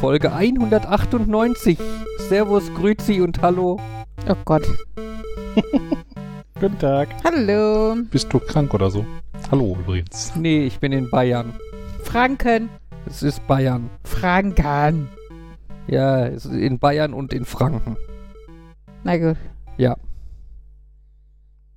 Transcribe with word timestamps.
Folge 0.00 0.30
198. 0.30 1.78
Servus, 2.28 2.72
Grüzi 2.74 3.22
und 3.22 3.40
Hallo. 3.40 3.80
Oh 4.28 4.34
Gott. 4.44 4.62
Guten 6.60 6.78
Tag. 6.78 7.08
Hallo. 7.24 7.96
Bist 8.10 8.30
du 8.30 8.38
krank 8.38 8.74
oder 8.74 8.90
so? 8.90 9.06
Hallo 9.50 9.74
übrigens. 9.80 10.36
Nee, 10.36 10.66
ich 10.66 10.80
bin 10.80 10.92
in 10.92 11.08
Bayern. 11.08 11.54
Franken. 12.02 12.68
Es 13.06 13.22
ist 13.22 13.46
Bayern. 13.46 13.88
Franken. 14.04 15.08
Ja, 15.86 16.26
es 16.26 16.44
ist 16.44 16.54
in 16.54 16.78
Bayern 16.78 17.14
und 17.14 17.32
in 17.32 17.46
Franken. 17.46 17.96
Na 19.02 19.16
gut. 19.16 19.38
Ja. 19.78 19.96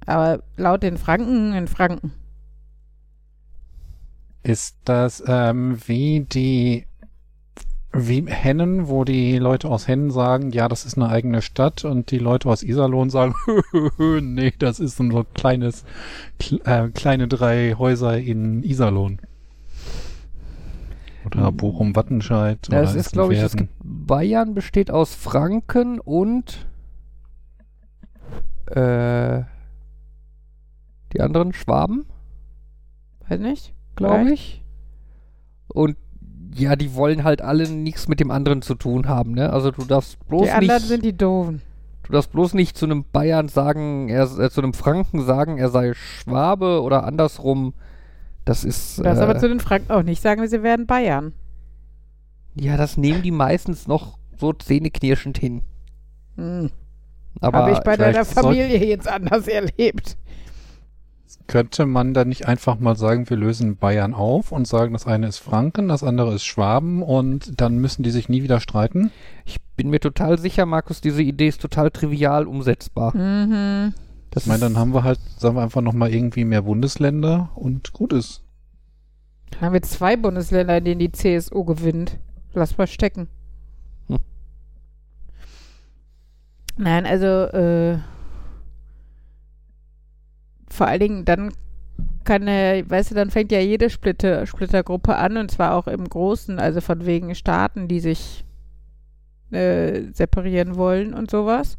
Aber 0.06 0.44
laut 0.58 0.84
den 0.84 0.98
Franken 0.98 1.54
in 1.54 1.70
Franken. 1.70 2.12
Ist 4.44 4.76
das 4.84 5.24
ähm, 5.26 5.78
wie 5.86 6.22
die 6.22 6.89
wie 7.92 8.24
Hennen, 8.28 8.88
wo 8.88 9.04
die 9.04 9.38
Leute 9.40 9.68
aus 9.68 9.88
Hennen 9.88 10.12
sagen, 10.12 10.52
ja, 10.52 10.68
das 10.68 10.86
ist 10.86 10.96
eine 10.98 11.10
eigene 11.10 11.42
Stadt 11.42 11.86
und 11.86 12.12
die 12.12 12.20
Leute 12.20 12.48
aus 12.50 12.62
Iserlohn 12.62 13.10
sagen, 13.10 13.34
nee, 13.98 14.54
das 14.60 14.80
ist 14.80 14.98
so 14.98 15.04
ein 15.04 15.26
kleines, 15.34 15.86
kle 16.40 16.60
äh, 16.66 16.90
kleine 16.90 17.28
drei 17.28 17.76
Häuser 17.78 18.18
in 18.18 18.64
Iserlohn. 18.64 19.20
Oder 21.26 21.52
Bochum-Wattenscheid. 21.52 22.60
Das 22.70 22.92
oder 22.92 23.00
ist, 23.00 23.12
glaube 23.12 23.34
ich, 23.34 23.40
das 23.42 23.54
Essen-Werden. 23.54 24.06
Bayern 24.06 24.54
besteht 24.54 24.92
aus 24.92 25.16
Franken 25.16 26.00
und 26.00 26.68
äh, 28.68 29.44
die 31.14 31.22
anderen 31.22 31.54
Schwaben, 31.54 32.06
Weiß 33.28 33.40
nicht. 33.40 33.74
glaube 33.96 34.32
ich. 34.32 34.64
Und 35.68 35.98
ja, 36.56 36.76
die 36.76 36.94
wollen 36.96 37.24
halt 37.24 37.42
alle 37.42 37.70
nichts 37.70 38.08
mit 38.08 38.20
dem 38.20 38.32
anderen 38.32 38.62
zu 38.62 38.76
tun 38.76 39.08
haben, 39.08 39.34
ne? 39.34 39.52
Also 39.54 39.72
du 39.72 39.84
darfst 39.86 40.18
bloß 40.28 40.44
Die 40.48 40.52
anderen 40.52 40.76
nicht, 40.82 40.88
sind 40.88 41.06
die 41.06 41.16
Doofen. 41.18 41.62
du 42.04 42.12
darfst 42.14 42.32
bloß 42.32 42.54
nicht 42.56 42.78
zu 42.78 42.86
einem 42.86 43.06
Bayern 43.12 43.48
sagen, 43.50 44.10
er 44.10 44.24
äh, 44.40 44.50
zu 44.50 44.62
einem 44.62 44.74
Franken 44.74 45.24
sagen, 45.24 45.58
er 45.58 45.70
sei 45.70 45.94
Schwabe 45.94 46.82
oder 46.82 47.04
andersrum. 47.04 47.74
Das 48.46 48.64
ist 48.64 48.98
Du 49.00 49.04
darfst 49.04 49.22
äh, 49.22 49.24
aber 49.26 49.38
zu 49.38 49.48
den 49.48 49.60
Franken 49.60 49.92
auch 49.92 50.04
nicht 50.04 50.22
sagen, 50.22 50.48
sie 50.48 50.64
werden 50.64 50.88
Bayern. 50.88 51.34
ja, 52.56 52.78
das 52.78 52.98
nehmen 52.98 53.22
die 53.22 53.32
meistens 53.32 53.88
noch 53.88 54.18
so 54.38 54.54
zähneknirschend 54.54 55.38
hin. 55.38 55.62
Hm. 56.36 56.72
Aber 57.42 57.60
Habe 57.60 57.72
ich 57.72 57.80
bei 57.82 57.96
deiner 57.96 58.26
Familie 58.26 58.84
jetzt 58.86 59.08
anders 59.08 59.48
erlebt. 59.48 60.18
Könnte 61.48 61.86
man 61.86 62.14
dann 62.14 62.30
nicht 62.30 62.48
einfach 62.48 62.80
mal 62.80 62.96
sagen, 62.96 63.30
wir 63.30 63.38
lösen 63.38 63.78
Bayern 63.78 64.14
auf 64.14 64.52
und 64.52 64.68
sagen, 64.68 64.94
das 64.94 65.08
eine 65.08 65.28
ist 65.28 65.40
Franken, 65.40 65.88
das 65.88 66.04
andere 66.04 66.34
ist 66.34 66.46
Schwaben 66.46 67.04
und 67.04 67.60
dann 67.60 67.78
müssen 67.80 68.04
die 68.04 68.12
sich 68.12 68.30
nie 68.30 68.44
wieder 68.44 68.60
streiten? 68.60 69.12
Ich 69.46 69.60
bin 69.76 69.90
mir 69.90 70.00
total 70.00 70.38
sicher, 70.40 70.66
Markus, 70.66 71.02
diese 71.02 71.22
Idee 71.22 71.48
ist 71.48 71.62
total 71.62 71.92
trivial 71.92 72.48
umsetzbar. 72.48 73.16
Mhm. 73.16 73.94
Das 74.32 74.44
Ich 74.44 74.48
meine, 74.48 74.60
dann 74.60 74.78
haben 74.78 74.94
wir 74.94 75.04
halt, 75.04 75.20
sagen 75.38 75.56
wir 75.56 75.64
einfach 75.64 75.82
nochmal 75.82 76.14
irgendwie 76.14 76.46
mehr 76.46 76.64
Bundesländer 76.64 77.50
und 77.56 77.94
gut 77.94 78.14
ist. 78.14 78.44
Dann 79.52 79.62
haben 79.62 79.74
wir 79.74 79.82
zwei 79.82 80.16
Bundesländer, 80.16 80.78
in 80.78 80.86
denen 80.86 81.00
die 81.00 81.12
CSU 81.12 81.64
gewinnt. 81.64 82.18
Lass 82.54 82.78
mal 82.78 82.88
stecken. 82.88 83.28
Hm. 84.08 84.20
Nein, 86.78 87.06
also 87.06 87.26
äh, 87.26 88.00
vor 90.70 90.88
allen 90.88 91.00
Dingen 91.00 91.26
dann 91.26 91.52
kann 92.24 92.48
er, 92.48 92.90
weißt 92.90 93.12
du, 93.12 93.16
dann 93.16 93.32
fängt 93.32 93.52
ja 93.52 93.60
jede 93.60 93.90
Splitter, 93.90 94.46
Splittergruppe 94.46 95.16
an 95.16 95.38
und 95.38 95.52
zwar 95.52 95.76
auch 95.76 95.88
im 95.88 96.08
Großen, 96.08 96.60
also 96.60 96.82
von 96.82 97.06
wegen 97.06 97.34
Staaten, 97.36 97.88
die 97.88 98.00
sich 98.00 98.46
äh, 99.52 100.04
separieren 100.14 100.76
wollen 100.76 101.14
und 101.14 101.32
sowas. 101.32 101.78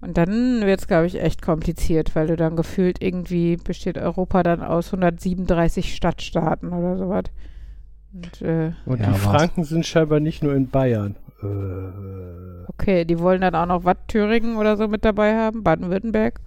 Und 0.00 0.16
dann 0.16 0.62
wird 0.64 0.80
es, 0.80 0.86
glaube 0.86 1.06
ich, 1.06 1.20
echt 1.20 1.42
kompliziert, 1.42 2.14
weil 2.16 2.28
du 2.28 2.36
dann 2.36 2.56
gefühlt 2.56 3.02
irgendwie 3.02 3.56
besteht 3.56 3.98
Europa 3.98 4.42
dann 4.42 4.62
aus 4.62 4.86
137 4.94 5.94
Stadtstaaten 5.94 6.72
oder 6.72 6.96
sowas. 6.96 7.24
Und 8.12 8.42
äh, 8.42 8.72
Und 8.86 9.00
Ja, 9.00 9.06
die 9.06 9.12
war's. 9.12 9.20
Franken 9.20 9.64
sind 9.64 9.84
scheinbar 9.84 10.20
nicht 10.20 10.42
nur 10.42 10.54
in 10.54 10.68
Bayern. 10.68 11.16
Äh, 11.42 12.66
okay, 12.68 13.04
die 13.04 13.18
wollen 13.18 13.42
dann 13.42 13.54
auch 13.54 13.66
noch 13.66 13.84
was 13.84 13.96
Thüringen 14.06 14.56
oder 14.56 14.76
so 14.76 14.88
mit 14.88 15.04
dabei 15.04 15.34
haben, 15.36 15.62
Baden-Württemberg. 15.62 16.40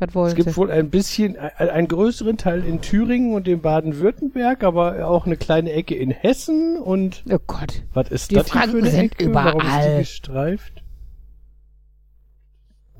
Was 0.00 0.14
wollen 0.14 0.28
es 0.28 0.34
gibt 0.34 0.50
sie? 0.50 0.56
wohl 0.56 0.70
ein 0.72 0.90
bisschen, 0.90 1.36
ein- 1.36 1.68
einen 1.70 1.88
größeren 1.88 2.36
Teil 2.36 2.64
in 2.64 2.80
Thüringen 2.80 3.32
und 3.34 3.46
in 3.46 3.60
Baden-Württemberg, 3.60 4.64
aber 4.64 5.06
auch 5.06 5.26
eine 5.26 5.36
kleine 5.36 5.72
Ecke 5.72 5.94
in 5.94 6.10
Hessen 6.10 6.78
und 6.78 7.22
Oh 7.30 7.38
Gott. 7.46 7.82
was 7.92 8.08
ist 8.10 8.30
Die 8.30 8.34
das 8.34 8.52
hier 8.52 8.62
für 8.62 8.78
eine 8.78 8.90
sind 8.90 9.12
Ecke? 9.12 9.32
Warum 9.32 9.60
ist 9.60 9.66
überall. 9.66 9.92
die 9.92 9.98
gestreift? 10.02 10.82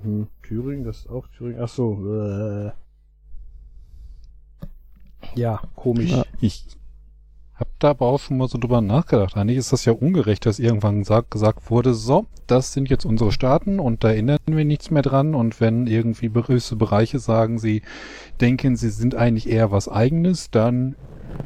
Hm, 0.03 0.29
Thüringen, 0.43 0.85
das 0.85 0.99
ist 0.99 1.09
auch 1.11 1.27
Thüringen. 1.37 1.61
Ach 1.63 1.69
so. 1.69 1.99
Äh. 2.15 2.71
Ja, 5.35 5.63
komisch. 5.75 6.11
Ja. 6.13 6.25
Ich 6.41 6.65
habe 7.55 7.71
da 7.79 7.91
aber 7.91 8.07
auch 8.07 8.19
schon 8.19 8.37
mal 8.37 8.49
so 8.49 8.59
drüber 8.59 8.81
nachgedacht. 8.81 9.37
Eigentlich 9.37 9.59
ist 9.59 9.73
das 9.73 9.85
ja 9.85 9.93
ungerecht, 9.93 10.45
dass 10.47 10.59
irgendwann 10.59 11.01
gesagt, 11.01 11.31
gesagt 11.31 11.71
wurde, 11.71 11.95
so, 11.95 12.27
das 12.47 12.73
sind 12.73 12.91
jetzt 12.91 13.05
unsere 13.05 13.31
Staaten 13.31 13.79
und 13.79 14.03
da 14.03 14.09
erinnern 14.09 14.39
wir 14.47 14.65
nichts 14.65 14.91
mehr 14.91 15.03
dran. 15.03 15.35
Und 15.35 15.61
wenn 15.61 15.87
irgendwie 15.87 16.29
gewisse 16.29 16.77
Bereiche 16.77 17.19
sagen, 17.19 17.59
sie 17.59 17.83
denken, 18.41 18.77
sie 18.77 18.91
sind 18.91 19.15
eigentlich 19.15 19.49
eher 19.49 19.71
was 19.71 19.89
Eigenes, 19.89 20.51
dann 20.51 20.97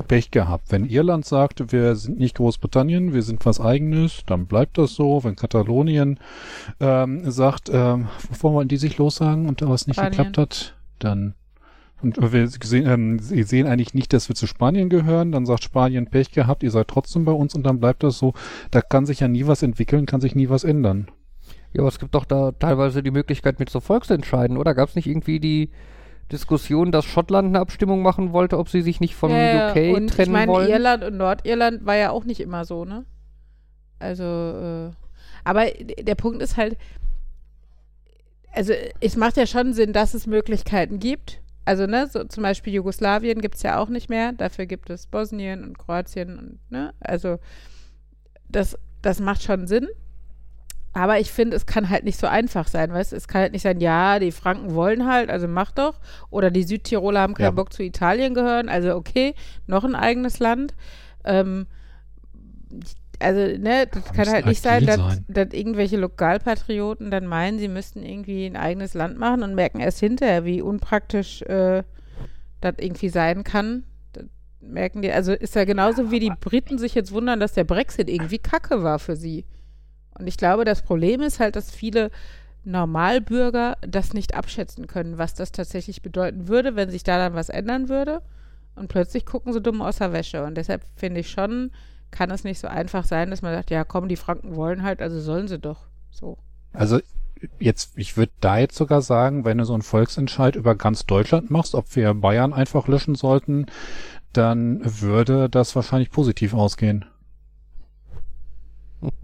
Pech 0.07 0.31
gehabt. 0.31 0.71
Wenn 0.71 0.87
Irland 0.87 1.25
sagt, 1.25 1.73
wir 1.73 1.97
sind 1.97 2.19
nicht 2.19 2.37
Großbritannien, 2.37 3.13
wir 3.13 3.23
sind 3.23 3.45
was 3.47 3.61
Eigenes, 3.61 4.23
dann 4.27 4.47
bleibt 4.47 4.79
das 4.79 4.95
so. 4.95 5.25
Wenn 5.25 5.37
Katalonien 5.37 6.19
ähm, 6.81 7.31
sagt, 7.31 7.71
ähm, 7.73 8.09
wovon 8.31 8.55
wollen 8.55 8.69
die 8.69 8.77
sich 8.77 8.99
lossagen 8.99 9.49
und 9.49 9.63
da 9.63 9.69
was 9.69 9.87
nicht 9.87 9.97
Spanien. 9.97 10.13
geklappt 10.13 10.39
hat, 10.39 10.77
dann 10.99 11.35
und 12.01 12.33
wir 12.33 12.49
sehen, 12.49 12.87
ähm, 12.87 13.19
sie 13.19 13.43
sehen 13.43 13.67
eigentlich 13.67 13.95
nicht, 13.95 14.13
dass 14.13 14.29
wir 14.29 14.37
zu 14.37 14.47
Spanien 14.47 14.89
gehören. 14.89 15.33
Dann 15.33 15.47
sagt 15.47 15.65
Spanien 15.65 16.07
Pech 16.07 16.31
gehabt, 16.31 16.63
ihr 16.63 16.71
seid 16.71 16.89
trotzdem 16.89 17.25
bei 17.25 17.33
uns 17.33 17.55
und 17.55 17.65
dann 17.65 17.81
bleibt 17.81 18.03
das 18.03 18.19
so. 18.19 18.35
Da 18.71 18.81
kann 18.81 19.07
sich 19.07 19.21
ja 19.21 19.29
nie 19.29 19.47
was 19.47 19.63
entwickeln, 19.63 20.07
kann 20.07 20.21
sich 20.21 20.35
nie 20.35 20.49
was 20.49 20.65
ändern. 20.65 21.09
Ja, 21.73 21.81
aber 21.81 21.89
es 21.89 21.99
gibt 21.99 22.15
doch 22.15 22.25
da 22.25 22.53
teilweise 22.53 23.03
die 23.03 23.11
Möglichkeit 23.11 23.59
mit 23.59 23.69
so 23.69 23.81
Volksentscheiden, 23.81 24.57
oder? 24.57 24.75
Gab 24.75 24.89
es 24.89 24.95
nicht 24.95 25.07
irgendwie 25.07 25.41
die 25.41 25.71
Diskussion, 26.31 26.93
dass 26.93 27.05
Schottland 27.05 27.49
eine 27.49 27.61
Abstimmung 27.61 28.03
machen 28.03 28.33
wollte, 28.33 28.59
ob 28.59 28.69
sie 28.69 28.83
sich 28.83 29.01
nicht 29.01 29.15
vom 29.15 29.31
Ja, 29.31 29.71
UK 29.71 29.97
und 29.97 30.09
trennen 30.09 30.29
ich 30.29 30.29
meine, 30.29 30.53
wollen? 30.53 30.69
Irland 30.69 31.05
und 31.05 31.17
Nordirland 31.17 31.85
war 31.87 31.97
ja 31.97 32.11
auch 32.11 32.25
nicht 32.25 32.41
immer 32.41 32.65
so, 32.65 32.85
ne? 32.85 33.05
Also, 33.99 34.25
äh, 34.25 34.91
aber 35.45 35.67
der 36.01 36.15
Punkt 36.15 36.43
ist 36.43 36.57
halt, 36.57 36.77
also 38.53 38.73
es 39.01 39.17
macht 39.17 39.37
ja 39.37 39.47
schon 39.47 39.73
Sinn, 39.73 39.93
dass 39.93 40.15
es 40.15 40.27
Möglichkeiten 40.27 40.99
gibt. 40.99 41.41
Also, 41.69 41.87
ne, 41.87 42.07
so 42.11 42.25
zum 42.25 42.43
Beispiel 42.43 42.73
Jugoslawien 42.73 43.43
gibt 43.43 43.57
es 43.57 43.63
ja 43.63 43.79
auch 43.79 43.91
nicht 43.91 44.09
mehr. 44.09 44.33
Dafür 44.33 44.65
gibt 44.65 44.89
es 44.89 45.07
Bosnien 45.07 45.63
und 45.65 45.79
Kroatien 45.79 46.39
und, 46.39 46.71
ne, 46.71 46.95
also 46.99 47.39
das, 48.49 48.79
das 49.03 49.21
macht 49.21 49.43
schon 49.43 49.67
Sinn. 49.67 49.87
Aber 50.95 51.21
ich 51.21 51.31
finde, 51.31 51.55
es 51.59 51.67
kann 51.67 51.91
halt 51.91 52.05
nicht 52.05 52.19
so 52.19 52.27
einfach 52.27 52.69
sein, 52.69 52.91
weißt? 52.91 53.13
Es 53.13 53.29
kann 53.29 53.43
halt 53.43 53.53
nicht 53.53 53.61
sein, 53.61 53.81
ja, 53.81 54.19
die 54.19 54.33
Franken 54.33 54.75
wollen 54.75 55.07
halt, 55.07 55.29
also 55.29 55.47
mach 55.47 55.71
doch. 55.71 56.01
Oder 56.31 56.51
die 56.51 56.63
Südtiroler 56.63 57.21
haben 57.21 57.35
keinen 57.35 57.45
Ja. 57.45 57.51
Bock 57.51 57.71
zu 57.71 57.83
Italien 57.83 58.33
gehören, 58.33 58.71
also 58.71 58.95
okay, 58.97 59.35
noch 59.67 59.85
ein 59.85 59.95
eigenes 59.95 60.39
Land. 60.39 60.75
Ähm, 61.25 61.67
also, 63.21 63.41
ne, 63.41 63.87
das 63.91 64.13
kann 64.13 64.29
halt 64.29 64.47
nicht 64.47 64.63
sein, 64.63 64.87
dass, 64.87 64.97
sein? 64.97 65.25
dass 65.29 65.49
irgendwelche 65.53 65.97
Lokalpatrioten 65.97 67.11
dann 67.11 67.27
meinen, 67.27 67.59
sie 67.59 67.69
müssten 67.69 68.05
irgendwie 68.05 68.47
ein 68.47 68.57
eigenes 68.57 68.95
Land 68.95 69.19
machen 69.19 69.43
und 69.43 69.55
merken 69.55 69.81
erst 69.81 70.01
hinterher, 70.01 70.45
wie 70.45 70.63
unpraktisch 70.63 71.43
äh, 71.43 71.83
das 72.61 72.75
irgendwie 72.79 73.09
sein 73.09 73.45
kann. 73.45 73.85
Das 74.13 74.25
merken 74.61 75.03
die, 75.03 75.11
also 75.11 75.33
ist 75.33 75.57
ja 75.57 75.65
genauso 75.65 76.11
wie 76.11 76.21
die 76.21 76.33
Briten 76.41 76.79
sich 76.79 76.95
jetzt 76.95 77.13
wundern, 77.13 77.41
dass 77.41 77.55
der 77.55 77.65
Brexit 77.65 78.09
irgendwie 78.09 78.39
kacke 78.39 78.83
war 78.83 78.99
für 78.99 79.17
sie. 79.17 79.45
Und 80.19 80.27
ich 80.27 80.37
glaube, 80.37 80.65
das 80.65 80.83
Problem 80.83 81.21
ist 81.21 81.41
halt, 81.41 81.57
dass 81.57 81.71
viele 81.71 82.11
Normalbürger 82.65 83.77
das 83.81 84.13
nicht 84.13 84.35
abschätzen 84.35 84.87
können, 84.87 85.19
was 85.19 85.35
das 85.35 85.53
tatsächlich 85.53 86.03
bedeuten 86.03 86.49
würde, 86.49 86.77
wenn 86.77 86.91
sich 86.91 87.03
da 87.03 87.19
dann 87.19 87.35
was 87.35 87.49
ändern 87.49 87.89
würde. 87.89 88.23
Und 88.77 88.89
plötzlich 88.89 89.27
gucken 89.27 89.53
sie 89.53 89.61
dumm 89.61 89.83
aus 89.83 89.99
der 89.99 90.13
Wäsche. 90.13 90.45
Und 90.45 90.57
deshalb 90.57 90.83
finde 90.95 91.21
ich 91.21 91.31
schon, 91.31 91.71
kann 92.11 92.31
es 92.31 92.45
nicht 92.45 92.59
so 92.59 92.69
einfach 92.69 93.05
sein, 93.05 93.31
dass 93.31 93.43
man 93.43 93.55
sagt, 93.55 93.71
ja 93.71 93.85
komm, 93.85 94.09
die 94.09 94.17
Franken 94.17 94.57
wollen 94.57 94.83
halt, 94.83 95.01
also 95.01 95.21
sollen 95.21 95.49
sie 95.49 95.59
doch. 95.59 95.87
So. 96.11 96.39
Also 96.73 97.01
jetzt, 97.59 97.97
ich 97.97 98.17
würde 98.17 98.33
da 98.41 98.59
jetzt 98.59 98.77
sogar 98.77 99.03
sagen, 99.03 99.45
wenn 99.45 99.59
du 99.59 99.65
so 99.65 99.75
einen 99.75 99.83
Volksentscheid 99.83 100.57
über 100.57 100.75
ganz 100.75 101.07
Deutschland 101.07 101.51
machst, 101.51 101.75
ob 101.75 101.95
wir 101.97 102.15
Bayern 102.15 102.53
einfach 102.53 102.89
löschen 102.89 103.15
sollten, 103.15 103.67
dann 104.33 104.81
würde 104.85 105.49
das 105.49 105.75
wahrscheinlich 105.77 106.11
positiv 106.11 106.55
ausgehen. 106.55 107.05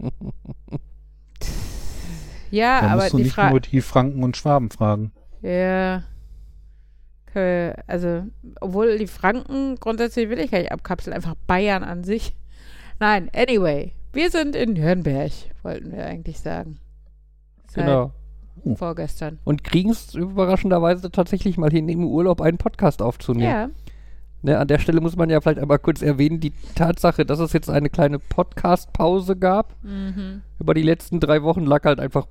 Ja, 2.51 2.81
Da 2.81 2.87
aber 2.91 3.01
musst 3.01 3.13
du 3.13 3.17
nicht 3.17 3.33
Frage. 3.33 3.51
nur 3.51 3.59
die 3.59 3.81
Franken 3.81 4.23
und 4.23 4.37
Schwaben 4.37 4.69
fragen. 4.69 5.11
Ja. 5.41 6.03
Also, 7.87 8.23
obwohl 8.61 8.97
die 8.97 9.07
Franken 9.07 9.75
grundsätzlich 9.75 10.29
will 10.29 10.39
ich 10.39 10.51
gar 10.51 10.59
nicht 10.59 10.71
abkapseln, 10.71 11.13
einfach 11.13 11.35
Bayern 11.47 11.83
an 11.83 12.05
sich. 12.05 12.33
Nein, 12.99 13.29
anyway. 13.35 13.93
Wir 14.13 14.29
sind 14.29 14.55
in 14.55 14.73
Nürnberg, 14.73 15.31
wollten 15.63 15.91
wir 15.91 16.05
eigentlich 16.05 16.39
sagen. 16.39 16.79
Seit 17.67 17.85
Genau. 17.85 18.11
Vorgestern. 18.77 19.37
Und 19.43 19.63
kriegen 19.63 19.89
es 19.91 20.15
überraschenderweise 20.15 21.11
tatsächlich 21.11 21.57
mal 21.57 21.69
hin, 21.69 21.89
im 21.89 22.03
Urlaub 22.05 22.41
einen 22.41 22.57
Podcast 22.57 23.01
aufzunehmen. 23.01 23.43
Ja. 23.51 23.69
Ne, 24.41 24.57
an 24.57 24.67
der 24.67 24.79
Stelle 24.79 25.01
muss 25.01 25.15
man 25.15 25.29
ja 25.29 25.41
vielleicht 25.41 25.59
einmal 25.59 25.79
kurz 25.79 26.01
erwähnen, 26.01 26.39
die 26.39 26.53
Tatsache, 26.75 27.25
dass 27.25 27.39
es 27.39 27.51
jetzt 27.53 27.69
eine 27.69 27.89
kleine 27.89 28.19
Podcast-Pause 28.19 29.35
gab 29.35 29.75
Mhm. 29.83 30.41
über 30.59 30.73
die 30.73 30.83
letzten 30.83 31.19
drei 31.19 31.43
Wochen, 31.43 31.65
lag 31.65 31.83
halt 31.83 31.99
einfach 31.99 32.27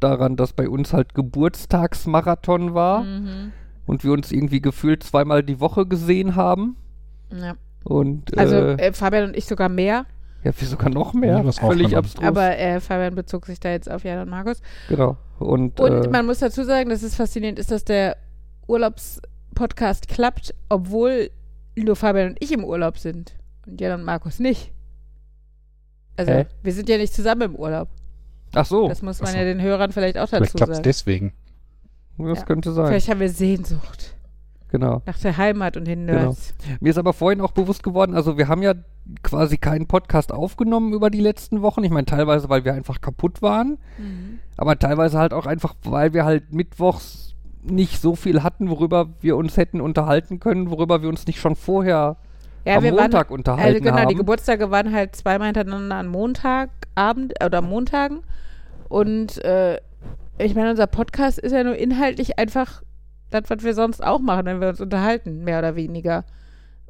daran, 0.00 0.36
dass 0.36 0.52
bei 0.52 0.68
uns 0.68 0.92
halt 0.92 1.14
Geburtstagsmarathon 1.14 2.74
war 2.74 3.02
Mhm. 3.04 3.52
und 3.86 4.04
wir 4.04 4.12
uns 4.12 4.32
irgendwie 4.32 4.60
gefühlt 4.60 5.02
zweimal 5.02 5.42
die 5.42 5.60
Woche 5.60 5.86
gesehen 5.86 6.36
haben. 6.36 6.76
Ja. 7.30 7.54
Und 7.86 8.36
Also 8.36 8.56
äh, 8.56 8.88
äh, 8.88 8.92
Fabian 8.92 9.28
und 9.28 9.36
ich 9.36 9.44
sogar 9.44 9.68
mehr, 9.68 10.06
ja, 10.42 10.52
wir 10.60 10.66
sogar 10.68 10.90
noch 10.90 11.12
mehr. 11.12 11.42
Ja, 11.44 11.52
Völlig 11.52 11.96
abstrus. 11.96 12.24
aber 12.26 12.56
äh, 12.58 12.80
Fabian 12.80 13.14
bezog 13.14 13.46
sich 13.46 13.58
da 13.60 13.70
jetzt 13.70 13.90
auf 13.90 14.04
Jan 14.04 14.20
und 14.20 14.28
Markus. 14.28 14.60
genau. 14.88 15.16
Und, 15.38 15.78
Und 15.80 16.06
äh, 16.06 16.08
man 16.08 16.24
muss 16.26 16.38
dazu 16.40 16.64
sagen, 16.64 16.88
dass 16.90 17.02
es 17.02 17.14
faszinierend 17.14 17.58
ist, 17.58 17.70
dass 17.70 17.84
der 17.84 18.16
Urlaubspodcast 18.68 20.08
klappt, 20.08 20.54
obwohl 20.68 21.30
nur 21.76 21.94
Fabian 21.96 22.30
und 22.30 22.42
ich 22.42 22.52
im 22.52 22.64
Urlaub 22.64 22.98
sind 22.98 23.34
und 23.66 23.80
Jan 23.80 24.00
und 24.00 24.04
Markus 24.04 24.38
nicht. 24.40 24.72
Also, 26.16 26.32
Hä? 26.32 26.46
wir 26.62 26.72
sind 26.72 26.88
ja 26.88 26.96
nicht 26.96 27.12
zusammen 27.14 27.42
im 27.42 27.54
Urlaub. 27.56 27.88
ach 28.54 28.64
so, 28.66 28.88
Das 28.88 29.02
muss 29.02 29.20
man 29.20 29.32
so. 29.32 29.36
ja 29.38 29.44
den 29.44 29.60
Hörern 29.60 29.92
vielleicht 29.92 30.16
auch 30.18 30.28
Vielleicht 30.28 30.54
dazu 30.54 30.56
klappt 30.56 30.70
es 30.72 30.76
sagen. 30.78 30.84
deswegen. 30.84 31.32
das 32.18 32.38
ja. 32.40 32.44
könnte 32.46 32.72
sein. 32.72 32.86
Vielleicht 32.88 33.08
haben 33.10 33.20
wir 33.20 33.28
Sehnsucht 33.30 34.15
Genau. 34.68 35.02
nach 35.06 35.18
der 35.18 35.36
Heimat 35.36 35.76
und 35.76 35.86
den 35.86 36.06
Genau. 36.06 36.20
Nerds. 36.22 36.54
Mir 36.80 36.90
ist 36.90 36.98
aber 36.98 37.12
vorhin 37.12 37.40
auch 37.40 37.52
bewusst 37.52 37.82
geworden, 37.82 38.14
also 38.14 38.36
wir 38.36 38.48
haben 38.48 38.62
ja 38.62 38.74
quasi 39.22 39.56
keinen 39.58 39.86
Podcast 39.86 40.32
aufgenommen 40.32 40.92
über 40.92 41.08
die 41.10 41.20
letzten 41.20 41.62
Wochen. 41.62 41.84
Ich 41.84 41.90
meine, 41.90 42.06
teilweise, 42.06 42.48
weil 42.48 42.64
wir 42.64 42.74
einfach 42.74 43.00
kaputt 43.00 43.42
waren, 43.42 43.78
Mhm. 43.98 44.40
aber 44.56 44.78
teilweise 44.78 45.18
halt 45.18 45.32
auch 45.32 45.46
einfach, 45.46 45.74
weil 45.84 46.12
wir 46.14 46.24
halt 46.24 46.52
mittwochs 46.52 47.34
nicht 47.62 48.00
so 48.00 48.14
viel 48.16 48.42
hatten, 48.42 48.68
worüber 48.70 49.08
wir 49.20 49.36
uns 49.36 49.56
hätten 49.56 49.80
unterhalten 49.80 50.40
können, 50.40 50.70
worüber 50.70 51.02
wir 51.02 51.08
uns 51.08 51.26
nicht 51.26 51.40
schon 51.40 51.54
vorher 51.56 52.16
Ja, 52.64 52.76
am 52.78 52.84
Montag 52.84 53.30
waren, 53.30 53.38
unterhalten 53.38 53.74
also 53.76 53.84
genau, 53.84 53.96
haben. 53.98 54.08
die 54.08 54.14
Geburtstage 54.16 54.70
waren 54.72 54.92
halt 54.92 55.14
zweimal 55.16 55.46
hintereinander 55.48 55.96
an 55.96 56.08
Montagabend 56.08 57.34
oder 57.44 57.62
Montagen. 57.62 58.20
Und 58.88 59.44
äh, 59.44 59.78
ich 60.38 60.54
meine, 60.54 60.70
unser 60.70 60.86
Podcast 60.86 61.38
ist 61.38 61.52
ja 61.52 61.64
nur 61.64 61.76
inhaltlich 61.76 62.38
einfach 62.38 62.82
das, 63.30 63.44
was 63.48 63.62
wir 63.64 63.74
sonst 63.74 64.02
auch 64.02 64.20
machen, 64.20 64.46
wenn 64.46 64.60
wir 64.60 64.68
uns 64.68 64.80
unterhalten, 64.80 65.44
mehr 65.44 65.58
oder 65.58 65.76
weniger. 65.76 66.24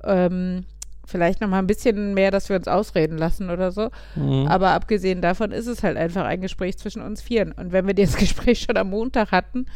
Ähm, 0.04 0.64
vielleicht 1.06 1.40
noch 1.40 1.48
mal 1.48 1.58
ein 1.60 1.66
bisschen 1.66 2.14
mehr, 2.14 2.30
dass 2.30 2.48
wir 2.48 2.56
uns 2.56 2.68
ausreden 2.68 3.16
lassen 3.16 3.48
oder 3.50 3.70
so. 3.72 3.90
Mhm. 4.16 4.46
Aber 4.48 4.70
abgesehen 4.70 5.20
davon 5.22 5.52
ist 5.52 5.66
es 5.66 5.82
halt 5.82 5.96
einfach 5.96 6.24
ein 6.24 6.40
Gespräch 6.40 6.78
zwischen 6.78 7.00
uns 7.02 7.22
Vieren. 7.22 7.52
Und 7.52 7.72
wenn 7.72 7.86
wir 7.86 7.94
das 7.94 8.16
Gespräch 8.18 8.60
schon 8.60 8.76
am 8.76 8.90
Montag 8.90 9.30
hatten, 9.32 9.66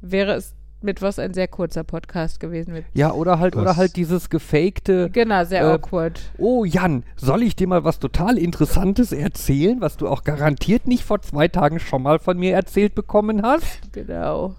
wäre 0.00 0.32
es 0.32 0.54
mittwochs 0.82 1.18
ein 1.18 1.34
sehr 1.34 1.46
kurzer 1.46 1.84
Podcast 1.84 2.40
gewesen. 2.40 2.72
Mit 2.72 2.86
ja, 2.94 3.12
oder 3.12 3.38
halt, 3.38 3.54
oder 3.54 3.66
Das- 3.66 3.76
halt 3.76 3.96
dieses 3.96 4.30
gefakte, 4.30 5.10
genau, 5.10 5.44
sehr 5.44 5.60
Äh, 5.62 5.72
awkward. 5.74 6.18
oh 6.38 6.64
Jan, 6.64 7.04
soll 7.16 7.42
ich 7.42 7.54
dir 7.54 7.66
mal 7.68 7.84
was 7.84 7.98
total 7.98 8.38
Interessantes 8.38 9.12
erzählen, 9.12 9.82
was 9.82 9.98
du 9.98 10.08
auch 10.08 10.24
garantiert 10.24 10.86
nicht 10.86 11.04
vor 11.04 11.20
zwei 11.20 11.48
Tagen 11.48 11.78
schon 11.80 12.02
mal 12.02 12.18
von 12.18 12.38
mir 12.38 12.54
erzählt 12.54 12.94
bekommen 12.94 13.42
hast? 13.42 13.92
Genau. 13.92 14.54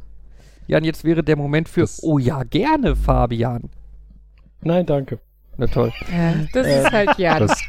Jan, 0.71 0.85
jetzt 0.85 1.03
wäre 1.03 1.21
der 1.21 1.35
Moment 1.35 1.67
für, 1.67 1.81
Das- 1.81 2.01
oh 2.01 2.17
ja, 2.17 2.43
gerne, 2.43 2.95
Fabian. 2.95 3.69
Nein, 4.61 4.85
danke. 4.85 5.19
Na 5.57 5.67
toll. 5.67 5.91
Ja, 6.09 6.33
das 6.53 6.65
ist 6.65 6.91
halt 6.93 7.17
ja. 7.17 7.39
Das 7.39 7.59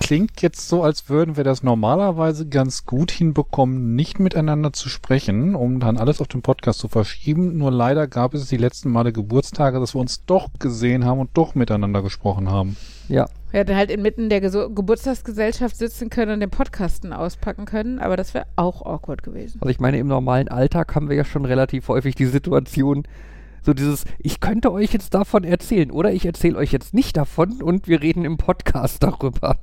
klingt 0.00 0.40
jetzt 0.40 0.66
so, 0.66 0.82
als 0.82 1.10
würden 1.10 1.36
wir 1.36 1.44
das 1.44 1.62
normalerweise 1.62 2.48
ganz 2.48 2.86
gut 2.86 3.10
hinbekommen, 3.10 3.94
nicht 3.94 4.18
miteinander 4.18 4.72
zu 4.72 4.88
sprechen, 4.88 5.54
um 5.54 5.78
dann 5.78 5.98
alles 5.98 6.22
auf 6.22 6.28
den 6.28 6.40
Podcast 6.40 6.78
zu 6.78 6.88
verschieben. 6.88 7.58
Nur 7.58 7.70
leider 7.70 8.08
gab 8.08 8.32
es 8.32 8.46
die 8.48 8.56
letzten 8.56 8.90
Male 8.90 9.12
Geburtstage, 9.12 9.78
dass 9.78 9.94
wir 9.94 10.00
uns 10.00 10.24
doch 10.24 10.48
gesehen 10.58 11.04
haben 11.04 11.20
und 11.20 11.28
doch 11.34 11.54
miteinander 11.54 12.00
gesprochen 12.00 12.50
haben. 12.50 12.78
Ja, 13.08 13.26
Wir 13.50 13.60
hätten 13.60 13.74
halt 13.74 13.90
inmitten 13.90 14.28
der 14.28 14.40
Geso 14.40 14.70
Geburtstagsgesellschaft 14.70 15.76
sitzen 15.76 16.10
können 16.10 16.32
und 16.32 16.40
den 16.40 16.50
Podcasten 16.50 17.12
auspacken 17.12 17.64
können, 17.64 17.98
aber 17.98 18.16
das 18.16 18.34
wäre 18.34 18.46
auch 18.56 18.82
awkward 18.84 19.22
gewesen. 19.22 19.58
Also 19.60 19.70
ich 19.70 19.80
meine, 19.80 19.98
im 19.98 20.06
normalen 20.06 20.48
Alltag 20.48 20.94
haben 20.94 21.08
wir 21.08 21.16
ja 21.16 21.24
schon 21.24 21.46
relativ 21.46 21.88
häufig 21.88 22.14
die 22.14 22.26
Situation, 22.26 23.04
so 23.62 23.72
dieses, 23.72 24.04
ich 24.18 24.40
könnte 24.40 24.70
euch 24.70 24.92
jetzt 24.92 25.14
davon 25.14 25.44
erzählen 25.44 25.90
oder 25.90 26.12
ich 26.12 26.26
erzähle 26.26 26.58
euch 26.58 26.72
jetzt 26.72 26.92
nicht 26.92 27.16
davon 27.16 27.62
und 27.62 27.88
wir 27.88 28.02
reden 28.02 28.24
im 28.24 28.36
Podcast 28.36 29.02
darüber. 29.02 29.56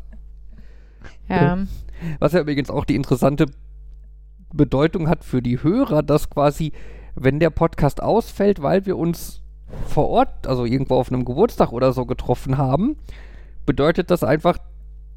Ja. 1.29 1.59
Was 2.19 2.33
ja 2.33 2.41
übrigens 2.41 2.69
auch 2.69 2.85
die 2.85 2.95
interessante 2.95 3.45
Bedeutung 4.53 5.07
hat 5.07 5.23
für 5.23 5.41
die 5.41 5.61
Hörer, 5.61 6.01
dass 6.03 6.29
quasi, 6.29 6.71
wenn 7.15 7.39
der 7.39 7.49
Podcast 7.49 8.01
ausfällt, 8.01 8.61
weil 8.61 8.85
wir 8.85 8.97
uns 8.97 9.41
vor 9.87 10.09
Ort, 10.09 10.47
also 10.47 10.65
irgendwo 10.65 10.95
auf 10.95 11.11
einem 11.11 11.25
Geburtstag 11.25 11.71
oder 11.71 11.93
so 11.93 12.05
getroffen 12.05 12.57
haben, 12.57 12.97
bedeutet 13.65 14.11
das 14.11 14.23
einfach, 14.23 14.57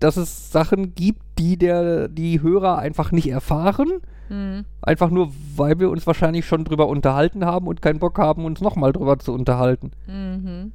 dass 0.00 0.16
es 0.16 0.52
Sachen 0.52 0.94
gibt, 0.94 1.22
die 1.38 1.56
der, 1.56 2.08
die 2.08 2.40
Hörer 2.40 2.78
einfach 2.78 3.12
nicht 3.12 3.28
erfahren. 3.28 4.00
Hm. 4.28 4.64
Einfach 4.82 5.10
nur, 5.10 5.32
weil 5.56 5.80
wir 5.80 5.90
uns 5.90 6.06
wahrscheinlich 6.06 6.46
schon 6.46 6.64
drüber 6.64 6.88
unterhalten 6.88 7.44
haben 7.44 7.66
und 7.66 7.82
keinen 7.82 7.98
Bock 7.98 8.18
haben, 8.18 8.44
uns 8.44 8.60
nochmal 8.60 8.92
drüber 8.92 9.18
zu 9.18 9.32
unterhalten. 9.32 9.90
Mhm. 10.06 10.72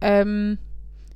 Ähm, 0.00 0.58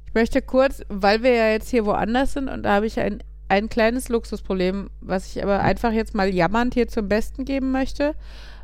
ich 0.07 0.15
möchte 0.15 0.43
kurz, 0.43 0.83
weil 0.89 1.23
wir 1.23 1.33
ja 1.33 1.51
jetzt 1.51 1.71
hier 1.71 1.87
woanders 1.87 2.35
sind 2.35 2.49
und 2.49 2.63
da 2.65 2.75
habe 2.77 2.87
ich 2.87 3.01
ein, 3.01 3.23
ein 3.49 3.69
kleines 3.69 4.09
Luxusproblem, 4.09 4.91
was 5.01 5.35
ich 5.35 5.43
aber 5.43 5.61
einfach 5.61 5.93
jetzt 5.93 6.15
mal 6.15 6.33
jammernd 6.33 6.75
hier 6.75 6.89
zum 6.89 7.09
Besten 7.09 7.45
geben 7.45 7.73
möchte. 7.73 8.15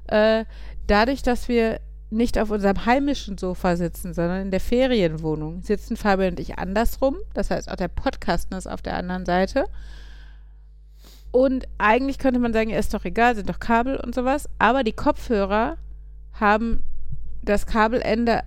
Äh, 0.06 0.44
dadurch, 0.86 1.22
dass 1.22 1.48
wir 1.48 1.80
nicht 2.14 2.38
auf 2.38 2.50
unserem 2.50 2.86
heimischen 2.86 3.38
Sofa 3.38 3.76
sitzen, 3.76 4.14
sondern 4.14 4.42
in 4.42 4.50
der 4.50 4.60
Ferienwohnung, 4.60 5.62
sitzen 5.62 5.96
Fabian 5.96 6.30
und 6.30 6.40
ich 6.40 6.58
andersrum. 6.58 7.16
Das 7.34 7.50
heißt, 7.50 7.70
auch 7.70 7.76
der 7.76 7.88
Podcast 7.88 8.52
ist 8.54 8.66
auf 8.66 8.82
der 8.82 8.96
anderen 8.96 9.26
Seite. 9.26 9.66
Und 11.30 11.66
eigentlich 11.78 12.18
könnte 12.18 12.38
man 12.38 12.52
sagen, 12.52 12.70
ist 12.70 12.94
doch 12.94 13.04
egal, 13.04 13.34
sind 13.34 13.48
doch 13.48 13.58
Kabel 13.58 13.96
und 13.96 14.14
sowas. 14.14 14.48
Aber 14.58 14.84
die 14.84 14.92
Kopfhörer 14.92 15.76
haben 16.32 16.82
das 17.42 17.66
Kabelende 17.66 18.42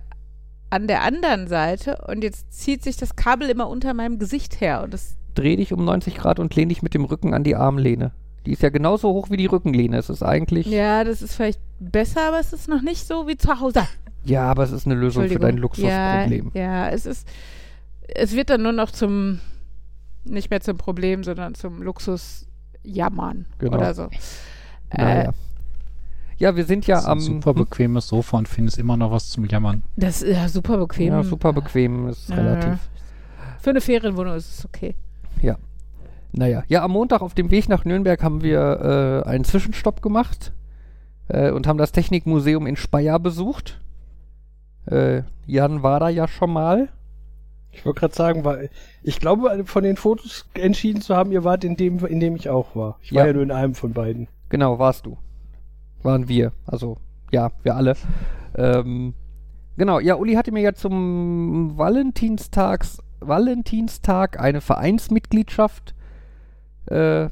an 0.70 0.86
der 0.86 1.02
anderen 1.02 1.48
Seite 1.48 1.98
und 2.08 2.22
jetzt 2.22 2.52
zieht 2.52 2.82
sich 2.82 2.96
das 2.96 3.16
Kabel 3.16 3.48
immer 3.48 3.68
unter 3.68 3.94
meinem 3.94 4.18
Gesicht 4.18 4.60
her 4.60 4.82
und 4.82 4.92
das 4.92 5.16
Dreh 5.34 5.56
dich 5.56 5.72
um 5.72 5.84
90 5.84 6.16
Grad 6.16 6.40
und 6.40 6.56
lehn 6.56 6.68
dich 6.68 6.82
mit 6.82 6.94
dem 6.94 7.04
Rücken 7.04 7.32
an 7.32 7.44
die 7.44 7.54
Armlehne. 7.54 8.10
Die 8.48 8.54
ist 8.54 8.62
ja 8.62 8.70
genauso 8.70 9.10
hoch 9.12 9.28
wie 9.28 9.36
die 9.36 9.44
Rückenlehne. 9.44 9.98
Es 9.98 10.08
ist 10.08 10.22
eigentlich. 10.22 10.66
ja, 10.68 11.04
das 11.04 11.20
ist 11.20 11.34
vielleicht 11.34 11.60
besser, 11.80 12.28
aber 12.28 12.40
es 12.40 12.54
ist 12.54 12.66
noch 12.66 12.80
nicht 12.80 13.06
so 13.06 13.28
wie 13.28 13.36
zu 13.36 13.60
Hause. 13.60 13.82
Ja, 14.24 14.44
aber 14.50 14.62
es 14.62 14.72
ist 14.72 14.86
eine 14.86 14.94
Lösung 14.94 15.28
für 15.28 15.38
dein. 15.38 15.58
Luxusproblem. 15.58 16.50
Ja, 16.54 16.62
ja, 16.62 16.88
es 16.88 17.04
ist 17.04 17.28
es 18.14 18.34
wird 18.34 18.48
dann 18.48 18.62
nur 18.62 18.72
noch 18.72 18.90
zum 18.90 19.40
nicht 20.24 20.48
mehr 20.48 20.62
zum 20.62 20.78
Problem, 20.78 21.24
sondern 21.24 21.54
zum 21.56 21.82
Luxusjammern 21.82 23.44
Genau. 23.58 23.76
oder 23.76 23.92
so. 23.92 24.08
Naja. 24.96 25.28
Äh, 25.28 25.32
Ja, 26.38 26.56
wir 26.56 26.64
sind 26.64 26.86
ja 26.86 26.94
das 26.94 27.04
ist 27.04 27.10
am. 27.10 27.20
super 27.20 27.52
bequemes 27.52 28.08
Sofa 28.08 28.38
und 28.38 28.48
findest 28.48 28.78
immer 28.78 28.96
noch 28.96 29.10
was 29.10 29.28
zum 29.28 29.44
Jammern. 29.44 29.82
das 29.96 30.22
ist 30.22 30.34
ja 30.36 30.48
super 30.48 30.78
bequem. 30.78 31.08
Ja, 31.08 31.22
super 31.22 31.52
bequem, 31.52 32.08
ist 32.08 32.30
Ja. 32.30 32.36
relativ. 32.36 32.78
Für 33.60 33.70
eine 33.70 33.82
Ferienwohnung 33.82 34.36
ist 34.36 34.58
es 34.58 34.64
okay. 34.64 34.94
Naja, 36.32 36.62
ja, 36.68 36.82
am 36.84 36.92
Montag 36.92 37.22
auf 37.22 37.34
dem 37.34 37.50
Weg 37.50 37.68
nach 37.68 37.84
Nürnberg 37.84 38.22
haben 38.22 38.42
wir 38.42 39.22
äh, 39.24 39.28
einen 39.28 39.44
Zwischenstopp 39.44 40.02
gemacht 40.02 40.52
äh, 41.28 41.50
und 41.50 41.66
haben 41.66 41.78
das 41.78 41.92
Technikmuseum 41.92 42.66
in 42.66 42.76
Speyer 42.76 43.18
besucht. 43.18 43.80
Äh, 44.86 45.22
Jan 45.46 45.82
war 45.82 46.00
da 46.00 46.08
ja 46.08 46.28
schon 46.28 46.52
mal. 46.52 46.88
Ich 47.70 47.84
wollte 47.86 48.00
gerade 48.00 48.14
sagen, 48.14 48.44
weil 48.44 48.70
ich 49.02 49.20
glaube, 49.20 49.64
von 49.64 49.84
den 49.84 49.96
Fotos 49.96 50.48
entschieden 50.54 51.00
zu 51.00 51.14
haben, 51.16 51.32
ihr 51.32 51.44
wart 51.44 51.64
in 51.64 51.76
dem, 51.76 52.04
in 52.06 52.20
dem 52.20 52.34
ich 52.36 52.48
auch 52.48 52.74
war. 52.74 52.98
Ich 53.02 53.12
war 53.12 53.22
Ja. 53.22 53.26
ja 53.28 53.32
nur 53.32 53.42
in 53.42 53.50
einem 53.52 53.74
von 53.74 53.92
beiden. 53.92 54.28
Genau, 54.48 54.78
warst 54.78 55.06
du. 55.06 55.16
Waren 56.02 56.28
wir. 56.28 56.52
Also, 56.66 56.96
ja, 57.30 57.50
wir 57.62 57.76
alle. 57.76 57.94
Ähm, 58.56 59.14
genau, 59.76 60.00
ja, 60.00 60.16
Uli 60.16 60.34
hatte 60.34 60.52
mir 60.52 60.62
ja 60.62 60.74
zum 60.74 61.76
Valentinstags, 61.76 63.02
Valentinstag 63.20 64.40
eine 64.40 64.60
Vereinsmitgliedschaft 64.60 65.94
äh, 66.90 67.28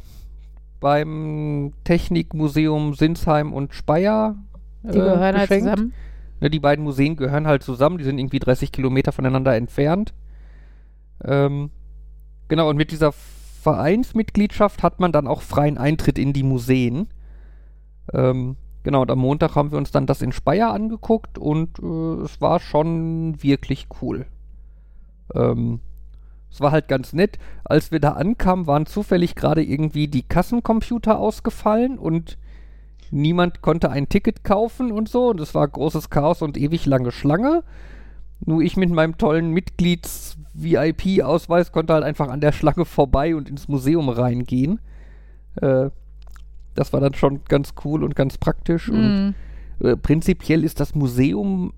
beim 0.81 1.73
Technikmuseum 1.85 2.95
Sinsheim 2.95 3.53
und 3.53 3.75
Speyer 3.75 4.37
äh, 4.85 4.93
Die 4.93 4.99
gehören 4.99 5.21
halt 5.21 5.49
geschenkt. 5.49 5.71
zusammen. 5.71 5.93
Ne, 6.41 6.51
die 6.51 6.61
beiden 6.61 6.85
Museen 6.85 7.17
gehören 7.17 7.47
halt 7.47 7.63
zusammen, 7.63 7.99
die 7.99 8.05
sind 8.05 8.19
irgendwie 8.19 8.39
30 8.39 8.71
Kilometer 8.71 9.11
voneinander 9.13 9.57
entfernt. 9.57 10.13
Ähm, 11.25 11.71
genau, 12.49 12.69
und 12.69 12.77
mit 12.77 12.91
dieser 12.91 13.13
Vereinsmitgliedschaft 13.13 14.83
hat 14.83 15.01
man 15.01 15.13
dann 15.13 15.27
auch 15.27 15.41
freien 15.41 15.79
Eintritt 15.79 16.19
in 16.19 16.33
die 16.35 16.43
Museen. 16.43 17.09
Ähm, 18.13 18.57
genau, 18.83 19.03
und 19.03 19.11
am 19.11 19.19
Montag 19.19 19.57
haben 19.57 19.71
wir 19.71 19.79
uns 19.79 19.91
dann 19.91 20.07
das 20.07 20.21
in 20.21 20.31
Speyer 20.33 20.73
angeguckt 20.73 21.39
und 21.39 21.79
äh, 21.79 22.23
es 22.25 22.41
war 22.41 22.61
schon 22.61 23.43
wirklich 23.43 23.89
cool. 24.03 24.27
Ähm, 25.35 25.81
Es 26.51 26.61
war 26.61 26.73
halt 26.73 26.89
ganz 26.89 27.13
nett. 27.13 27.39
Als 27.65 27.91
wir 27.91 28.01
da 28.01 28.13
ankamen, 28.13 28.67
waren 28.67 28.87
zufällig 28.87 29.35
gerade 29.35 29.63
irgendwie 29.63 30.09
die 30.09 30.23
Kassencomputer 30.23 31.19
ausgefallen 31.19 31.99
und 31.99 32.39
niemand 33.11 33.63
konnte 33.63 33.91
ein 33.91 34.09
Ticket 34.09 34.43
kaufen 34.45 34.91
und 34.93 35.09
so. 35.09 35.29
Und 35.31 35.41
es 35.41 35.55
war 35.55 35.69
großes 35.69 36.11
Chaos 36.11 36.43
und 36.43 36.57
ewig 36.57 36.87
lange 36.87 37.13
Schlange. 37.13 37.63
Nur 38.45 38.63
ich 38.63 38.77
mit 38.77 38.91
meinem 38.91 39.17
tollen 39.19 39.51
Mitglieds-VIP-Ausweis 40.55 41.73
konnte 41.73 41.95
halt 41.95 42.05
einfach 42.05 42.29
an 42.29 42.41
der 42.41 42.53
Schlange 42.53 42.85
vorbei 42.85 43.35
und 43.35 43.49
ins 43.49 43.69
Museum 43.69 44.09
reingehen. 44.09 44.81
Äh, 45.57 45.91
das 46.75 46.93
war 46.93 47.01
dann 47.01 47.15
schon 47.15 47.45
ganz 47.45 47.75
cool 47.85 48.05
und 48.05 48.15
ganz 48.15 48.39
praktisch. 48.39 48.89
Und 48.89 49.35
Mhm. 49.81 49.87
äh, 49.87 49.97
prinzipiell 49.97 50.65
ist 50.65 50.81
das 50.81 50.95
Museum 50.95 51.73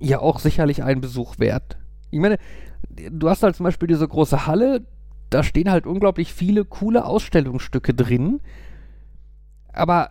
ja 0.00 0.20
auch 0.20 0.38
sicherlich 0.40 0.82
einen 0.82 1.00
Besuch 1.00 1.38
wert. 1.38 1.76
Ich 2.10 2.18
meine, 2.18 2.38
du 2.88 3.28
hast 3.28 3.42
halt 3.42 3.56
zum 3.56 3.64
Beispiel 3.64 3.88
diese 3.88 4.06
große 4.06 4.46
Halle, 4.46 4.82
da 5.30 5.42
stehen 5.42 5.70
halt 5.70 5.86
unglaublich 5.86 6.32
viele 6.32 6.64
coole 6.64 7.04
Ausstellungsstücke 7.04 7.94
drin. 7.94 8.40
Aber 9.72 10.10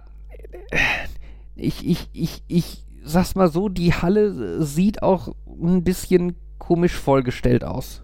äh, 0.70 0.78
ich, 1.56 1.86
ich, 1.86 2.10
ich, 2.14 2.44
ich 2.48 2.86
sag's 3.04 3.36
mal 3.36 3.50
so, 3.50 3.70
die 3.70 3.94
Halle 3.94 4.64
sieht 4.64 5.04
auch 5.04 5.36
ein 5.62 5.84
bisschen 5.84 6.36
komisch 6.58 6.94
vollgestellt 6.96 7.64
aus. 7.64 8.02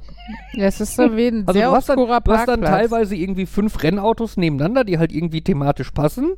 Ja, 0.54 0.66
es 0.66 0.82
ist 0.82 0.96
so 0.96 1.16
wie 1.16 1.28
ein 1.28 1.44
Also 1.48 1.60
sehr 1.60 1.70
du 1.70 1.76
hast, 1.76 1.90
dann, 1.90 2.00
obskurer 2.00 2.22
du 2.22 2.32
hast 2.32 2.48
dann 2.48 2.62
Parkplatz. 2.62 2.90
teilweise 2.90 3.16
irgendwie 3.16 3.46
fünf 3.46 3.84
Rennautos 3.84 4.38
nebeneinander, 4.38 4.84
die 4.84 4.98
halt 4.98 5.12
irgendwie 5.12 5.42
thematisch 5.42 5.92
passen. 5.92 6.34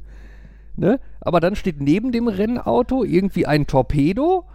Ne? 0.75 0.99
Aber 1.21 1.39
dann 1.39 1.55
steht 1.55 1.81
neben 1.81 2.11
dem 2.11 2.27
Rennauto 2.27 3.03
irgendwie 3.03 3.47
ein 3.47 3.65
Torpedo, 3.65 4.45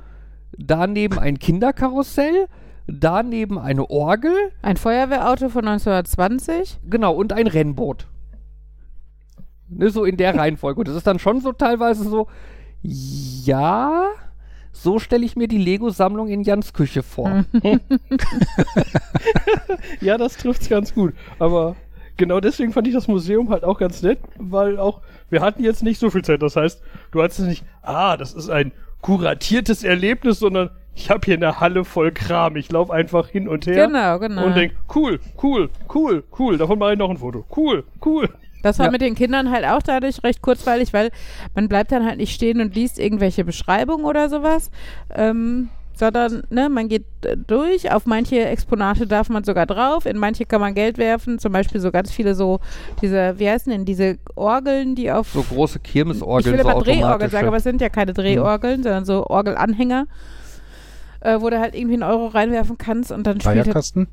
daneben 0.57 1.19
ein 1.19 1.39
Kinderkarussell, 1.39 2.47
daneben 2.87 3.59
eine 3.59 3.89
Orgel, 3.91 4.35
Ein 4.63 4.77
Feuerwehrauto 4.77 5.49
von 5.49 5.67
1920. 5.67 6.81
genau, 6.89 7.15
und 7.15 7.33
ein 7.33 7.47
Rennboot. 7.47 8.07
Ne, 9.69 9.91
so 9.91 10.05
in 10.05 10.17
der 10.17 10.35
Reihenfolge. 10.39 10.81
Und 10.81 10.89
das 10.89 10.97
ist 10.97 11.07
dann 11.07 11.19
schon 11.19 11.41
so 11.41 11.53
teilweise 11.53 12.05
so, 12.05 12.29
ja, 12.83 14.07
so 14.73 14.99
stelle 14.99 15.25
ich 15.25 15.37
mir 15.37 15.49
die 15.49 15.59
Lego-Sammlung 15.59 16.29
in 16.29 16.43
Jans 16.43 16.73
Küche 16.73 17.03
vor. 17.03 17.45
Ja, 20.01 20.19
das 20.19 20.37
trifft's 20.37 20.69
ganz 20.69 20.95
gut. 20.95 21.15
Aber 21.39 21.77
genau 22.17 22.41
deswegen 22.41 22.73
fand 22.73 22.87
ich 22.89 22.95
das 22.95 23.09
Museum 23.09 23.51
halt 23.51 23.65
auch 23.65 23.79
ganz 23.79 24.03
nett, 24.03 24.19
weil 24.39 24.79
auch, 24.79 25.01
wir 25.31 25.41
hatten 25.41 25.63
jetzt 25.63 25.83
nicht 25.83 25.99
so 25.99 26.11
viel 26.11 26.23
Zeit. 26.23 26.43
Das 26.43 26.57
heißt, 26.57 26.83
du 27.13 27.23
hattest 27.23 27.41
nicht, 27.41 27.65
ah, 27.83 28.17
das 28.17 28.35
ist 28.35 28.51
ein 28.51 28.73
kuratiertes 29.01 29.85
Erlebnis, 29.85 30.39
sondern 30.39 30.71
ich 30.95 31.11
habe 31.11 31.21
hier 31.25 31.35
eine 31.37 31.59
Halle 31.61 31.85
voll 31.85 32.13
Kram. 32.13 32.57
Ich 32.57 32.71
laufe 32.71 32.93
einfach 32.93 33.29
hin 33.29 33.49
und 33.49 33.67
her 33.67 33.87
Genau, 33.87 34.19
genau. 34.19 34.45
und 34.45 34.55
denk, 34.57 34.73
cool, 34.95 35.19
cool, 35.43 35.71
cool, 35.95 36.23
cool. 36.39 36.59
Davon 36.59 36.79
mache 36.79 36.93
ich 36.93 36.99
noch 36.99 37.11
ein 37.11 37.19
Foto. 37.19 37.45
Cool, 37.57 37.85
cool. 38.05 38.29
Das 38.63 38.79
war 38.79 38.87
Ja. 38.87 38.93
mit 38.93 39.01
den 39.01 39.15
Kindern 39.17 39.51
halt 39.51 39.65
auch 39.65 39.83
dadurch 39.83 40.23
recht 40.23 40.41
kurzweilig, 40.43 40.93
weil 40.93 41.11
man 41.55 41.69
bleibt 41.69 41.91
dann 41.93 42.05
halt 42.07 42.19
nicht 42.19 42.33
stehen 42.33 42.61
und 42.61 42.75
liest 42.75 42.99
irgendwelche 43.01 43.45
Beschreibungen 43.45 44.05
oder 44.05 44.29
sowas, 44.29 44.71
ähm, 45.15 45.69
sondern 45.95 46.45
ne, 46.49 46.69
man 46.69 46.89
geht 46.89 47.05
äh, 47.25 47.37
durch. 47.37 47.91
Auf 47.91 48.07
manche 48.07 48.45
Exponate 48.45 49.07
darf 49.09 49.29
man 49.31 49.43
sogar 49.45 49.67
drauf, 49.67 50.07
in 50.07 50.17
manche 50.17 50.47
kann 50.47 50.61
man 50.61 50.75
Geld 50.75 50.97
werfen. 50.97 51.39
Zum 51.41 51.53
Beispiel 51.53 51.81
so 51.81 51.91
ganz 51.91 52.13
viele 52.13 52.35
so 52.37 52.61
diese, 53.01 53.39
wie 53.39 53.49
heißen 53.51 53.73
denn 53.73 53.85
diese 53.85 54.19
Orgeln, 54.37 54.95
die 54.95 55.11
auf 55.11 55.31
So 55.33 55.43
große 55.43 55.81
ich 55.83 55.91
Kirmesorgeln, 55.93 56.57
will 56.57 56.63
so 56.63 56.69
aber 56.69 56.81
Drehorgeln 56.83 57.03
automatische. 57.05 57.31
sagen, 57.33 57.49
aber 57.49 57.57
es 57.57 57.65
sind 57.65 57.81
ja 57.81 57.89
keine 57.89 58.13
Drehorgeln, 58.13 58.83
sondern 58.85 59.05
so 59.05 59.27
Orgelanhänger, 59.27 60.07
äh, 61.23 61.41
wo 61.41 61.51
du 61.51 61.59
halt 61.61 61.75
irgendwie 61.75 61.95
einen 61.95 62.03
Euro 62.03 62.27
reinwerfen 62.29 62.79
kannst 62.79 63.11
und 63.13 63.27
dann 63.27 63.41
spielt 63.41 63.57
Leierkasten? 63.65 64.09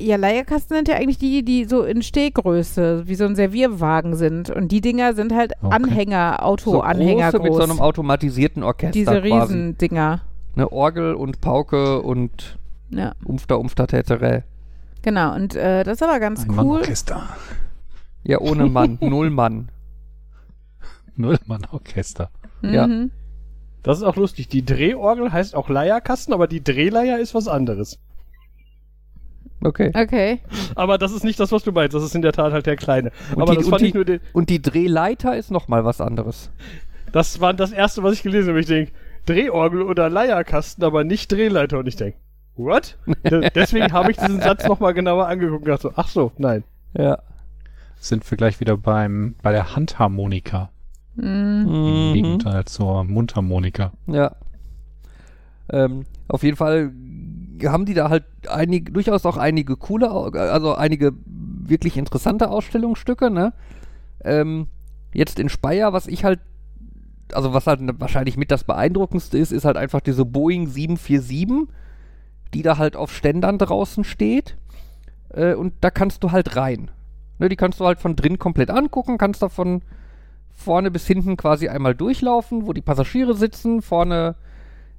ja, 0.00 0.16
Leierkasten 0.16 0.76
sind 0.76 0.88
ja 0.88 0.96
eigentlich 0.96 1.18
die, 1.18 1.44
die 1.44 1.64
so 1.66 1.82
in 1.84 2.02
Stehgröße, 2.02 3.06
wie 3.06 3.14
so 3.14 3.24
ein 3.24 3.36
Servierwagen 3.36 4.16
sind. 4.16 4.50
Und 4.50 4.72
die 4.72 4.80
Dinger 4.80 5.14
sind 5.14 5.32
halt 5.32 5.52
Okay. 5.62 5.72
Anhänger, 5.74 6.36
so 6.40 6.44
Auto-Anhänger 6.46 7.30
große 7.30 7.38
groß. 7.38 7.44
mit 7.44 7.54
so 7.54 7.62
einem 7.72 7.80
automatisierten 7.80 8.62
Orchester 8.64 8.90
Diese 8.92 9.20
quasi. 9.22 9.32
Riesendinger. 9.32 10.20
Eine 10.56 10.72
Orgel 10.72 11.14
und 11.14 11.40
Pauke 11.40 12.02
und 12.02 12.58
Ja, 12.90 13.12
Umfter, 13.24 13.58
Umfter, 13.60 13.86
Täterä. 13.86 14.42
genau. 15.02 15.34
Und 15.34 15.54
äh, 15.54 15.84
das 15.84 15.94
ist 15.98 16.02
aber 16.02 16.18
ganz 16.18 16.42
Ein 16.42 16.50
cool. 16.50 16.56
Mannorchester. 16.56 17.28
Ja, 18.24 18.40
ohne 18.40 18.66
Mann, 18.66 18.98
null 19.00 19.30
Mann. 19.30 19.68
Nullmann-Orchester. 21.16 22.30
Ja. 22.62 22.86
Mhm. 22.86 23.10
Das 23.84 23.98
ist 23.98 24.02
auch 24.02 24.16
lustig. 24.16 24.48
Die 24.48 24.64
Drehorgel 24.64 25.32
heißt 25.32 25.54
auch 25.54 25.68
Leierkasten, 25.68 26.34
aber 26.34 26.48
die 26.48 26.64
Drehleier 26.64 27.18
ist 27.20 27.34
was 27.34 27.46
anderes. 27.46 27.98
Okay. 29.62 29.92
Okay. 29.94 30.40
Aber 30.74 30.98
das 30.98 31.12
ist 31.12 31.24
nicht 31.24 31.40
das, 31.40 31.52
was 31.52 31.62
du 31.62 31.72
meinst. 31.72 31.94
Das 31.94 32.02
ist 32.02 32.14
in 32.14 32.22
der 32.22 32.32
Tat 32.32 32.52
halt 32.52 32.66
der 32.66 32.76
kleine. 32.76 33.12
Und 33.34 33.42
aber 33.42 33.52
die- 33.52 33.56
das 33.58 33.66
und 33.66 33.70
fand 33.70 33.82
die- 33.82 33.86
ich 33.88 33.94
nur 33.94 34.04
den, 34.04 34.20
Und 34.32 34.50
die 34.50 34.60
Drehleiter 34.60 35.36
ist 35.36 35.50
nochmal 35.50 35.84
was 35.84 36.00
anderes. 36.00 36.50
Das 37.12 37.40
war 37.40 37.54
das 37.54 37.72
erste, 37.72 38.02
was 38.02 38.14
ich 38.14 38.22
gelesen 38.22 38.48
habe. 38.50 38.60
Ich 38.60 38.66
denke, 38.66 38.92
Drehorgel 39.26 39.82
oder 39.82 40.10
Leierkasten, 40.10 40.84
aber 40.84 41.04
nicht 41.04 41.30
Drehleiter. 41.32 41.78
Und 41.78 41.86
ich 41.86 41.96
denke, 41.96 42.18
what? 42.56 42.98
De- 43.30 43.48
Deswegen 43.54 43.92
habe 43.92 44.10
ich 44.10 44.18
diesen 44.18 44.40
Satz 44.40 44.66
nochmal 44.66 44.92
genauer 44.92 45.28
angeguckt 45.28 45.62
und 45.62 45.68
dachte 45.68 45.82
so, 45.88 45.92
ach 45.96 46.08
so, 46.08 46.32
nein. 46.36 46.64
Ja. 46.96 47.18
Sind 47.98 48.28
wir 48.30 48.36
gleich 48.36 48.60
wieder 48.60 48.76
beim, 48.76 49.34
bei 49.42 49.52
der 49.52 49.74
Handharmonika. 49.76 50.70
Mhm. 51.16 51.24
Im 51.24 52.08
Mhm. 52.10 52.14
Gegenteil 52.14 52.64
zur 52.64 53.04
Mundharmonika. 53.04 53.92
Ja. 54.06 54.32
Ähm, 55.70 56.04
auf 56.28 56.42
jeden 56.42 56.56
Fall 56.56 56.92
haben 57.64 57.84
die 57.86 57.94
da 57.94 58.10
halt 58.10 58.24
einige, 58.48 58.92
durchaus 58.92 59.24
auch 59.24 59.36
einige 59.36 59.76
coole, 59.76 60.10
also 60.10 60.74
einige 60.74 61.12
wirklich 61.24 61.96
interessante 61.96 62.50
Ausstellungsstücke, 62.50 63.30
ne? 63.30 63.52
Ähm, 64.22 64.66
jetzt 65.14 65.38
in 65.38 65.48
Speyer, 65.48 65.92
was 65.92 66.06
ich 66.06 66.24
halt, 66.24 66.40
also 67.32 67.54
was 67.54 67.66
halt 67.66 67.80
wahrscheinlich 68.00 68.36
mit 68.36 68.50
das 68.50 68.64
beeindruckendste 68.64 69.38
ist, 69.38 69.52
ist 69.52 69.64
halt 69.64 69.76
einfach 69.76 70.00
diese 70.00 70.24
Boeing 70.24 70.66
747, 70.66 71.68
die 72.52 72.62
da 72.62 72.76
halt 72.76 72.96
auf 72.96 73.12
Ständern 73.14 73.58
draußen 73.58 74.04
steht. 74.04 74.56
Äh, 75.30 75.54
und 75.54 75.72
da 75.80 75.90
kannst 75.90 76.22
du 76.24 76.32
halt 76.32 76.56
rein. 76.56 76.90
Ne, 77.38 77.48
die 77.48 77.56
kannst 77.56 77.80
du 77.80 77.86
halt 77.86 78.00
von 78.00 78.14
drin 78.16 78.38
komplett 78.38 78.70
angucken, 78.70 79.16
kannst 79.18 79.42
da 79.42 79.48
von 79.48 79.82
vorne 80.54 80.90
bis 80.90 81.06
hinten 81.06 81.36
quasi 81.36 81.68
einmal 81.68 81.94
durchlaufen, 81.94 82.66
wo 82.66 82.72
die 82.72 82.80
Passagiere 82.80 83.34
sitzen, 83.34 83.82
vorne 83.82 84.36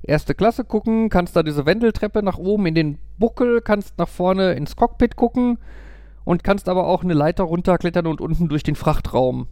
erste 0.04 0.36
Klasse 0.36 0.64
gucken, 0.64 1.10
kannst 1.10 1.36
da 1.36 1.44
diese 1.44 1.66
Wendeltreppe 1.66 2.22
nach 2.22 2.38
oben 2.38 2.66
in 2.68 2.76
den 2.76 2.98
Buckel, 3.18 3.62
kannst 3.62 3.98
nach 3.98 4.10
vorne 4.10 4.54
ins 4.54 4.76
Cockpit 4.76 5.16
gucken 5.16 5.58
und 6.24 6.44
kannst 6.44 6.70
aber 6.70 6.88
auch 6.88 7.04
eine 7.04 7.14
Leiter 7.14 7.44
runterklettern 7.46 8.06
und 8.08 8.22
unten 8.22 8.50
durch 8.50 8.64
den 8.64 8.76
Frachtraum 8.76 9.48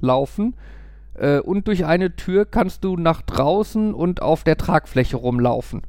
laufen. 0.00 0.54
Äh, 1.14 1.40
und 1.40 1.66
durch 1.66 1.84
eine 1.84 2.16
Tür 2.16 2.46
kannst 2.46 2.84
du 2.84 2.96
nach 2.96 3.22
draußen 3.22 3.92
und 3.92 4.22
auf 4.22 4.44
der 4.44 4.56
Tragfläche 4.56 5.16
rumlaufen. 5.16 5.82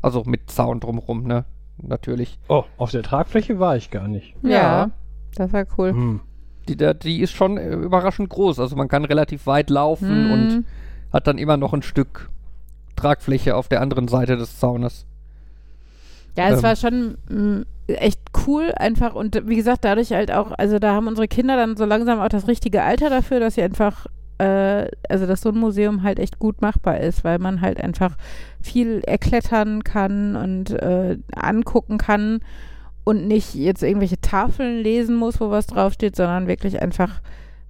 Also 0.00 0.22
mit 0.24 0.50
Zaun 0.50 0.80
drumrum, 0.80 1.24
ne? 1.24 1.44
Natürlich. 1.78 2.38
Oh, 2.48 2.64
auf 2.78 2.90
der 2.90 3.02
Tragfläche 3.02 3.58
war 3.58 3.76
ich 3.76 3.90
gar 3.90 4.08
nicht. 4.08 4.34
Ja. 4.42 4.50
Ja. 4.50 4.90
Das 5.34 5.52
war 5.52 5.66
cool. 5.76 5.90
Hm. 5.90 6.20
Die, 6.68 6.76
die 6.76 7.20
ist 7.20 7.32
schon 7.32 7.56
äh, 7.58 7.74
überraschend 7.74 8.28
groß. 8.28 8.58
Also 8.60 8.76
man 8.76 8.88
kann 8.88 9.04
relativ 9.04 9.46
weit 9.46 9.70
laufen 9.70 10.26
Mhm. 10.26 10.32
und 10.32 10.64
hat 11.12 11.26
dann 11.26 11.38
immer 11.38 11.56
noch 11.56 11.72
ein 11.72 11.82
Stück 11.82 12.28
Tragfläche 12.96 13.54
auf 13.56 13.68
der 13.68 13.80
anderen 13.82 14.08
Seite 14.08 14.36
des 14.36 14.58
Zaunes. 14.58 15.06
Ja, 16.36 16.48
es 16.48 16.58
Ähm. 16.58 16.62
war 16.62 16.76
schon 16.76 17.18
mh, 17.28 17.64
echt 17.88 18.20
cool 18.46 18.72
einfach 18.76 19.14
und 19.14 19.40
wie 19.48 19.56
gesagt, 19.56 19.84
dadurch 19.84 20.10
halt 20.12 20.32
auch, 20.32 20.52
also 20.58 20.78
da 20.78 20.92
haben 20.94 21.06
unsere 21.06 21.28
Kinder 21.28 21.56
dann 21.56 21.76
so 21.76 21.84
langsam 21.84 22.20
auch 22.20 22.28
das 22.28 22.48
richtige 22.48 22.82
Alter 22.82 23.10
dafür, 23.10 23.38
dass 23.40 23.54
sie 23.54 23.62
einfach, 23.62 24.06
äh, 24.38 24.86
also 25.08 25.26
dass 25.26 25.40
so 25.42 25.50
ein 25.50 25.56
Museum 25.58 26.02
halt 26.02 26.18
echt 26.18 26.38
gut 26.38 26.60
machbar 26.62 26.98
ist, 27.00 27.22
weil 27.24 27.38
man 27.38 27.60
halt 27.60 27.80
einfach 27.80 28.16
viel 28.60 29.00
erklettern 29.06 29.84
kann 29.84 30.36
und 30.36 30.70
äh, 30.70 31.16
angucken 31.34 31.96
kann 31.98 32.40
und 33.06 33.28
nicht 33.28 33.54
jetzt 33.54 33.84
irgendwelche 33.84 34.20
Tafeln 34.20 34.82
lesen 34.82 35.14
muss, 35.14 35.40
wo 35.40 35.48
was 35.48 35.68
draufsteht, 35.68 36.16
sondern 36.16 36.48
wirklich 36.48 36.82
einfach 36.82 37.20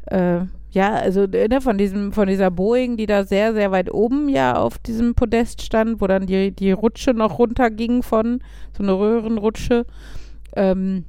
äh, 0.07 0.47
ja, 0.71 0.95
also 0.95 1.27
ne, 1.27 1.61
von 1.61 1.77
diesem, 1.77 2.13
von 2.13 2.27
dieser 2.27 2.51
Boeing, 2.51 2.97
die 2.97 3.05
da 3.05 3.25
sehr, 3.25 3.53
sehr 3.53 3.71
weit 3.71 3.93
oben 3.93 4.31
ja 4.31 4.57
auf 4.57 4.79
diesem 4.79 5.15
Podest 5.15 5.61
stand, 5.61 6.01
wo 6.01 6.07
dann 6.07 6.25
die, 6.25 6.53
die 6.53 6.73
Rutsche 6.73 7.13
noch 7.13 7.39
runterging 7.39 8.03
von, 8.03 8.41
so 8.75 8.83
eine 8.83 8.93
Röhrenrutsche. 8.93 9.85
Ähm, 10.55 11.05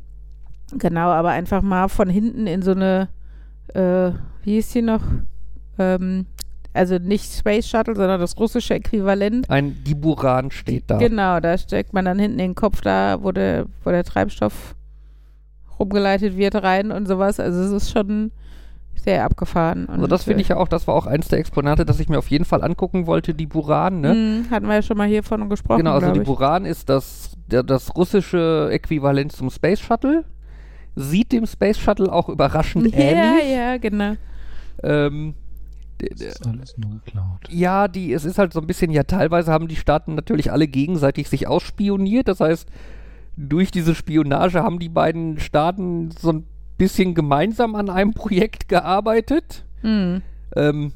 genau, 0.74 1.08
aber 1.08 1.30
einfach 1.30 1.62
mal 1.62 1.88
von 1.88 2.10
hinten 2.10 2.48
in 2.48 2.62
so 2.62 2.72
eine, 2.72 3.08
äh, 3.74 4.12
wie 4.44 4.56
hieß 4.56 4.74
sie 4.74 4.82
noch? 4.82 5.04
Ähm, 5.80 6.26
also 6.78 6.98
nicht 6.98 7.32
Space 7.34 7.68
Shuttle, 7.68 7.96
sondern 7.96 8.20
das 8.20 8.38
russische 8.38 8.76
Äquivalent. 8.76 9.50
Ein 9.50 9.84
Diburan 9.84 10.52
steht 10.52 10.86
da. 10.88 10.98
Genau, 10.98 11.40
da 11.40 11.58
steckt 11.58 11.94
man 11.94 12.06
dann 12.06 12.20
hinten 12.20 12.38
den 12.38 12.56
Kopf 12.56 12.82
da, 12.82 13.18
wo 13.22 13.32
der, 13.32 13.66
wo 13.84 13.90
der 13.90 14.04
Treibstoff 14.04 14.76
rumgeleitet 15.80 16.38
wird, 16.38 16.56
rein 16.56 16.92
und 16.92 17.08
sowas. 17.08 17.40
Also 17.40 17.62
es 17.62 17.84
ist 17.84 17.92
schon 17.92 18.32
sehr 18.96 19.24
abgefahren. 19.24 19.88
Also 19.90 20.08
das 20.08 20.24
finde 20.24 20.40
äh, 20.40 20.42
ich 20.42 20.48
ja 20.50 20.58
auch, 20.58 20.68
das 20.68 20.88
war 20.88 20.96
auch 20.96 21.06
eins 21.06 21.28
der 21.28 21.40
Exponate, 21.40 21.86
das 21.86 22.00
ich 22.00 22.10
mir 22.10 22.18
auf 22.18 22.30
jeden 22.30 22.46
Fall 22.46 22.64
angucken 22.64 23.08
wollte, 23.08 23.34
die 23.34 23.46
Buran, 23.46 24.02
ne? 24.02 24.14
Mhm, 24.14 24.52
hatten 24.52 24.68
wir 24.68 24.76
ja 24.76 24.82
schon 24.82 24.98
mal 24.98 25.08
hiervon 25.08 25.50
gesprochen, 25.50 25.80
genau, 25.80 25.94
also 25.94 26.12
die 26.12 26.20
ich. 26.20 26.26
Buran 26.26 26.66
ist 26.66 26.90
das 26.90 27.32
der, 27.48 27.64
das 27.64 27.96
russische 27.96 28.70
Äquivalent 28.72 29.32
zum 29.32 29.50
Space 29.50 29.80
Shuttle. 29.80 30.26
Sieht 30.96 31.32
dem 31.32 31.46
Space 31.46 31.78
Shuttle 31.78 32.12
auch 32.12 32.28
überraschend 32.28 32.92
Ja, 32.92 33.00
ähnlich. 33.00 33.52
ja, 33.56 33.78
genau. 33.78 34.16
Ähm, 34.84 35.36
Das 36.00 36.22
ist 36.22 36.48
alles 36.48 36.78
nur 36.78 36.92
geklaut. 37.04 37.42
ja, 37.50 37.88
die, 37.88 38.14
es 38.14 38.26
ist 38.26 38.38
halt 38.38 38.54
so 38.54 38.60
ein 38.62 38.68
bisschen, 38.68 38.92
ja, 38.92 39.04
teilweise 39.04 39.52
haben 39.52 39.68
die 39.68 39.76
Staaten 39.76 40.16
natürlich 40.16 40.52
alle 40.52 40.68
gegenseitig 40.68 41.30
sich 41.30 41.48
ausspioniert. 41.48 42.28
Das 42.28 42.40
heißt, 42.40 42.68
durch 43.36 43.72
diese 43.72 43.96
Spionage 43.96 44.62
haben 44.64 44.80
die 44.80 44.90
beiden 44.90 45.40
Staaten 45.40 46.12
so 46.12 46.32
ein 46.32 46.46
bisschen 46.78 47.16
gemeinsam 47.16 47.76
an 47.76 47.90
einem 47.90 48.14
Projekt 48.14 48.68
gearbeitet. 48.68 49.66
Hm. 49.82 50.22
Ähm, 50.56 50.94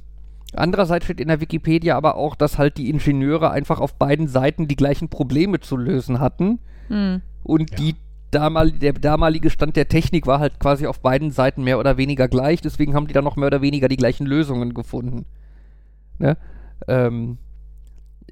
andererseits 0.53 1.05
steht 1.05 1.20
in 1.20 1.27
der 1.27 1.41
Wikipedia 1.41 1.98
aber 1.98 2.15
auch, 2.15 2.36
dass 2.36 2.58
halt 2.58 2.77
die 2.77 2.89
Ingenieure 2.89 3.51
einfach 3.51 3.79
auf 3.79 3.96
beiden 3.96 4.27
Seiten 4.27 4.67
die 4.67 4.75
gleichen 4.75 5.10
Probleme 5.10 5.60
zu 5.60 5.77
lösen 5.77 6.20
hatten. 6.20 6.60
Hm. 6.88 7.22
Und 7.43 7.72
Ja. 7.72 7.77
die 7.77 7.96
damal 8.31 8.71
der 8.71 8.93
damalige 8.93 9.50
Stand 9.50 9.75
der 9.75 9.88
Technik 9.88 10.25
war 10.25 10.39
halt 10.39 10.59
quasi 10.59 10.88
auf 10.88 11.01
beiden 11.01 11.31
Seiten 11.31 11.63
mehr 11.63 11.79
oder 11.79 11.97
weniger 11.97 12.27
gleich. 12.27 12.61
Deswegen 12.61 12.95
haben 12.95 13.07
die 13.07 13.13
dann 13.13 13.23
noch 13.23 13.35
mehr 13.35 13.47
oder 13.47 13.61
weniger 13.61 13.88
die 13.88 13.97
gleichen 13.97 14.25
Lösungen 14.25 14.73
gefunden. 14.73 15.25
Ne? 16.17 16.38
Ähm, 16.88 17.38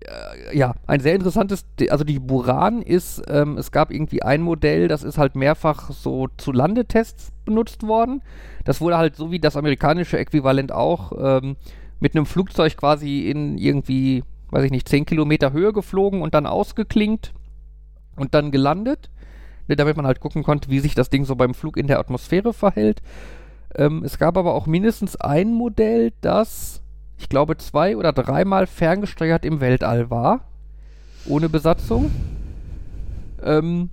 äh, 0.01 0.57
ja, 0.57 0.75
ein 0.87 1.01
sehr 1.01 1.15
interessantes, 1.15 1.65
also 1.89 2.03
die 2.03 2.19
Buran 2.19 2.81
ist, 2.81 3.21
ähm, 3.27 3.57
es 3.57 3.71
gab 3.71 3.91
irgendwie 3.91 4.23
ein 4.23 4.41
Modell, 4.41 4.87
das 4.87 5.03
ist 5.03 5.17
halt 5.17 5.35
mehrfach 5.35 5.91
so 5.91 6.27
zu 6.37 6.51
Landetests 6.51 7.31
benutzt 7.45 7.83
worden. 7.83 8.21
Das 8.63 8.81
wurde 8.81 8.97
halt 8.97 9.15
so 9.15 9.31
wie 9.31 9.39
das 9.39 9.57
amerikanische 9.57 10.17
Äquivalent 10.17 10.71
auch 10.71 11.11
ähm, 11.19 11.57
mit 11.99 12.15
einem 12.15 12.25
Flugzeug 12.25 12.77
quasi 12.77 13.29
in 13.29 13.57
irgendwie, 13.57 14.23
weiß 14.51 14.63
ich 14.63 14.71
nicht, 14.71 14.87
10 14.87 15.05
Kilometer 15.05 15.51
Höhe 15.51 15.73
geflogen 15.73 16.21
und 16.21 16.33
dann 16.33 16.45
ausgeklingt 16.45 17.33
und 18.15 18.33
dann 18.33 18.51
gelandet, 18.51 19.09
damit 19.75 19.97
man 19.97 20.05
halt 20.05 20.19
gucken 20.19 20.43
konnte, 20.43 20.69
wie 20.69 20.79
sich 20.79 20.95
das 20.95 21.09
Ding 21.09 21.25
so 21.25 21.35
beim 21.35 21.53
Flug 21.53 21.77
in 21.77 21.87
der 21.87 21.99
Atmosphäre 21.99 22.53
verhält. 22.53 23.01
Ähm, 23.75 24.03
es 24.03 24.17
gab 24.17 24.37
aber 24.37 24.53
auch 24.53 24.65
mindestens 24.65 25.15
ein 25.15 25.53
Modell, 25.53 26.11
das, 26.21 26.81
ich 27.17 27.29
glaube, 27.29 27.57
zwei 27.57 27.97
oder 27.97 28.13
dreimal 28.13 28.67
ferngesteuert 28.67 29.45
im 29.45 29.61
Weltall 29.61 30.09
war, 30.09 30.45
ohne 31.25 31.49
Besatzung. 31.49 32.11
Ähm, 33.43 33.89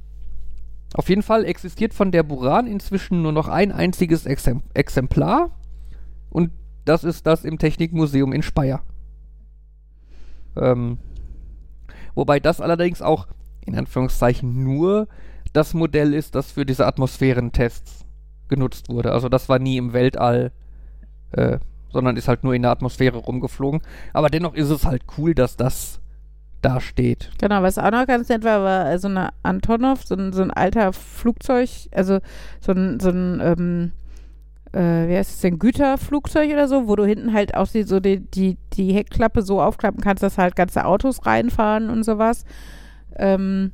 auf 0.95 1.09
jeden 1.09 1.23
Fall 1.23 1.45
existiert 1.45 1.92
von 1.92 2.11
der 2.11 2.23
Buran 2.23 2.66
inzwischen 2.66 3.23
nur 3.23 3.33
noch 3.33 3.49
ein 3.49 3.71
einziges 3.71 4.25
Exemp 4.25 4.64
Exemplar 4.73 5.50
und 6.30 6.52
das 6.85 7.04
ist 7.04 7.26
das 7.26 7.45
im 7.45 7.59
Technikmuseum 7.59 8.33
in 8.33 8.42
Speyer. 8.42 8.83
Ähm, 10.56 10.99
wobei 12.14 12.40
das 12.40 12.61
allerdings 12.61 13.02
auch 13.02 13.26
in 13.66 13.76
Anführungszeichen 13.76 14.64
nur 14.64 15.09
das 15.56 15.75
Modell 15.75 16.14
ist, 16.14 16.34
das 16.34 16.52
für 16.52 16.66
diese 16.66 16.86
Atmosphärentests 16.86 18.04
genutzt 18.48 18.88
wurde. 18.88 19.12
Also 19.12 19.28
das 19.28 19.48
war 19.48 19.58
nie 19.58 19.76
im 19.76 19.92
Weltall, 19.92 20.52
äh, 21.32 21.58
sondern 21.92 22.16
ist 22.16 22.28
halt 22.28 22.44
nur 22.44 22.54
in 22.54 22.62
der 22.62 22.70
Atmosphäre 22.70 23.18
rumgeflogen. 23.18 23.80
Aber 24.12 24.28
dennoch 24.28 24.54
ist 24.54 24.70
es 24.70 24.84
halt 24.84 25.02
cool, 25.18 25.34
dass 25.34 25.56
das 25.56 26.00
da 26.62 26.80
steht. 26.80 27.30
Genau, 27.38 27.62
was 27.62 27.78
auch 27.78 27.90
noch 27.90 28.06
ganz 28.06 28.28
nett 28.28 28.44
war, 28.44 28.62
war 28.62 28.98
so 28.98 29.08
eine 29.08 29.30
Antonov, 29.42 30.04
so 30.04 30.14
ein, 30.14 30.32
so 30.32 30.42
ein 30.42 30.50
alter 30.50 30.92
Flugzeug, 30.92 31.71
also 31.92 32.21
so 32.60 32.73
ein, 32.73 33.00
so 33.00 33.10
ein 33.10 33.40
ähm, 33.40 33.92
äh, 34.73 35.08
wie 35.08 35.16
heißt 35.16 35.30
es 35.30 35.40
denn, 35.40 35.58
Güterflugzeug 35.58 36.50
oder 36.50 36.69
so, 36.69 36.88
wo 36.88 36.97
du 36.97 37.04
hinten 37.04 37.32
halt 37.32 37.54
auch 37.54 37.69
die, 37.69 37.84
so 37.84 38.00
die, 38.00 38.21
die, 38.21 38.58
die 38.75 38.92
Heckklappe 38.92 39.42
so 39.42 39.62
aufklappen 39.62 40.02
kannst, 40.02 40.23
dass 40.23 40.38
halt 40.38 40.56
ganze 40.56 40.84
Autos 40.84 41.25
reinfahren 41.25 41.88
und 41.88 42.04
sowas. 42.04 42.45
Ähm, 43.16 43.73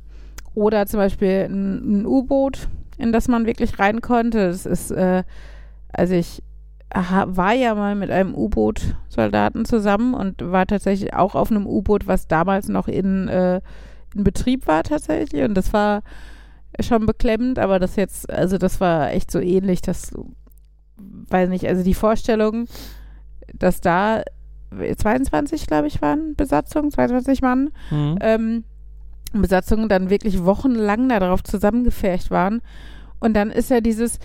oder 0.55 0.85
zum 0.85 0.99
Beispiel 0.99 1.47
ein, 1.49 2.01
ein 2.01 2.05
U-Boot, 2.05 2.67
in 2.97 3.11
das 3.11 3.27
man 3.27 3.45
wirklich 3.45 3.79
rein 3.79 4.01
konnte. 4.01 4.47
Das 4.47 4.65
ist, 4.65 4.91
äh, 4.91 5.23
also 5.91 6.13
ich 6.13 6.43
war 6.93 7.53
ja 7.53 7.73
mal 7.73 7.95
mit 7.95 8.11
einem 8.11 8.35
U-Boot-Soldaten 8.35 9.65
zusammen 9.65 10.13
und 10.13 10.51
war 10.51 10.67
tatsächlich 10.67 11.13
auch 11.15 11.33
auf 11.33 11.49
einem 11.49 11.65
U-Boot, 11.65 12.05
was 12.05 12.27
damals 12.27 12.67
noch 12.67 12.87
in, 12.87 13.27
äh, 13.27 13.61
in 14.13 14.23
Betrieb 14.23 14.67
war 14.67 14.83
tatsächlich. 14.83 15.43
Und 15.43 15.55
das 15.55 15.73
war 15.73 16.03
schon 16.79 17.05
beklemmend, 17.07 17.57
aber 17.57 17.79
das 17.79 17.95
jetzt, 17.95 18.31
also 18.31 18.59
das 18.59 18.79
war 18.79 19.11
echt 19.11 19.31
so 19.31 19.39
ähnlich, 19.39 19.81
das 19.81 20.11
weiß 20.97 21.49
nicht, 21.49 21.67
also 21.67 21.83
die 21.83 21.93
Vorstellung, 21.95 22.65
dass 23.53 23.81
da 23.81 24.23
22, 24.71 25.67
glaube 25.67 25.87
ich, 25.87 26.01
waren 26.01 26.35
Besatzung, 26.35 26.91
22 26.91 27.41
Mann, 27.41 27.71
ähm, 28.21 28.63
Besatzungen 29.41 29.89
dann 29.89 30.09
wirklich 30.09 30.43
wochenlang 30.43 31.09
darauf 31.09 31.43
zusammengefercht 31.43 32.31
waren. 32.31 32.61
Und 33.19 33.33
dann 33.33 33.51
ist 33.51 33.69
ja 33.69 33.81
dieses, 33.81 34.19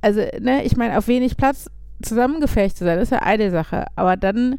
also, 0.00 0.20
ne, 0.40 0.64
ich 0.64 0.76
meine, 0.76 0.96
auf 0.96 1.08
wenig 1.08 1.36
Platz 1.36 1.70
zusammengefercht 2.02 2.76
zu 2.76 2.84
sein, 2.84 2.98
ist 2.98 3.12
ja 3.12 3.18
eine 3.18 3.50
Sache. 3.50 3.86
Aber 3.96 4.16
dann 4.16 4.56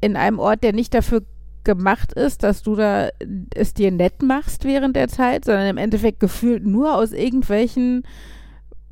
in 0.00 0.16
einem 0.16 0.38
Ort, 0.38 0.62
der 0.62 0.72
nicht 0.72 0.94
dafür 0.94 1.22
gemacht 1.64 2.12
ist, 2.12 2.42
dass 2.42 2.62
du 2.62 2.74
da 2.74 3.10
es 3.54 3.74
dir 3.74 3.90
nett 3.90 4.22
machst 4.22 4.64
während 4.64 4.96
der 4.96 5.08
Zeit, 5.08 5.44
sondern 5.44 5.66
im 5.66 5.76
Endeffekt 5.76 6.20
gefühlt 6.20 6.64
nur 6.64 6.94
aus 6.94 7.12
irgendwelchen, 7.12 8.04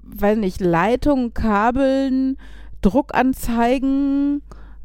weiß 0.03 0.37
nicht, 0.39 0.61
Leitungen, 0.61 1.33
Kabeln, 1.33 2.37
Druckanzeigen, 2.83 4.43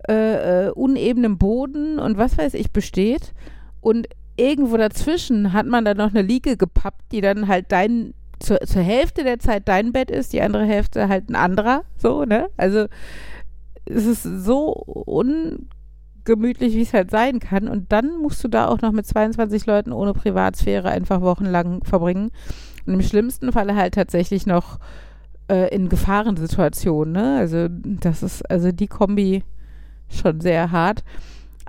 äh, 0.08 0.68
äh, 0.68 0.70
unebenem 0.72 1.38
Boden 1.38 2.00
und 2.00 2.18
was 2.18 2.38
weiß 2.38 2.54
ich 2.54 2.72
besteht. 2.72 3.34
Und 3.82 4.08
irgendwo 4.36 4.78
dazwischen 4.78 5.54
hat 5.54 5.66
man 5.66 5.86
dann 5.86 5.98
noch 5.98 6.10
eine 6.10 6.22
Liege 6.22 6.58
gepappt, 6.58 7.12
die 7.12 7.22
dann 7.22 7.48
halt 7.48 7.72
dein 7.72 8.14
zur, 8.40 8.60
zur 8.62 8.82
Hälfte 8.82 9.24
der 9.24 9.40
Zeit 9.40 9.68
dein 9.68 9.94
Bett 9.94 10.12
ist, 10.12 10.34
die 10.34 10.42
andere 10.42 10.66
Hälfte 10.66 11.08
halt 11.08 11.30
ein 11.30 11.36
anderer, 11.36 11.84
so, 11.98 12.26
ne? 12.26 12.50
Also 12.58 12.88
es 13.86 14.06
ist 14.06 14.24
so 14.24 14.74
ungemütlich, 14.74 16.74
wie 16.74 16.82
es 16.82 16.94
halt 16.94 17.10
sein 17.10 17.40
kann. 17.40 17.68
Und 17.68 17.92
dann 17.92 18.18
musst 18.18 18.44
du 18.44 18.48
da 18.48 18.68
auch 18.68 18.82
noch 18.82 18.92
mit 18.92 19.06
22 19.06 19.66
Leuten 19.66 19.92
ohne 19.92 20.14
Privatsphäre 20.14 20.90
einfach 20.90 21.22
wochenlang 21.22 21.84
verbringen. 21.84 22.32
Und 22.86 22.94
im 22.94 23.02
schlimmsten 23.02 23.52
Falle 23.52 23.76
halt 23.76 23.94
tatsächlich 23.94 24.46
noch 24.46 24.80
äh, 25.50 25.74
in 25.74 25.90
Gefahrensituationen, 25.90 27.14
ne? 27.14 27.38
Also 27.38 27.68
das 27.70 28.24
ist, 28.24 28.50
also 28.50 28.72
die 28.72 28.88
Kombi 28.88 29.44
schon 30.10 30.42
sehr 30.42 30.72
hart. 30.72 31.04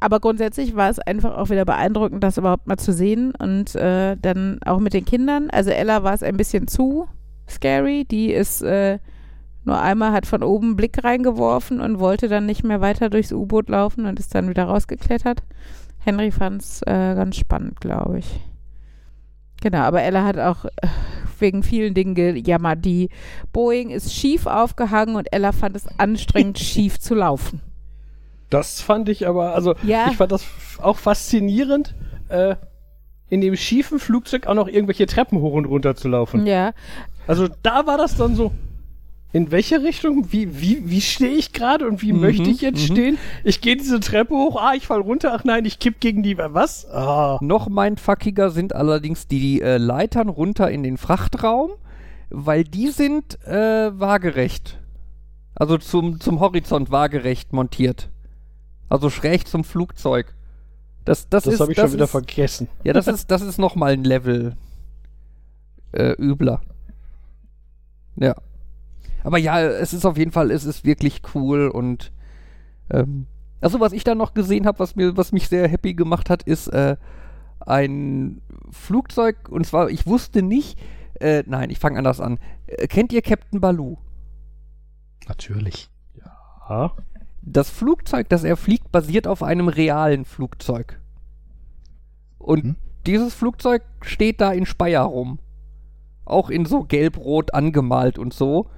Aber 0.05 0.21
grundsätzlich 0.21 0.77
war 0.77 0.91
es 0.91 0.99
einfach 0.99 1.35
auch 1.35 1.49
wieder 1.49 1.65
beeindruckend, 1.65 2.23
das 2.23 2.37
überhaupt 2.37 2.67
mal 2.67 2.77
zu 2.77 2.93
sehen. 2.93 3.33
Und 3.39 3.75
äh, 3.75 4.19
dann 4.21 4.59
auch 4.67 4.79
mit 4.79 4.93
den 4.93 5.07
Kindern. 5.07 5.49
Also 5.49 5.71
Ella 5.71 6.03
war 6.03 6.13
es 6.13 6.23
ein 6.23 6.37
bisschen 6.37 6.69
zu 6.69 7.09
scary. 7.49 8.05
Die 8.05 8.31
ist 8.31 8.61
äh, 8.61 8.99
nur 9.65 9.81
einmal, 9.81 10.13
hat 10.13 10.27
von 10.27 10.43
oben 10.43 10.67
einen 10.67 10.77
Blick 10.77 11.03
reingeworfen 11.03 11.81
und 11.81 12.01
wollte 12.01 12.29
dann 12.29 12.45
nicht 12.45 12.65
mehr 12.65 12.83
weiter 12.83 13.09
durchs 13.09 13.33
U-Boot 13.33 13.71
laufen 13.71 14.05
und 14.05 14.21
ist 14.21 14.35
dann 14.35 14.51
wieder 14.51 14.65
rausgeklettert. 14.65 15.43
Henry 16.01 16.31
fand 16.31 16.61
es 16.61 16.83
äh, 16.83 17.15
ganz 17.15 17.37
spannend, 17.37 17.81
glaube 17.81 18.19
ich. 18.19 18.41
Genau, 19.63 19.79
aber 19.79 20.03
Ella 20.03 20.23
hat 20.23 20.39
auch 20.39 20.67
äh, 20.67 20.89
wegen 21.39 21.63
vielen 21.63 21.95
Dingen 21.95 22.15
gejammert. 22.15 22.85
Die 22.85 23.09
Boeing 23.55 23.89
ist 23.89 24.13
schief 24.13 24.45
aufgehangen 24.45 25.17
und 25.17 25.33
Ella 25.33 25.53
fand 25.53 25.77
es 25.77 25.87
anstrengend, 25.99 26.59
schief 26.59 27.01
zu 27.01 27.15
laufen. 27.15 27.63
Das 28.55 28.81
fand 28.81 29.09
ich 29.09 29.27
aber, 29.27 29.55
also 29.55 29.75
Ja. 29.83 30.09
ich 30.11 30.17
fand 30.17 30.33
das 30.33 30.45
auch 30.81 30.97
faszinierend, 30.97 31.95
äh, 32.29 32.57
in 33.29 33.41
dem 33.41 33.57
schiefen 33.57 33.99
Flugzeug 33.99 34.47
auch 34.47 34.55
noch 34.55 34.69
irgendwelche 34.69 35.07
Treppen 35.07 35.41
hoch 35.41 35.55
und 35.55 35.65
runter 35.65 35.95
zu 35.97 36.09
laufen. 36.09 36.47
Ja, 36.47 36.73
Also 37.27 37.49
da 37.63 37.87
war 37.87 37.99
das 37.99 38.17
dann 38.17 38.35
so. 38.37 38.53
In 39.33 39.51
welche 39.51 39.83
Richtung? 39.83 40.31
Wie, 40.31 40.61
wie, 40.61 40.89
wie 40.89 41.01
stehe 41.01 41.33
ich 41.35 41.53
gerade 41.53 41.89
und 41.89 42.03
wie 42.03 42.13
Mhm, 42.13 42.21
möchte 42.21 42.49
ich 42.49 42.61
jetzt 42.61 42.89
mhm. 42.89 42.93
stehen? 42.95 43.19
Ich 43.43 43.61
gehe 43.61 43.77
diese 43.77 43.99
Treppe 43.99 44.33
hoch, 44.35 44.57
ah, 44.63 44.75
ich 44.77 44.87
fall 44.87 45.01
runter, 45.01 45.33
ach 45.35 45.43
nein, 45.43 45.65
ich 45.65 45.81
kipp 45.81 45.99
gegen 45.99 46.23
die. 46.23 46.39
Was? 46.39 46.89
Ah. 46.89 47.39
Noch 47.41 47.69
mindfuckiger 47.69 48.51
sind 48.51 48.75
allerdings 48.77 49.27
die 49.27 49.61
äh, 49.61 49.79
Leitern 49.79 50.29
runter 50.29 50.71
in 50.71 50.85
den 50.85 50.97
Frachtraum, 50.99 51.73
weil 52.31 52.63
die 52.63 52.89
sind 52.89 53.45
äh, 53.45 53.91
waagerecht. 53.99 54.79
Also 55.57 55.79
zum, 55.79 56.21
zum 56.21 56.39
Horizont 56.39 56.93
waagerecht 56.93 57.53
montiert. 57.53 58.11
Also 58.89 59.11
schräg 59.11 59.47
zum 59.49 59.65
Flugzeug. 59.65 60.35
Das, 61.05 61.29
das, 61.29 61.45
Das 61.45 61.55
ist, 61.55 61.61
habe 61.61 61.73
ich 61.73 61.77
das 61.77 61.87
schon 61.87 61.95
wieder 61.95 62.05
ist, 62.05 62.11
vergessen. 62.11 62.69
Ja, 62.83 62.93
das 62.93 63.07
ist, 63.07 63.31
das 63.31 63.43
ist 63.43 63.59
nochmal 63.59 63.93
ein 63.93 64.05
Level 64.05 64.57
äh, 65.93 66.13
übler. 66.19 66.63
Ja. 68.17 68.35
Aber 69.23 69.39
ja, 69.39 69.61
es 69.61 69.93
ist 69.93 70.05
auf 70.05 70.17
jeden 70.17 70.33
Fall, 70.33 70.51
es 70.51 70.65
ist 70.65 70.85
wirklich 70.85 71.23
cool 71.35 71.69
und 71.69 72.13
ähm, 72.91 73.27
also 73.61 73.81
was 73.81 73.93
ich 73.93 74.05
da 74.05 74.15
noch 74.15 74.35
gesehen 74.35 74.67
habe, 74.67 74.79
was 74.79 74.97
mir, 74.97 75.17
was 75.17 75.33
mich 75.33 75.49
sehr 75.49 75.67
happy 75.69 75.95
gemacht 75.95 76.29
hat, 76.29 76.43
ist 76.43 76.69
äh, 76.69 76.97
ein 77.61 78.43
Flugzeug 78.71 79.49
und 79.49 79.67
zwar, 79.67 79.89
ich 79.89 80.07
wusste 80.07 80.43
nicht, 80.43 80.79
äh, 81.21 81.43
nein, 81.47 81.71
ich 81.71 81.79
fange 81.79 81.99
anders 81.99 82.21
an. 82.21 82.39
Äh, 82.67 82.87
kennt 82.87 83.13
ihr 83.13 83.23
Captain 83.23 83.61
Baloo? 83.61 83.97
Natürlich. 85.29 85.91
Ah. 86.67 86.91
Das 87.47 87.69
Flugzeug, 87.69 88.29
das 88.31 88.43
er 88.43 88.57
fliegt, 88.57 88.91
basiert 88.91 89.27
auf 89.27 89.43
einem 89.43 89.69
realen 89.69 90.25
Flugzeug. 90.25 90.99
Und 92.39 92.63
Hm? 92.65 92.77
dieses 93.07 93.35
Flugzeug 93.35 93.83
steht 94.01 94.41
da 94.41 94.53
in 94.53 94.65
Speyer 94.67 95.03
rum. 95.03 95.39
Auch 96.25 96.49
in 96.49 96.65
so 96.65 96.85
gelb-rot 96.85 97.53
angemalt 97.53 98.19
und 98.19 98.33
so. 98.33 98.71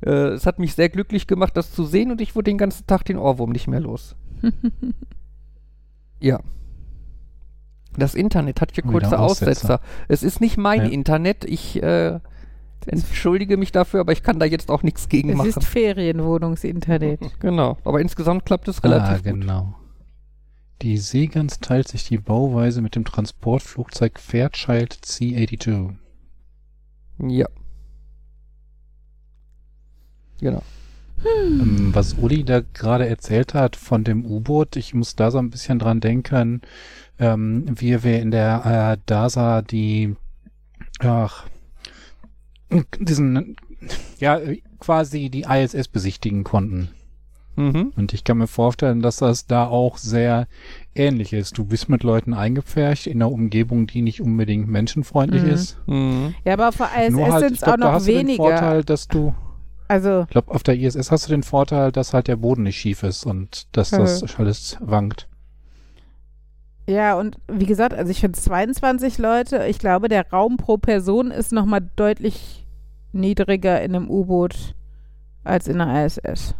Äh, 0.00 0.28
es 0.28 0.46
hat 0.46 0.58
mich 0.58 0.74
sehr 0.74 0.88
glücklich 0.88 1.26
gemacht, 1.26 1.56
das 1.56 1.72
zu 1.72 1.84
sehen 1.84 2.10
und 2.10 2.22
ich 2.22 2.34
wurde 2.34 2.50
den 2.50 2.58
ganzen 2.58 2.86
Tag 2.86 3.04
den 3.04 3.18
Ohrwurm 3.18 3.50
nicht 3.50 3.68
mehr 3.68 3.80
los. 3.80 4.16
ja. 6.20 6.40
Das 7.96 8.14
Internet 8.14 8.60
hat 8.60 8.72
hier 8.74 8.82
kurze 8.84 9.18
Aussetzer. 9.18 9.50
Aussetzer. 9.50 9.80
Es 10.08 10.22
ist 10.22 10.40
nicht 10.40 10.56
mein 10.56 10.80
Ja. 10.84 10.88
Internet. 10.88 11.44
Ich 11.44 11.80
äh, 11.82 12.18
entschuldige 12.86 13.56
mich 13.56 13.72
dafür, 13.72 14.00
aber 14.00 14.12
ich 14.12 14.22
kann 14.22 14.38
da 14.38 14.46
jetzt 14.46 14.70
auch 14.70 14.82
nichts 14.82 15.08
gegen 15.08 15.30
Es 15.30 15.36
machen. 15.36 15.48
ist 15.50 15.64
Ferienwohnungsinternet. 15.64 17.20
Genau. 17.40 17.76
Aber 17.84 18.00
insgesamt 18.00 18.46
klappt 18.46 18.68
es 18.68 18.82
relativ 18.82 19.26
ah, 19.26 19.30
gut. 19.30 19.40
genau. 19.40 19.74
Die 20.82 20.96
Seegans 20.98 21.60
teilt 21.60 21.88
sich 21.88 22.04
die 22.04 22.18
Bauweise 22.18 22.82
mit 22.82 22.96
dem 22.96 23.04
Transportflugzeug 23.04 24.18
Fairchild 24.18 24.92
C-82. 24.92 25.94
Ja. 27.20 27.46
Genau. 30.40 30.62
Ähm, 31.24 31.90
was 31.94 32.14
Uli 32.14 32.44
da 32.44 32.60
gerade 32.60 33.08
erzählt 33.08 33.54
hat 33.54 33.76
von 33.76 34.04
dem 34.04 34.26
U-Boot, 34.26 34.76
ich 34.76 34.94
muss 34.94 35.16
da 35.16 35.30
so 35.30 35.38
ein 35.38 35.50
bisschen 35.50 35.78
dran 35.78 36.00
denken, 36.00 36.60
ähm, 37.18 37.64
wie 37.78 38.02
wir 38.02 38.20
in 38.20 38.30
der 38.30 38.96
äh, 38.96 39.02
DASA 39.06 39.62
die, 39.62 40.16
ach, 40.98 41.46
diesen, 43.00 43.56
ja, 44.18 44.40
quasi 44.80 45.30
die 45.30 45.42
ISS 45.48 45.88
besichtigen 45.88 46.44
konnten. 46.44 46.88
Mhm. 47.56 47.92
Und 47.96 48.12
ich 48.12 48.24
kann 48.24 48.38
mir 48.38 48.48
vorstellen, 48.48 49.00
dass 49.00 49.18
das 49.18 49.46
da 49.46 49.66
auch 49.68 49.96
sehr 49.96 50.48
ähnlich 50.94 51.32
ist. 51.32 51.56
Du 51.56 51.64
bist 51.64 51.88
mit 51.88 52.02
Leuten 52.02 52.34
eingepfercht 52.34 53.06
in 53.06 53.22
einer 53.22 53.30
Umgebung, 53.30 53.86
die 53.86 54.02
nicht 54.02 54.20
unbedingt 54.20 54.68
menschenfreundlich 54.68 55.42
Mhm. 55.44 55.48
ist. 55.50 55.78
Mhm. 55.86 56.34
Ja, 56.44 56.54
aber 56.54 56.68
auf 56.70 56.76
der 56.78 57.06
ISS 57.06 57.16
halt, 57.30 57.40
sind 57.44 57.52
ich 57.54 57.62
es 57.62 57.68
auch 57.68 57.76
noch 57.76 57.92
hast 57.92 58.08
du 58.08 58.12
den 58.12 58.20
weniger. 58.26 58.42
Vorteil, 58.42 58.82
dass 58.84 59.06
du, 59.06 59.34
Also, 59.86 60.22
ich 60.22 60.30
glaube, 60.30 60.50
auf 60.52 60.64
der 60.64 60.76
ISS 60.76 61.12
hast 61.12 61.26
du 61.26 61.30
den 61.30 61.44
Vorteil, 61.44 61.92
dass 61.92 62.12
halt 62.12 62.26
der 62.26 62.36
Boden 62.36 62.64
nicht 62.64 62.76
schief 62.78 63.04
ist 63.04 63.24
und 63.24 63.68
dass 63.76 63.90
das 63.90 64.22
Mhm. 64.22 64.28
alles 64.38 64.76
wankt. 64.80 65.28
ja, 66.88 67.16
und 67.18 67.38
wie 67.48 67.66
gesagt, 67.66 67.94
also 67.94 68.10
ich 68.10 68.20
finde 68.20 68.38
22 68.38 69.18
Leute, 69.18 69.64
ich 69.68 69.78
glaube, 69.78 70.08
der 70.08 70.28
Raum 70.30 70.56
pro 70.56 70.76
Person 70.76 71.30
ist 71.30 71.52
nochmal 71.52 71.88
deutlich 71.96 72.63
niedriger 73.14 73.80
in 73.82 73.94
einem 73.94 74.10
U-Boot 74.10 74.74
als 75.44 75.68
in 75.68 75.78
der 75.78 76.06
ISS. 76.06 76.54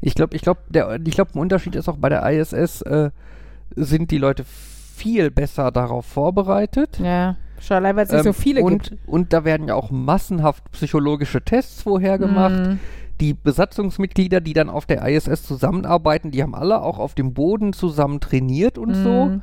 Ich 0.00 0.14
glaube, 0.14 0.36
ich 0.36 0.42
glaube, 0.42 0.60
der, 0.68 1.00
ich 1.04 1.14
glaube, 1.14 1.32
ein 1.34 1.38
Unterschied 1.38 1.74
ist 1.74 1.88
auch 1.88 1.96
bei 1.96 2.08
der 2.08 2.28
ISS 2.30 2.82
äh, 2.82 3.10
sind 3.76 4.10
die 4.10 4.18
Leute 4.18 4.44
viel 4.44 5.30
besser 5.30 5.70
darauf 5.70 6.04
vorbereitet. 6.04 6.98
Ja, 7.02 7.36
schon 7.58 7.78
allein, 7.78 7.96
weil 7.96 8.04
es 8.04 8.12
Ähm, 8.12 8.22
so 8.22 8.32
viele 8.32 8.62
und, 8.62 8.90
gibt. 8.90 9.08
Und 9.08 9.32
da 9.32 9.44
werden 9.44 9.68
ja 9.68 9.74
auch 9.74 9.90
massenhaft 9.90 10.70
psychologische 10.72 11.42
Tests 11.42 11.82
vorher 11.82 12.18
gemacht. 12.18 12.66
Mhm. 12.66 12.78
Die 13.20 13.34
Besatzungsmitglieder, 13.34 14.40
die 14.40 14.54
dann 14.54 14.70
auf 14.70 14.86
der 14.86 15.06
ISS 15.06 15.42
zusammenarbeiten, 15.42 16.30
die 16.30 16.42
haben 16.42 16.54
alle 16.54 16.82
auch 16.82 16.98
auf 16.98 17.14
dem 17.14 17.34
Boden 17.34 17.72
zusammen 17.72 18.20
trainiert 18.20 18.78
und 18.78 18.94
so. 18.94 19.26
Mhm. 19.26 19.42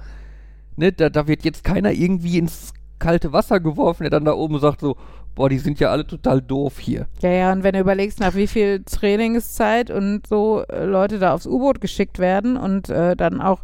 Ne, 0.76 0.92
da, 0.92 1.10
da 1.10 1.28
wird 1.28 1.44
jetzt 1.44 1.64
keiner 1.64 1.92
irgendwie 1.92 2.38
ins 2.38 2.74
kalte 3.00 3.34
Wasser 3.34 3.60
geworfen, 3.60 4.04
der 4.04 4.10
dann 4.10 4.26
da 4.26 4.34
oben 4.34 4.60
sagt 4.60 4.82
so, 4.82 4.96
boah, 5.38 5.50
die 5.50 5.60
sind 5.60 5.80
ja 5.80 5.92
alle 5.92 6.06
total 6.06 6.42
doof 6.42 6.80
hier. 6.80 7.06
Ja, 7.22 7.30
ja, 7.30 7.52
und 7.52 7.64
wenn 7.64 7.74
du 7.74 7.80
überlegst, 7.80 8.20
nach 8.20 8.34
wie 8.34 8.48
viel 8.48 8.84
Trainingszeit 8.84 9.92
und 9.92 10.26
so 10.26 10.64
äh, 10.64 10.84
Leute 10.84 11.20
da 11.20 11.34
aufs 11.36 11.46
U-Boot 11.46 11.80
geschickt 11.80 12.18
werden 12.18 12.58
und 12.58 12.90
äh, 12.90 13.16
dann 13.16 13.40
auch, 13.40 13.62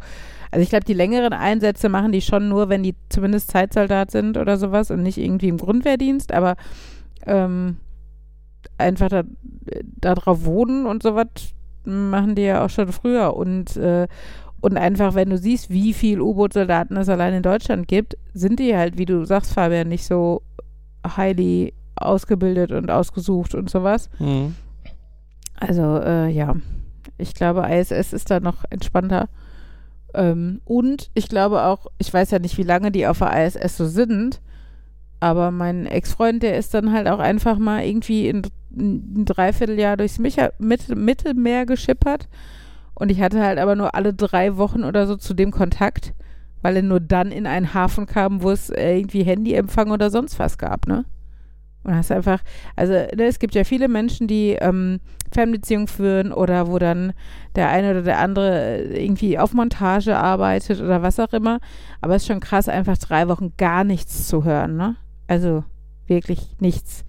also 0.51 0.61
ich 0.61 0.69
glaube, 0.69 0.85
die 0.85 0.93
längeren 0.93 1.33
Einsätze 1.33 1.89
machen 1.89 2.11
die 2.11 2.21
schon 2.21 2.47
nur, 2.47 2.69
wenn 2.69 2.83
die 2.83 2.93
zumindest 3.09 3.49
Zeitsoldat 3.49 4.11
sind 4.11 4.37
oder 4.37 4.57
sowas 4.57 4.91
und 4.91 5.01
nicht 5.01 5.17
irgendwie 5.17 5.47
im 5.47 5.57
Grundwehrdienst, 5.57 6.31
aber 6.31 6.57
ähm, 7.25 7.77
einfach 8.77 9.09
da, 9.09 9.23
da 9.99 10.13
drauf 10.13 10.45
wohnen 10.45 10.85
und 10.85 11.01
sowas 11.01 11.25
machen 11.85 12.35
die 12.35 12.43
ja 12.43 12.63
auch 12.63 12.69
schon 12.69 12.91
früher 12.91 13.35
und 13.35 13.75
äh, 13.77 14.07
und 14.61 14.77
einfach, 14.77 15.13
wenn 15.13 15.29
du 15.29 15.37
siehst, 15.37 15.71
wie 15.71 15.91
viel 15.91 16.21
U-Boot-Soldaten 16.21 16.95
es 16.95 17.09
allein 17.09 17.33
in 17.33 17.43
Deutschland 17.43 17.85
gibt, 17.85 18.15
sind 18.33 18.59
die 18.59 18.77
halt, 18.77 18.97
wie 18.97 19.03
du 19.03 19.25
sagst, 19.25 19.51
Fabian, 19.51 19.89
nicht 19.89 20.05
so 20.05 20.41
highly 21.05 21.73
ausgebildet 21.95 22.71
und 22.71 22.89
ausgesucht 22.89 23.55
und 23.55 23.69
sowas. 23.69 24.09
Mhm. 24.19 24.55
Also, 25.59 25.99
äh, 25.99 26.29
ja, 26.29 26.55
ich 27.17 27.33
glaube, 27.33 27.67
ISS 27.69 28.13
ist 28.13 28.31
da 28.31 28.39
noch 28.39 28.63
entspannter. 28.69 29.29
Ähm, 30.13 30.61
und 30.65 31.09
ich 31.13 31.29
glaube 31.29 31.63
auch, 31.63 31.87
ich 31.97 32.13
weiß 32.13 32.31
ja 32.31 32.39
nicht, 32.39 32.57
wie 32.57 32.63
lange 32.63 32.91
die 32.91 33.07
auf 33.07 33.19
der 33.19 33.45
ISS 33.45 33.77
so 33.77 33.87
sind, 33.87 34.41
aber 35.19 35.51
mein 35.51 35.85
Ex-Freund, 35.85 36.43
der 36.43 36.57
ist 36.57 36.73
dann 36.73 36.91
halt 36.91 37.07
auch 37.07 37.19
einfach 37.19 37.57
mal 37.57 37.85
irgendwie 37.85 38.27
in, 38.27 38.41
ein 38.75 39.25
Dreivierteljahr 39.25 39.95
durchs 39.97 40.19
Micha 40.19 40.51
Mit 40.59 40.93
Mittelmeer 40.93 41.65
geschippert. 41.65 42.27
Und 42.93 43.09
ich 43.09 43.21
hatte 43.21 43.41
halt 43.41 43.57
aber 43.57 43.75
nur 43.75 43.95
alle 43.95 44.13
drei 44.13 44.57
Wochen 44.57 44.83
oder 44.83 45.07
so 45.07 45.15
zu 45.15 45.33
dem 45.33 45.51
Kontakt, 45.51 46.13
weil 46.63 46.77
er 46.77 46.81
nur 46.81 46.99
dann 46.99 47.31
in 47.31 47.45
einen 47.45 47.75
Hafen 47.75 48.07
kam, 48.07 48.41
wo 48.41 48.49
es 48.49 48.71
äh, 48.71 48.97
irgendwie 48.97 49.23
Handyempfang 49.23 49.91
oder 49.91 50.09
sonst 50.09 50.39
was 50.39 50.57
gab, 50.57 50.87
ne? 50.87 51.05
Und 51.83 51.93
hast 51.93 52.11
einfach, 52.11 52.39
also 52.77 52.93
ne, 52.93 53.25
es 53.25 53.39
gibt 53.39 53.55
ja 53.55 53.65
viele 53.65 53.89
Menschen, 53.89 54.25
die 54.25 54.51
ähm, 54.51 55.01
Fernbeziehungen 55.33 55.87
führen 55.87 56.31
oder 56.31 56.67
wo 56.67 56.79
dann 56.79 57.11
der 57.55 57.67
eine 57.67 57.91
oder 57.91 58.01
der 58.03 58.19
andere 58.19 58.79
äh, 58.79 59.05
irgendwie 59.05 59.37
auf 59.37 59.53
Montage 59.53 60.17
arbeitet 60.17 60.79
oder 60.79 61.01
was 61.01 61.19
auch 61.19 61.33
immer. 61.33 61.59
Aber 61.99 62.15
es 62.15 62.23
ist 62.23 62.27
schon 62.27 62.39
krass, 62.39 62.69
einfach 62.69 62.97
drei 62.97 63.27
Wochen 63.27 63.53
gar 63.57 63.83
nichts 63.83 64.27
zu 64.27 64.45
hören, 64.45 64.77
ne? 64.77 64.95
Also 65.27 65.65
wirklich 66.07 66.55
nichts. 66.59 67.03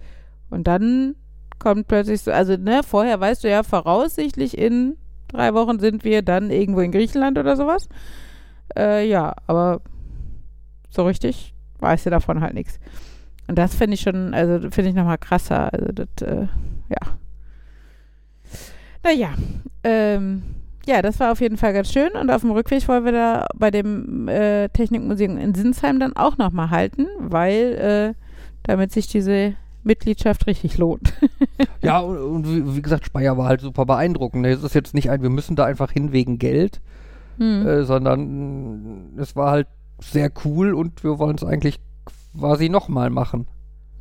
Und 0.49 0.67
dann 0.67 1.15
kommt 1.57 1.87
plötzlich 1.87 2.21
so, 2.21 2.31
also 2.31 2.57
ne, 2.57 2.81
vorher 2.85 3.17
weißt 3.19 3.45
du 3.45 3.49
ja, 3.49 3.63
voraussichtlich 3.63 4.57
in 4.57 4.97
drei 5.29 5.53
Wochen 5.53 5.79
sind 5.79 6.03
wir 6.03 6.21
dann 6.21 6.49
irgendwo 6.49 6.81
in 6.81 6.91
Griechenland 6.91 7.37
oder 7.37 7.55
sowas. 7.55 7.87
Äh, 8.77 9.07
ja, 9.07 9.33
aber 9.47 9.81
so 10.89 11.05
richtig 11.05 11.53
weißt 11.79 12.05
du 12.05 12.09
davon 12.09 12.41
halt 12.41 12.53
nichts. 12.53 12.79
Und 13.47 13.57
das 13.57 13.75
finde 13.75 13.95
ich 13.95 14.01
schon, 14.01 14.33
also 14.33 14.69
finde 14.71 14.89
ich 14.89 14.95
nochmal 14.95 15.17
krasser. 15.17 15.71
Also 15.71 15.87
das, 15.91 16.07
äh, 16.21 16.47
ja. 16.89 17.17
Naja, 19.03 19.29
ähm, 19.83 20.41
ja, 20.87 21.01
das 21.01 21.19
war 21.19 21.31
auf 21.31 21.41
jeden 21.41 21.57
Fall 21.57 21.73
ganz 21.73 21.91
schön. 21.91 22.11
Und 22.19 22.31
auf 22.31 22.41
dem 22.41 22.51
Rückweg 22.51 22.87
wollen 22.87 23.05
wir 23.05 23.11
da 23.11 23.47
bei 23.55 23.71
dem 23.71 24.27
äh, 24.27 24.69
Technikmuseum 24.69 25.37
in 25.37 25.53
Sinsheim 25.53 25.99
dann 25.99 26.15
auch 26.15 26.37
nochmal 26.37 26.71
halten, 26.71 27.07
weil 27.19 28.15
äh, 28.15 28.21
damit 28.63 28.91
sich 28.91 29.07
diese 29.07 29.55
Mitgliedschaft 29.83 30.47
richtig 30.47 30.77
lohnt. 30.77 31.13
Ja, 31.81 31.99
und, 31.99 32.17
und 32.17 32.47
wie, 32.47 32.77
wie 32.77 32.81
gesagt, 32.81 33.05
Speyer 33.05 33.37
war 33.37 33.47
halt 33.47 33.61
super 33.61 33.85
beeindruckend. 33.85 34.41
ne? 34.41 34.49
Es 34.49 34.63
ist 34.63 34.73
jetzt 34.73 34.95
nicht 34.95 35.11
ein, 35.11 35.21
wir 35.21 35.29
müssen 35.29 35.55
da 35.55 35.65
einfach 35.65 35.91
hin 35.91 36.11
wegen 36.11 36.39
Geld, 36.39 36.81
Hm. 37.37 37.67
äh, 37.67 37.83
sondern 37.83 39.13
mh, 39.15 39.21
es 39.21 39.35
war 39.35 39.51
halt 39.51 39.67
sehr 39.99 40.31
cool 40.43 40.73
und 40.73 41.03
wir 41.03 41.19
wollen 41.19 41.35
es 41.35 41.43
eigentlich 41.43 41.79
quasi 42.37 42.69
nochmal 42.69 43.09
machen. 43.09 43.47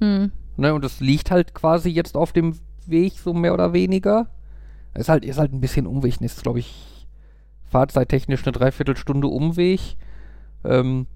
Hm. 0.00 0.32
Ne? 0.56 0.74
Und 0.74 0.84
es 0.84 1.00
liegt 1.00 1.30
halt 1.30 1.54
quasi 1.54 1.90
jetzt 1.90 2.16
auf 2.16 2.32
dem 2.32 2.56
Weg, 2.86 3.14
so 3.14 3.32
mehr 3.32 3.54
oder 3.54 3.72
weniger. 3.72 4.28
Ist 4.94 5.08
halt, 5.08 5.24
ist 5.24 5.38
halt 5.38 5.52
ein 5.52 5.60
bisschen 5.60 5.86
Umweg, 5.86 6.20
ist, 6.20 6.42
glaube 6.42 6.60
ich, 6.60 7.08
fahrzeittechnisch 7.64 8.44
eine 8.44 8.52
Dreiviertelstunde 8.52 9.26
Umweg. 9.26 9.96
Ähm, 10.64 11.06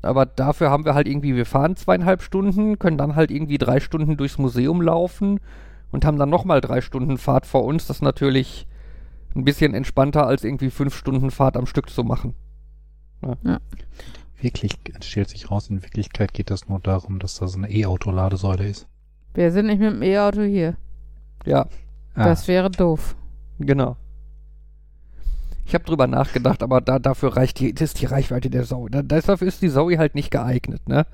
aber 0.00 0.26
dafür 0.26 0.70
haben 0.70 0.84
wir 0.84 0.94
halt 0.94 1.06
irgendwie, 1.06 1.36
wir 1.36 1.46
fahren 1.46 1.76
zweieinhalb 1.76 2.22
Stunden, 2.22 2.78
können 2.78 2.98
dann 2.98 3.14
halt 3.14 3.30
irgendwie 3.30 3.58
drei 3.58 3.78
Stunden 3.78 4.16
durchs 4.16 4.38
Museum 4.38 4.80
laufen 4.80 5.40
und 5.90 6.04
haben 6.04 6.18
dann 6.18 6.30
nochmal 6.30 6.60
drei 6.60 6.80
Stunden 6.80 7.18
Fahrt 7.18 7.46
vor 7.46 7.64
uns. 7.64 7.86
Das 7.86 7.98
ist 7.98 8.02
natürlich 8.02 8.66
ein 9.34 9.44
bisschen 9.44 9.74
entspannter, 9.74 10.26
als 10.26 10.44
irgendwie 10.44 10.70
fünf 10.70 10.94
Stunden 10.96 11.30
Fahrt 11.30 11.56
am 11.56 11.66
Stück 11.66 11.90
zu 11.90 12.04
machen. 12.04 12.34
Wirklich, 14.40 14.72
es 14.98 15.06
stellt 15.06 15.28
sich 15.28 15.50
raus, 15.50 15.70
in 15.70 15.82
Wirklichkeit 15.82 16.34
geht 16.34 16.50
das 16.50 16.68
nur 16.68 16.80
darum, 16.80 17.18
dass 17.20 17.38
das 17.38 17.54
eine 17.54 17.70
E-Auto-Ladesäule 17.70 18.68
ist. 18.68 18.88
Wir 19.34 19.52
sind 19.52 19.66
nicht 19.66 19.78
mit 19.80 19.92
dem 19.92 20.02
E-Auto 20.02 20.42
hier. 20.42 20.76
Ja, 21.46 21.66
Ah, 22.14 22.24
Das 22.26 22.46
wäre 22.48 22.70
doof. 22.70 23.16
genau. 23.58 23.96
Ich 25.64 25.74
habe 25.74 25.84
drüber 25.84 26.06
nachgedacht, 26.06 26.62
aber 26.62 26.80
da, 26.82 26.98
dafür 26.98 27.36
reicht 27.36 27.58
die, 27.60 27.72
das 27.72 27.82
ist 27.92 28.00
die 28.02 28.06
Reichweite 28.06 28.50
der 28.50 28.64
Zoe. 28.64 28.90
Da, 28.90 29.00
dafür 29.02 29.46
ist 29.48 29.62
die 29.62 29.70
Zoe 29.70 29.96
halt 29.96 30.14
nicht 30.14 30.30
geeignet, 30.30 30.86
ne? 30.88 31.06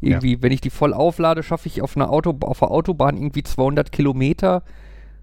Irgendwie, 0.00 0.40
wenn 0.42 0.52
ich 0.52 0.60
die 0.60 0.70
voll 0.70 0.94
auflade, 0.94 1.42
schaffe 1.42 1.66
ich 1.66 1.82
auf 1.82 1.96
einer, 1.96 2.10
Auto, 2.10 2.36
auf 2.42 2.60
der 2.60 2.70
Autobahn 2.70 3.16
irgendwie 3.16 3.42
200 3.42 3.90
Kilometer. 3.90 4.62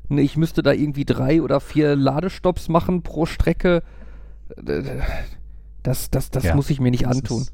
Ne, 0.10 0.22
ich 0.22 0.38
müsste 0.38 0.62
da 0.64 0.72
irgendwie 0.72 1.06
drei 1.06 1.42
oder 1.42 1.60
vier 1.60 1.96
Ladestopps 1.96 2.70
machen 2.70 3.02
pro 3.02 3.26
Strecke. 3.26 3.82
Das, 5.84 6.10
das, 6.10 6.30
das 6.32 6.44
Ja, 6.44 6.56
muss 6.56 6.70
ich 6.70 6.80
mir 6.80 6.92
nicht 6.92 7.08
antun. 7.08 7.42
ist 7.42 7.54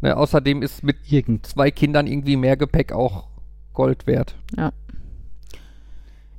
Ne, 0.00 0.16
außerdem 0.16 0.60
ist 0.62 0.82
mit 0.82 0.96
irgend, 1.10 1.46
zwei 1.46 1.70
Kindern 1.70 2.06
irgendwie 2.06 2.36
mehr 2.36 2.56
Gepäck 2.56 2.92
auch 2.92 3.28
Gold 3.72 4.06
wert. 4.06 4.36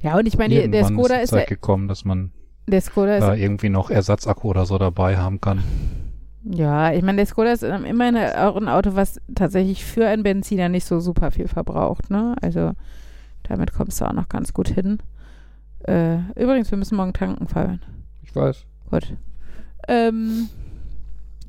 Ja, 0.02 0.18
und 0.18 0.28
ich 0.28 0.38
meine, 0.38 0.54
der- 0.54 0.68
der 0.68 0.82
irgendwann 0.82 0.94
Skoda 1.04 1.16
ist 1.16 1.24
ist 1.24 1.32
die 1.32 1.36
ja, 1.36 1.42
Zeit 1.42 1.50
gekommen, 1.50 1.88
dass 1.88 2.06
man 2.06 2.32
der 2.68 2.82
Skoda 2.82 3.18
ist 3.18 3.22
da 3.24 3.34
irgendwie 3.34 3.70
noch 3.70 3.90
Ersatzakku 3.90 4.50
oder 4.50 4.66
so 4.66 4.78
dabei 4.78 5.18
haben 5.18 5.42
kann. 5.42 5.64
Ja, 6.44 6.94
ich 6.94 7.02
meine, 7.02 7.16
der 7.18 7.26
Skoda 7.26 7.52
ist 7.54 7.64
ähm, 7.64 7.86
immerhin 7.86 8.18
auch 8.18 8.56
ein 8.56 8.68
Auto, 8.70 8.96
was 8.96 9.20
tatsächlich 9.34 9.84
für 9.84 10.06
einen 10.08 10.22
Benziner 10.22 10.70
nicht 10.70 10.86
so 10.86 11.00
super 11.00 11.32
viel 11.32 11.48
verbraucht, 11.48 12.12
ne? 12.12 12.36
Also 12.42 12.74
damit 13.44 13.74
kommst 13.74 14.00
du 14.00 14.06
auch 14.06 14.14
noch 14.14 14.30
ganz 14.30 14.54
gut 14.54 14.68
hin. 14.70 15.00
Äh, 15.88 16.18
übrigens, 16.36 16.72
wir 16.72 16.78
müssen 16.78 16.96
morgen 16.96 17.14
tanken 17.14 17.48
fallen. 17.48 17.82
Ich 18.24 18.36
weiß. 18.36 18.66
Gut. 18.90 19.16
Ähm, 19.88 20.50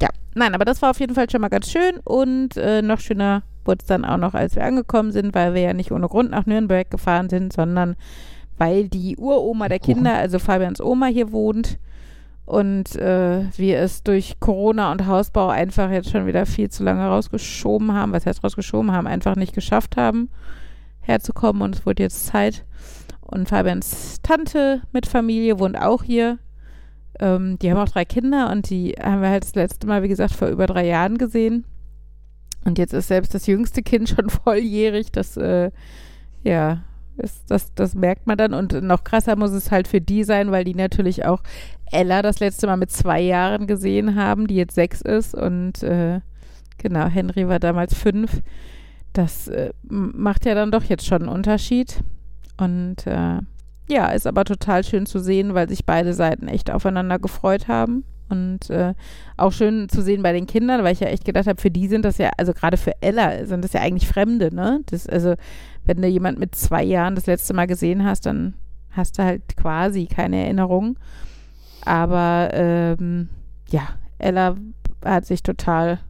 ja, 0.01 0.09
nein, 0.35 0.55
aber 0.55 0.65
das 0.65 0.83
war 0.83 0.91
auf 0.91 1.01
jeden 1.01 1.15
Fall 1.15 1.31
schon 1.31 1.41
mal 1.41 1.49
ganz 1.49 1.71
schön 1.71 1.99
und 2.05 2.57
äh, 2.57 2.83
noch 2.83 3.01
schöner 3.01 3.43
wurde 3.65 3.79
es 3.81 3.87
dann 3.87 4.05
auch 4.05 4.19
noch, 4.19 4.35
als 4.35 4.57
wir 4.57 4.65
angekommen 4.65 5.11
sind, 5.11 5.35
weil 5.35 5.55
wir 5.55 5.63
ja 5.63 5.73
nicht 5.73 5.91
ohne 5.91 6.09
Grund 6.09 6.31
nach 6.31 6.47
Nürnberg 6.47 6.91
gefahren 6.91 7.29
sind, 7.29 7.53
sondern 7.53 7.97
weil 8.59 8.89
die 8.89 9.17
Uroma 9.17 9.69
der 9.69 9.79
Kinder, 9.79 10.15
also 10.15 10.39
Fabians 10.39 10.81
Oma 10.81 11.07
hier 11.07 11.33
wohnt 11.33 11.79
und 12.45 12.95
äh, 12.97 13.45
wir 13.57 13.79
es 13.81 14.03
durch 14.03 14.39
Corona 14.41 14.93
und 14.93 15.07
Hausbau 15.07 15.49
einfach 15.49 15.91
jetzt 15.91 16.11
schon 16.11 16.27
wieder 16.27 16.47
viel 16.47 16.71
zu 16.71 16.85
lange 16.85 17.07
rausgeschoben 17.07 17.93
haben, 17.93 18.13
was 18.13 18.25
heißt 18.25 18.45
rausgeschoben 18.45 18.93
haben, 18.93 19.07
einfach 19.07 19.37
nicht 19.37 19.55
geschafft 19.55 19.97
haben, 19.97 20.31
herzukommen 21.01 21.63
und 21.63 21.75
es 21.75 21.87
wurde 21.87 22.05
jetzt 22.05 22.27
Zeit. 22.27 22.65
Und 23.27 23.49
Fabians 23.49 24.21
Tante 24.23 24.83
mit 24.93 25.07
Familie 25.07 25.59
wohnt 25.59 25.81
auch 25.81 26.03
hier. 26.03 26.39
Ähm, 27.19 27.59
die 27.59 27.71
haben 27.71 27.79
auch 27.79 27.89
drei 27.89 28.05
Kinder 28.05 28.51
und 28.51 28.71
die 28.71 28.95
haben 29.03 29.23
wir 29.23 29.31
halt 29.31 29.45
das 29.45 29.55
letzte 29.55 29.87
Mal, 29.87 30.03
wie 30.03 30.09
gesagt, 30.09 30.35
vor 30.35 30.49
über 30.49 30.67
drei 30.67 30.87
Jahren 30.87 31.19
gesehen. 31.19 31.65
Und 32.65 32.79
jetzt 32.79 32.93
ist 32.93 33.09
selbst 33.09 33.35
das 33.35 33.47
jüngste 33.47 33.83
Kind 33.83 34.09
schon 34.17 34.31
volljährig. 34.31 35.13
Das, 35.13 35.37
äh, 35.37 35.71
ja, 36.43 36.83
ist, 37.17 37.51
das, 37.51 37.73
das 37.75 37.95
merkt 37.95 38.27
man 38.27 38.37
dann. 38.37 38.55
Und 38.55 38.83
noch 38.83 39.05
krasser 39.05 39.37
muss 39.37 39.53
es 39.53 39.71
halt 39.71 39.89
für 39.89 40.01
die 40.01 40.25
sein, 40.25 40.51
weil 40.51 40.65
die 40.65 40.75
natürlich 40.75 41.25
auch 41.25 41.43
Ella 41.91 42.23
das 42.23 42.41
letzte 42.41 42.67
Mal 42.67 42.77
mit 42.77 42.91
zwei 42.91 43.21
Jahren 43.21 43.67
gesehen 43.67 44.17
haben, 44.17 44.47
die 44.47 44.57
jetzt 44.57 44.75
sechs 44.75 45.01
ist. 45.01 45.35
Und 45.35 45.83
äh, 45.83 46.21
genau, 46.79 47.07
Henry 47.07 47.49
war 47.49 47.59
damals 47.59 47.95
fünf. 47.95 48.43
Das 49.13 49.49
äh, 49.49 49.73
macht 49.89 50.45
ja 50.45 50.55
dann 50.55 50.71
doch 50.71 50.85
jetzt 50.85 51.07
schon 51.07 51.23
einen 51.23 51.31
Unterschied. 51.31 52.01
Und 52.57 53.07
äh, 53.07 53.41
ja, 53.89 54.07
ist 54.09 54.27
aber 54.27 54.45
total 54.45 54.85
schön 54.85 55.07
zu 55.07 55.19
sehen, 55.19 55.55
weil 55.55 55.69
sich 55.69 55.85
beide 55.85 56.13
Seiten 56.15 56.49
echt 56.49 56.71
aufeinander 56.71 57.19
gefreut 57.19 57.69
haben. 57.69 58.05
Und 58.29 58.71
äh, 58.71 58.95
auch 59.37 59.53
schön 59.53 59.89
zu 59.89 60.03
sehen 60.03 60.23
bei 60.23 60.33
den 60.33 60.47
Kindern, 60.47 60.83
weil 60.83 60.93
ich 60.93 61.01
ja 61.01 61.07
echt 61.07 61.25
gedacht 61.25 61.47
habe, 61.47 61.61
für 61.61 61.71
die 61.71 61.87
sind 61.87 62.05
das 62.05 62.19
ja, 62.19 62.31
also 62.37 62.53
gerade 62.53 62.77
für 62.77 63.01
Ella 63.01 63.47
sind 63.47 63.63
das 63.63 63.73
ja 63.73 63.83
eigentlich 63.83 64.09
Fremde, 64.09 64.53
ne? 64.53 64.81
Das, 64.87 65.07
also, 65.07 65.35
wenn 65.85 66.03
du 66.03 66.09
jemand 66.09 66.39
mit 66.39 66.57
zwei 66.57 66.83
Jahren 66.83 67.15
das 67.15 67.27
letzte 67.27 67.55
Mal 67.55 67.69
gesehen 67.69 68.05
hast, 68.05 68.27
dann 68.27 68.55
hast 68.91 69.19
du 69.19 69.23
halt 69.23 69.57
quasi 69.57 70.07
keine 70.07 70.43
Erinnerung. 70.43 70.99
Aber 71.85 72.51
ähm, 72.53 73.29
ja, 73.69 73.91
Ella 74.19 74.57
hat 75.05 75.25
sich 75.25 75.45
total 75.45 76.01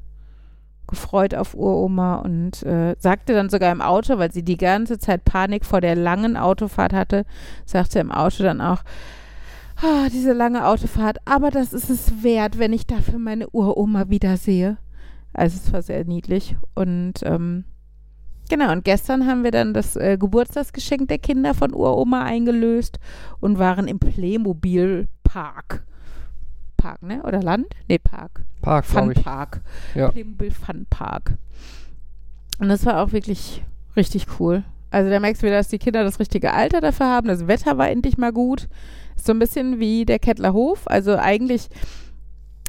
gefreut 0.86 1.34
auf 1.34 1.54
Uroma 1.54 2.16
und 2.16 2.62
äh, 2.62 2.96
sagte 2.98 3.34
dann 3.34 3.48
sogar 3.48 3.72
im 3.72 3.82
Auto, 3.82 4.18
weil 4.18 4.32
sie 4.32 4.42
die 4.42 4.56
ganze 4.56 4.98
Zeit 4.98 5.24
Panik 5.24 5.64
vor 5.64 5.80
der 5.80 5.94
langen 5.94 6.36
Autofahrt 6.36 6.92
hatte, 6.92 7.24
sagte 7.64 7.98
im 7.98 8.12
Auto 8.12 8.42
dann 8.42 8.60
auch, 8.60 8.82
oh, 9.82 10.06
diese 10.12 10.32
lange 10.32 10.66
Autofahrt, 10.66 11.18
aber 11.24 11.50
das 11.50 11.72
ist 11.72 11.90
es 11.90 12.22
wert, 12.22 12.58
wenn 12.58 12.72
ich 12.72 12.86
dafür 12.86 13.18
meine 13.18 13.48
Uroma 13.50 14.08
wiedersehe. 14.08 14.78
Also 15.32 15.58
es 15.62 15.72
war 15.72 15.82
sehr 15.82 16.04
niedlich 16.04 16.56
und 16.74 17.14
ähm, 17.22 17.64
genau, 18.48 18.72
und 18.72 18.84
gestern 18.84 19.26
haben 19.26 19.44
wir 19.44 19.50
dann 19.50 19.74
das 19.74 19.96
äh, 19.96 20.16
Geburtstagsgeschenk 20.18 21.08
der 21.08 21.18
Kinder 21.18 21.52
von 21.52 21.74
Uroma 21.74 22.22
eingelöst 22.22 22.98
und 23.40 23.58
waren 23.58 23.86
im 23.86 23.98
Playmobil-Park. 23.98 25.84
Park, 26.86 27.02
ne? 27.02 27.22
Oder 27.24 27.42
Land? 27.42 27.66
Nee, 27.88 27.98
Park. 27.98 28.42
Park, 28.62 28.84
Fun 28.84 29.10
ich. 29.10 29.24
Park. 29.24 29.60
Ja. 29.96 30.08
Playmobil 30.10 30.52
Fun 30.52 30.86
Park. 30.88 31.32
Und 32.60 32.68
das 32.68 32.86
war 32.86 33.02
auch 33.02 33.10
wirklich 33.10 33.64
richtig 33.96 34.26
cool. 34.38 34.62
Also 34.90 35.10
da 35.10 35.18
merkst 35.18 35.42
du 35.42 35.46
wieder, 35.46 35.56
dass 35.56 35.68
die 35.68 35.78
Kinder 35.78 36.04
das 36.04 36.20
richtige 36.20 36.52
Alter 36.52 36.80
dafür 36.80 37.06
haben. 37.06 37.26
Das 37.26 37.48
Wetter 37.48 37.76
war 37.76 37.90
endlich 37.90 38.18
mal 38.18 38.32
gut. 38.32 38.68
Ist 39.16 39.26
so 39.26 39.32
ein 39.32 39.40
bisschen 39.40 39.80
wie 39.80 40.04
der 40.04 40.20
Kettler 40.20 40.52
Hof. 40.52 40.82
Also 40.86 41.16
eigentlich 41.16 41.68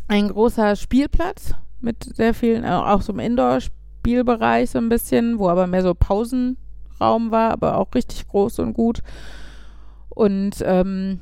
ein 0.08 0.30
großer 0.30 0.76
Spielplatz 0.76 1.54
mit 1.80 2.04
sehr 2.04 2.34
vielen, 2.34 2.66
auch 2.66 3.02
so 3.02 3.14
im 3.14 3.20
Indoor-Spielbereich 3.20 4.72
so 4.72 4.80
ein 4.80 4.90
bisschen, 4.90 5.38
wo 5.38 5.48
aber 5.48 5.68
mehr 5.68 5.84
so 5.84 5.94
Pausenraum 5.94 7.30
war, 7.30 7.52
aber 7.52 7.78
auch 7.78 7.94
richtig 7.94 8.28
groß 8.28 8.60
und 8.60 8.74
gut. 8.74 9.04
Und 10.10 10.56
ähm, 10.66 11.20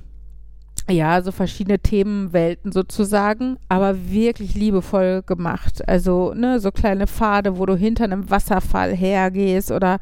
ja, 0.89 1.21
so 1.21 1.31
verschiedene 1.31 1.79
Themenwelten 1.79 2.71
sozusagen, 2.71 3.57
aber 3.69 4.09
wirklich 4.11 4.53
liebevoll 4.53 5.23
gemacht. 5.23 5.87
Also, 5.87 6.33
ne, 6.33 6.59
so 6.59 6.71
kleine 6.71 7.07
Pfade, 7.07 7.57
wo 7.57 7.65
du 7.65 7.75
hinter 7.75 8.03
einem 8.03 8.29
Wasserfall 8.29 8.95
hergehst 8.95 9.71
oder 9.71 9.99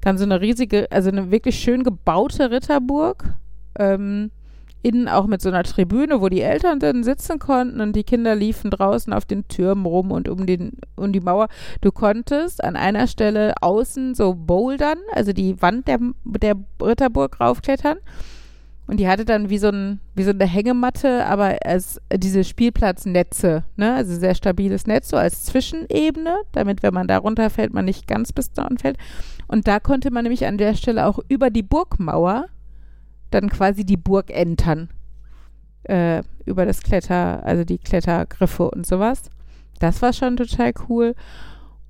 dann 0.00 0.18
so 0.18 0.24
eine 0.24 0.40
riesige, 0.40 0.90
also 0.90 1.10
eine 1.10 1.30
wirklich 1.30 1.58
schön 1.58 1.84
gebaute 1.84 2.50
Ritterburg. 2.50 3.34
Ähm, 3.78 4.30
innen 4.84 5.08
auch 5.08 5.26
mit 5.26 5.40
so 5.40 5.48
einer 5.48 5.62
Tribüne, 5.62 6.20
wo 6.20 6.28
die 6.28 6.42
Eltern 6.42 6.78
dann 6.78 7.04
sitzen 7.04 7.38
konnten 7.38 7.80
und 7.80 7.96
die 7.96 8.04
Kinder 8.04 8.34
liefen 8.34 8.70
draußen 8.70 9.12
auf 9.14 9.24
den 9.24 9.48
Türmen 9.48 9.86
rum 9.86 10.12
und 10.12 10.28
um, 10.28 10.44
den, 10.44 10.72
um 10.94 11.10
die 11.10 11.20
Mauer. 11.20 11.48
Du 11.80 11.90
konntest 11.90 12.62
an 12.62 12.76
einer 12.76 13.06
Stelle 13.06 13.54
außen 13.62 14.14
so 14.14 14.34
bouldern, 14.34 14.98
also 15.12 15.32
die 15.32 15.60
Wand 15.62 15.88
der, 15.88 15.98
der 16.24 16.56
Ritterburg 16.82 17.40
raufklettern. 17.40 17.96
Und 18.86 18.98
die 18.98 19.08
hatte 19.08 19.24
dann 19.24 19.48
wie 19.48 19.58
so, 19.58 19.68
ein, 19.68 20.00
wie 20.14 20.24
so 20.24 20.30
eine 20.30 20.46
Hängematte, 20.46 21.24
aber 21.26 21.56
als 21.64 22.00
diese 22.12 22.44
Spielplatznetze, 22.44 23.64
ne? 23.76 23.94
Also 23.94 24.14
sehr 24.14 24.34
stabiles 24.34 24.86
Netz, 24.86 25.08
so 25.08 25.16
als 25.16 25.44
Zwischenebene, 25.44 26.36
damit, 26.52 26.82
wenn 26.82 26.92
man 26.92 27.08
da 27.08 27.16
runterfällt, 27.16 27.72
man 27.72 27.86
nicht 27.86 28.06
ganz 28.06 28.32
bis 28.32 28.52
da 28.52 28.68
fällt. 28.78 28.98
Und 29.46 29.66
da 29.66 29.80
konnte 29.80 30.10
man 30.10 30.24
nämlich 30.24 30.46
an 30.46 30.58
der 30.58 30.74
Stelle 30.74 31.06
auch 31.06 31.18
über 31.28 31.48
die 31.48 31.62
Burgmauer 31.62 32.46
dann 33.30 33.48
quasi 33.48 33.84
die 33.84 33.96
Burg 33.96 34.30
entern. 34.30 34.90
Äh, 35.84 36.22
über 36.44 36.66
das 36.66 36.82
Kletter, 36.82 37.44
also 37.44 37.64
die 37.64 37.78
Klettergriffe 37.78 38.70
und 38.70 38.86
sowas. 38.86 39.30
Das 39.80 40.02
war 40.02 40.12
schon 40.12 40.36
total 40.36 40.72
cool. 40.88 41.14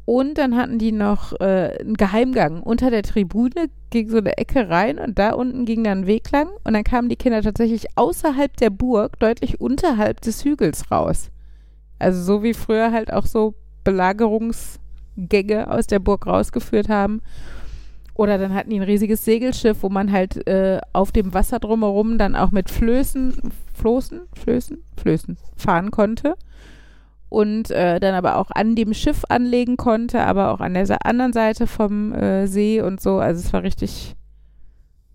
Und 0.06 0.36
dann 0.36 0.56
hatten 0.56 0.78
die 0.78 0.92
noch 0.92 1.32
äh, 1.40 1.78
einen 1.80 1.94
Geheimgang. 1.94 2.62
Unter 2.62 2.90
der 2.90 3.02
Tribüne 3.02 3.70
ging 3.90 4.10
so 4.10 4.18
eine 4.18 4.36
Ecke 4.36 4.68
rein 4.68 4.98
und 4.98 5.18
da 5.18 5.30
unten 5.32 5.64
ging 5.64 5.82
dann 5.82 6.00
ein 6.00 6.06
Weg 6.06 6.30
lang. 6.30 6.48
Und 6.62 6.74
dann 6.74 6.84
kamen 6.84 7.08
die 7.08 7.16
Kinder 7.16 7.40
tatsächlich 7.40 7.86
außerhalb 7.96 8.54
der 8.56 8.70
Burg, 8.70 9.18
deutlich 9.18 9.60
unterhalb 9.60 10.20
des 10.20 10.44
Hügels 10.44 10.90
raus. 10.90 11.30
Also 11.98 12.22
so 12.22 12.42
wie 12.42 12.52
früher 12.52 12.92
halt 12.92 13.12
auch 13.12 13.24
so 13.24 13.54
Belagerungsgänge 13.84 15.70
aus 15.70 15.86
der 15.86 16.00
Burg 16.00 16.26
rausgeführt 16.26 16.90
haben. 16.90 17.22
Oder 18.14 18.36
dann 18.36 18.54
hatten 18.54 18.70
die 18.70 18.78
ein 18.78 18.82
riesiges 18.82 19.24
Segelschiff, 19.24 19.82
wo 19.82 19.88
man 19.88 20.12
halt 20.12 20.46
äh, 20.46 20.80
auf 20.92 21.12
dem 21.12 21.32
Wasser 21.32 21.58
drumherum 21.58 22.18
dann 22.18 22.36
auch 22.36 22.50
mit 22.50 22.70
Flößen, 22.70 23.52
Floßen, 23.72 24.20
Flößen, 24.34 24.78
Flößen 24.96 25.38
fahren 25.56 25.90
konnte 25.90 26.34
und 27.28 27.70
äh, 27.70 27.98
dann 28.00 28.14
aber 28.14 28.36
auch 28.36 28.50
an 28.50 28.76
dem 28.76 28.94
Schiff 28.94 29.24
anlegen 29.28 29.76
konnte, 29.76 30.20
aber 30.20 30.52
auch 30.52 30.60
an 30.60 30.74
der 30.74 31.06
anderen 31.06 31.32
Seite 31.32 31.66
vom 31.66 32.12
äh, 32.12 32.46
See 32.46 32.80
und 32.80 33.00
so. 33.00 33.18
Also 33.18 33.40
es 33.40 33.52
war 33.52 33.62
richtig, 33.62 34.14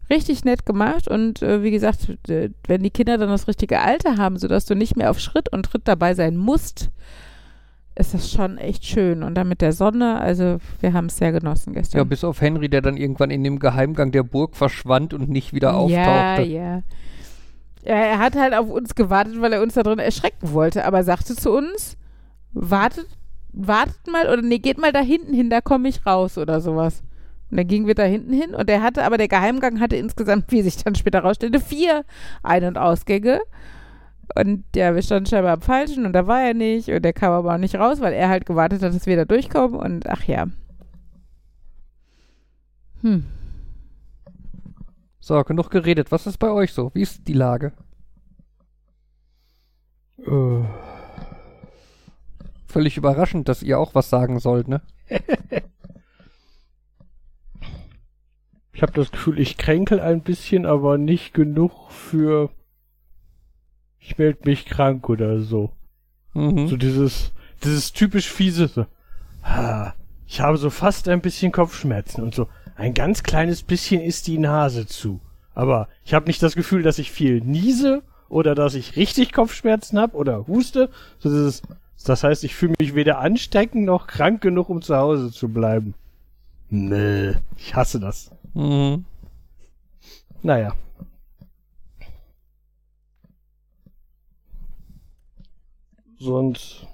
richtig 0.09 0.43
nett 0.43 0.65
gemacht 0.65 1.07
und 1.07 1.41
äh, 1.41 1.63
wie 1.63 1.71
gesagt, 1.71 2.17
wenn 2.27 2.83
die 2.83 2.89
Kinder 2.89 3.17
dann 3.17 3.29
das 3.29 3.47
richtige 3.47 3.79
Alter 3.79 4.17
haben, 4.17 4.37
sodass 4.37 4.65
du 4.65 4.75
nicht 4.75 4.95
mehr 4.95 5.11
auf 5.11 5.19
Schritt 5.19 5.51
und 5.51 5.63
Tritt 5.63 5.87
dabei 5.87 6.13
sein 6.13 6.35
musst, 6.35 6.89
ist 7.95 8.13
das 8.13 8.31
schon 8.31 8.57
echt 8.57 8.85
schön. 8.85 9.23
Und 9.23 9.35
dann 9.35 9.49
mit 9.49 9.61
der 9.61 9.73
Sonne, 9.73 10.19
also 10.19 10.57
wir 10.79 10.93
haben 10.93 11.07
es 11.07 11.17
sehr 11.17 11.31
genossen 11.31 11.73
gestern. 11.73 11.99
Ja, 11.99 12.03
bis 12.05 12.23
auf 12.23 12.39
Henry, 12.41 12.69
der 12.69 12.81
dann 12.81 12.97
irgendwann 12.97 13.29
in 13.29 13.43
dem 13.43 13.59
Geheimgang 13.59 14.11
der 14.11 14.23
Burg 14.23 14.55
verschwand 14.55 15.13
und 15.13 15.29
nicht 15.29 15.53
wieder 15.53 15.75
auftauchte. 15.75 16.43
Ja, 16.43 16.75
ja. 16.75 16.81
Ja, 17.83 17.95
er 17.95 18.19
hat 18.19 18.35
halt 18.35 18.53
auf 18.53 18.69
uns 18.69 18.93
gewartet, 18.93 19.41
weil 19.41 19.53
er 19.53 19.61
uns 19.61 19.73
da 19.73 19.83
drin 19.83 19.99
erschrecken 19.99 20.51
wollte, 20.53 20.85
aber 20.85 21.03
sagte 21.03 21.35
zu 21.35 21.51
uns, 21.51 21.97
wartet, 22.51 23.07
wartet 23.53 24.07
mal 24.07 24.27
oder 24.31 24.41
nee, 24.41 24.59
geht 24.59 24.77
mal 24.77 24.91
da 24.91 24.99
hinten 24.99 25.33
hin, 25.33 25.49
da 25.49 25.61
komme 25.61 25.89
ich 25.89 26.05
raus 26.05 26.37
oder 26.37 26.61
sowas. 26.61 27.03
Und 27.49 27.57
dann 27.57 27.67
gingen 27.67 27.87
wir 27.87 27.95
da 27.95 28.03
hinten 28.03 28.33
hin 28.33 28.53
und 28.53 28.69
der 28.69 28.83
hatte, 28.83 29.03
aber 29.03 29.17
der 29.17 29.27
Geheimgang 29.27 29.79
hatte 29.79 29.95
insgesamt, 29.95 30.45
wie 30.51 30.61
sich 30.61 30.83
dann 30.83 30.95
später 30.95 31.21
rausstellte, 31.21 31.59
vier 31.59 32.05
Ein- 32.43 32.65
und 32.65 32.77
Ausgänge. 32.77 33.41
Und 34.35 34.63
ja, 34.75 34.93
wir 34.93 35.01
standen 35.01 35.25
scheinbar 35.25 35.53
am 35.53 35.61
Falschen 35.61 36.05
und 36.05 36.13
da 36.13 36.27
war 36.27 36.41
er 36.41 36.53
nicht 36.53 36.89
und 36.89 37.03
der 37.03 37.13
kam 37.13 37.31
aber 37.31 37.55
auch 37.55 37.57
nicht 37.57 37.75
raus, 37.75 37.99
weil 37.99 38.13
er 38.13 38.29
halt 38.29 38.45
gewartet 38.45 38.83
hat, 38.83 38.93
dass 38.93 39.07
wir 39.07 39.15
da 39.15 39.25
durchkommen 39.25 39.79
und 39.79 40.07
ach 40.07 40.23
ja. 40.25 40.45
Hm. 43.01 43.25
So, 45.19 45.43
genug 45.43 45.69
geredet. 45.69 46.11
Was 46.11 46.27
ist 46.27 46.37
bei 46.37 46.49
euch 46.49 46.73
so? 46.73 46.91
Wie 46.93 47.01
ist 47.01 47.27
die 47.27 47.33
Lage? 47.33 47.73
Äh, 50.25 50.63
Völlig 52.69 52.97
überraschend, 52.97 53.49
dass 53.49 53.63
ihr 53.63 53.79
auch 53.79 53.95
was 53.95 54.11
sagen 54.11 54.39
sollt, 54.39 54.67
ne? 54.67 54.81
ich 58.71 58.83
habe 58.83 58.91
das 58.93 59.11
Gefühl, 59.11 59.39
ich 59.39 59.57
kränkel 59.57 59.99
ein 59.99 60.21
bisschen, 60.21 60.67
aber 60.67 60.99
nicht 60.99 61.33
genug 61.33 61.89
für 61.89 62.51
ich 63.99 64.19
melde 64.19 64.41
mich 64.45 64.65
krank 64.65 65.09
oder 65.09 65.39
so. 65.39 65.71
Mhm. 66.35 66.67
So 66.67 66.77
dieses, 66.77 67.31
dieses 67.63 67.91
typisch 67.91 68.29
fiese, 68.29 68.87
ah, 69.41 69.93
ich 70.27 70.41
habe 70.41 70.57
so 70.57 70.69
fast 70.69 71.09
ein 71.09 71.21
bisschen 71.21 71.51
Kopfschmerzen 71.51 72.21
und 72.21 72.35
so 72.35 72.47
ein 72.75 72.93
ganz 72.93 73.23
kleines 73.23 73.63
bisschen 73.63 73.99
ist 73.99 74.27
die 74.27 74.37
Nase 74.37 74.85
zu. 74.85 75.21
Aber 75.55 75.89
ich 76.05 76.13
habe 76.13 76.27
nicht 76.27 76.43
das 76.43 76.55
Gefühl, 76.55 76.83
dass 76.83 76.99
ich 76.99 77.11
viel 77.11 77.41
niese 77.41 78.03
oder 78.29 78.53
dass 78.53 78.75
ich 78.75 78.95
richtig 78.95 79.33
Kopfschmerzen 79.33 79.99
habe 79.99 80.15
oder 80.15 80.47
huste. 80.47 80.91
So 81.17 81.29
dieses, 81.29 81.63
das 82.05 82.23
heißt, 82.23 82.43
ich 82.43 82.55
fühle 82.55 82.75
mich 82.79 82.95
weder 82.95 83.19
ansteckend 83.19 83.85
noch 83.85 84.07
krank 84.07 84.41
genug, 84.41 84.69
um 84.69 84.81
zu 84.81 84.95
Hause 84.95 85.31
zu 85.31 85.49
bleiben. 85.49 85.93
Nee, 86.69 87.35
ich 87.57 87.75
hasse 87.75 87.99
das. 87.99 88.31
Mhm. 88.53 89.05
Naja. 90.41 90.73
Sonst 96.19 96.85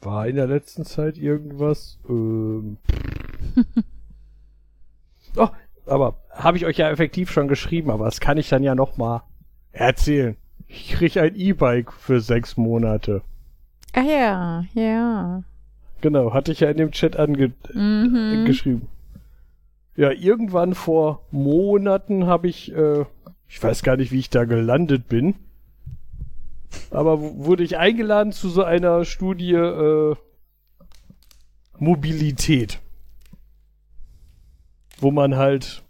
war 0.00 0.26
in 0.26 0.36
der 0.36 0.46
letzten 0.46 0.84
Zeit 0.84 1.16
irgendwas. 1.16 1.98
Ähm. 2.08 2.78
oh, 5.36 5.48
aber 5.86 6.16
habe 6.30 6.56
ich 6.56 6.66
euch 6.66 6.78
ja 6.78 6.90
effektiv 6.90 7.30
schon 7.30 7.48
geschrieben, 7.48 7.90
aber 7.90 8.04
das 8.04 8.20
kann 8.20 8.38
ich 8.38 8.48
dann 8.48 8.62
ja 8.62 8.74
noch 8.74 8.96
mal 8.96 9.22
erzählen. 9.72 10.36
Ich 10.74 10.90
krieg 10.90 11.16
ein 11.16 11.36
E-Bike 11.36 11.92
für 11.92 12.20
sechs 12.20 12.56
Monate. 12.56 13.22
Ah 13.92 14.02
ja, 14.02 14.64
ja. 14.74 15.44
Genau, 16.00 16.34
hatte 16.34 16.50
ich 16.50 16.60
ja 16.60 16.68
in 16.68 16.78
dem 16.78 16.90
Chat 16.90 17.16
angeschrieben. 17.16 17.54
Mhm. 17.72 18.88
Ja, 19.96 20.10
irgendwann 20.10 20.74
vor 20.74 21.22
Monaten 21.30 22.26
habe 22.26 22.48
ich, 22.48 22.74
äh, 22.74 23.04
ich 23.46 23.62
weiß 23.62 23.84
gar 23.84 23.96
nicht, 23.96 24.10
wie 24.10 24.18
ich 24.18 24.30
da 24.30 24.44
gelandet 24.44 25.08
bin, 25.08 25.36
aber 26.90 27.20
wurde 27.20 27.62
ich 27.62 27.78
eingeladen 27.78 28.32
zu 28.32 28.48
so 28.48 28.64
einer 28.64 29.04
Studie 29.04 29.52
äh, 29.52 30.16
Mobilität, 31.78 32.80
wo 34.98 35.12
man 35.12 35.36
halt, 35.36 35.84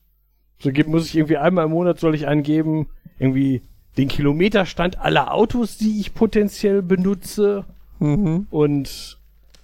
so 0.58 0.70
gibt, 0.70 0.90
muss 0.90 1.06
ich 1.06 1.16
irgendwie 1.16 1.38
einmal 1.38 1.64
im 1.64 1.70
Monat 1.70 1.98
soll 1.98 2.14
ich 2.14 2.28
angeben, 2.28 2.88
irgendwie 3.18 3.62
den 3.96 4.08
Kilometerstand 4.08 4.98
aller 4.98 5.32
Autos, 5.32 5.76
die 5.76 6.00
ich 6.00 6.14
potenziell 6.14 6.82
benutze 6.82 7.64
Mhm. 8.00 8.48
und 8.50 9.18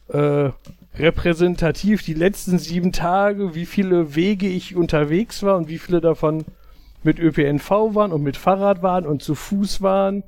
äh, 0.09 0.51
repräsentativ 0.95 2.03
die 2.03 2.15
letzten 2.15 2.59
sieben 2.59 2.93
Tage, 2.93 3.55
wie 3.55 3.67
viele 3.67 4.15
Wege 4.15 4.49
ich 4.49 4.77
unterwegs 4.77 5.43
war 5.43 5.57
und 5.57 5.69
wie 5.69 5.79
viele 5.79 6.01
davon 6.01 6.45
mit 7.03 7.19
ÖPNV 7.19 7.71
waren 7.95 8.13
und 8.13 8.23
mit 8.23 8.37
Fahrrad 8.37 8.83
waren 8.83 9.07
und 9.07 9.23
zu 9.23 9.35
Fuß 9.35 9.83
waren. 9.83 10.23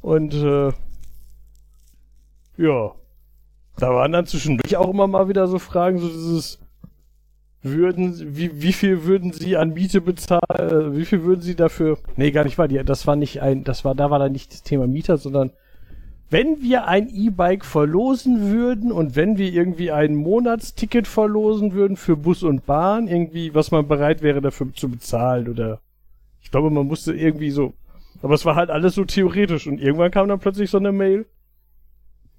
Und 0.00 0.34
äh, 0.34 0.72
ja, 2.56 2.92
da 3.76 3.90
waren 3.94 4.12
dann 4.12 4.26
zwischendurch 4.26 4.76
auch 4.76 4.90
immer 4.90 5.06
mal 5.06 5.28
wieder 5.28 5.48
so 5.48 5.58
Fragen, 5.58 5.98
so 5.98 6.08
dieses 6.08 6.58
würden, 7.70 8.36
wie, 8.36 8.62
wie 8.62 8.72
viel 8.72 9.04
würden 9.04 9.32
Sie 9.32 9.56
an 9.56 9.74
Miete 9.74 10.00
bezahlen, 10.00 10.40
äh, 10.58 10.96
wie 10.96 11.04
viel 11.04 11.22
würden 11.24 11.40
Sie 11.40 11.54
dafür, 11.54 11.98
nee, 12.16 12.30
gar 12.30 12.44
nicht 12.44 12.58
wahr, 12.58 12.68
die, 12.68 12.82
das 12.84 13.06
war 13.06 13.16
nicht 13.16 13.42
ein, 13.42 13.64
das 13.64 13.84
war, 13.84 13.94
da 13.94 14.10
war 14.10 14.18
dann 14.18 14.32
nicht 14.32 14.52
das 14.52 14.62
Thema 14.62 14.86
Mieter, 14.86 15.16
sondern 15.16 15.50
wenn 16.28 16.60
wir 16.60 16.88
ein 16.88 17.08
E-Bike 17.08 17.64
verlosen 17.64 18.50
würden 18.50 18.90
und 18.90 19.14
wenn 19.14 19.38
wir 19.38 19.52
irgendwie 19.52 19.92
ein 19.92 20.16
Monatsticket 20.16 21.06
verlosen 21.06 21.72
würden 21.72 21.96
für 21.96 22.16
Bus 22.16 22.42
und 22.42 22.66
Bahn, 22.66 23.06
irgendwie, 23.06 23.54
was 23.54 23.70
man 23.70 23.86
bereit 23.86 24.22
wäre 24.22 24.40
dafür 24.40 24.72
zu 24.74 24.88
bezahlen 24.88 25.48
oder 25.48 25.80
ich 26.42 26.50
glaube, 26.50 26.70
man 26.70 26.86
musste 26.86 27.12
irgendwie 27.12 27.50
so, 27.50 27.74
aber 28.22 28.34
es 28.34 28.44
war 28.44 28.56
halt 28.56 28.70
alles 28.70 28.94
so 28.94 29.04
theoretisch 29.04 29.66
und 29.66 29.80
irgendwann 29.80 30.10
kam 30.10 30.28
dann 30.28 30.40
plötzlich 30.40 30.70
so 30.70 30.78
eine 30.78 30.92
Mail. 30.92 31.26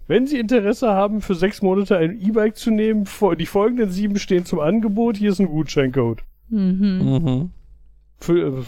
Wenn 0.08 0.26
Sie 0.26 0.40
Interesse 0.40 0.88
haben, 0.90 1.22
für 1.22 1.36
sechs 1.36 1.62
Monate 1.62 1.98
ein 1.98 2.20
E-Bike 2.22 2.56
zu 2.56 2.72
nehmen, 2.72 3.06
die 3.38 3.46
folgenden 3.46 3.90
sieben 3.90 4.18
stehen 4.20 4.46
zum 4.46 4.60
Angebot, 4.60 5.18
hier 5.18 5.32
ist 5.32 5.40
ein 5.40 5.48
Gutscheincode. 5.48 6.24
Mhm. 6.50 7.02
Mhm. 7.04 7.52
Fü- 8.22 8.62
äh, 8.62 8.64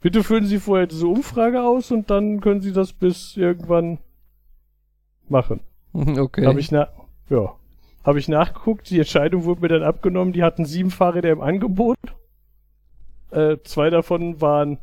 bitte 0.00 0.24
füllen 0.24 0.46
Sie 0.46 0.58
vorher 0.58 0.86
diese 0.86 1.06
Umfrage 1.06 1.62
aus 1.62 1.90
und 1.92 2.08
dann 2.10 2.40
können 2.40 2.62
Sie 2.62 2.72
das 2.72 2.92
bis 2.92 3.36
irgendwann 3.36 3.98
machen. 5.28 5.60
Okay. 5.94 6.44
Habe 6.46 6.58
ich 6.58 6.72
na 6.72 6.88
ja. 7.30 7.54
Habe 8.02 8.18
ich 8.18 8.28
nachgeguckt, 8.28 8.90
die 8.90 8.98
Entscheidung 8.98 9.44
wurde 9.44 9.60
mir 9.62 9.68
dann 9.68 9.82
abgenommen, 9.84 10.32
die 10.32 10.42
hatten 10.42 10.64
sieben 10.66 10.90
Fahrräder 10.90 11.30
im 11.30 11.40
Angebot. 11.40 11.96
Äh, 13.30 13.58
zwei 13.64 13.90
davon 13.90 14.40
waren 14.40 14.78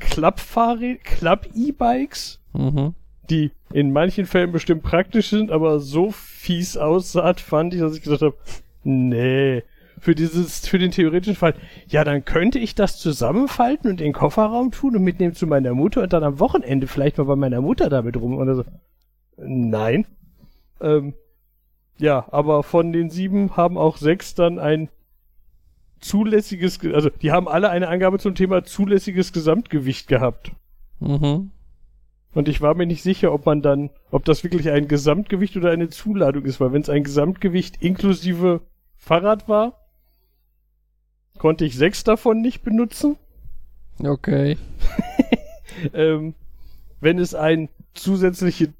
Klappfahrräder, 0.00 0.98
Klapp-E-Bikes, 1.02 2.40
mhm. 2.54 2.94
Die 3.30 3.50
in 3.72 3.92
manchen 3.92 4.26
Fällen 4.26 4.52
bestimmt 4.52 4.82
praktisch 4.82 5.30
sind, 5.30 5.50
aber 5.50 5.80
so 5.80 6.10
fies 6.10 6.76
aussahen, 6.76 7.36
fand 7.36 7.74
ich, 7.74 7.80
dass 7.80 7.96
ich 7.96 8.02
gesagt 8.02 8.22
habe, 8.22 8.36
nee, 8.84 9.62
für 9.98 10.14
dieses, 10.14 10.66
für 10.66 10.78
den 10.78 10.90
theoretischen 10.90 11.36
Fall, 11.36 11.54
ja, 11.86 12.02
dann 12.02 12.24
könnte 12.24 12.58
ich 12.58 12.74
das 12.74 12.98
zusammenfalten 12.98 13.88
und 13.88 14.00
in 14.00 14.08
den 14.08 14.12
Kofferraum 14.12 14.72
tun 14.72 14.96
und 14.96 15.04
mitnehmen 15.04 15.34
zu 15.34 15.46
meiner 15.46 15.74
Mutter 15.74 16.02
und 16.02 16.12
dann 16.12 16.24
am 16.24 16.40
Wochenende 16.40 16.88
vielleicht 16.88 17.18
mal 17.18 17.24
bei 17.24 17.36
meiner 17.36 17.60
Mutter 17.60 17.88
damit 17.88 18.16
rum 18.16 18.36
oder 18.36 18.56
so. 18.56 18.64
Nein. 19.36 20.06
Ähm, 20.80 21.14
ja, 21.98 22.26
aber 22.32 22.64
von 22.64 22.92
den 22.92 23.10
sieben 23.10 23.56
haben 23.56 23.78
auch 23.78 23.96
sechs 23.96 24.34
dann 24.34 24.58
ein 24.58 24.88
zulässiges, 26.00 26.80
Ge- 26.80 26.94
also 26.94 27.08
die 27.10 27.30
haben 27.30 27.46
alle 27.46 27.70
eine 27.70 27.86
Angabe 27.86 28.18
zum 28.18 28.34
Thema 28.34 28.64
zulässiges 28.64 29.32
Gesamtgewicht 29.32 30.08
gehabt. 30.08 30.50
Mhm. 30.98 31.52
Und 32.34 32.48
ich 32.48 32.60
war 32.60 32.74
mir 32.74 32.86
nicht 32.86 33.02
sicher, 33.02 33.32
ob 33.32 33.46
man 33.46 33.60
dann, 33.60 33.90
ob 34.10 34.24
das 34.24 34.42
wirklich 34.42 34.70
ein 34.70 34.88
Gesamtgewicht 34.88 35.56
oder 35.56 35.70
eine 35.70 35.88
Zuladung 35.88 36.44
ist, 36.44 36.60
weil 36.60 36.72
wenn 36.72 36.82
es 36.82 36.88
ein 36.88 37.04
Gesamtgewicht 37.04 37.82
inklusive 37.82 38.62
Fahrrad 38.96 39.48
war, 39.48 39.78
konnte 41.38 41.64
ich 41.64 41.76
sechs 41.76 42.04
davon 42.04 42.40
nicht 42.40 42.62
benutzen. 42.62 43.16
Okay. 44.02 44.56
Ähm, 45.94 46.34
wenn 47.00 47.18
es 47.18 47.34
ein 47.34 47.68
zusätzliche, 47.94 48.64
äh, 48.64 48.72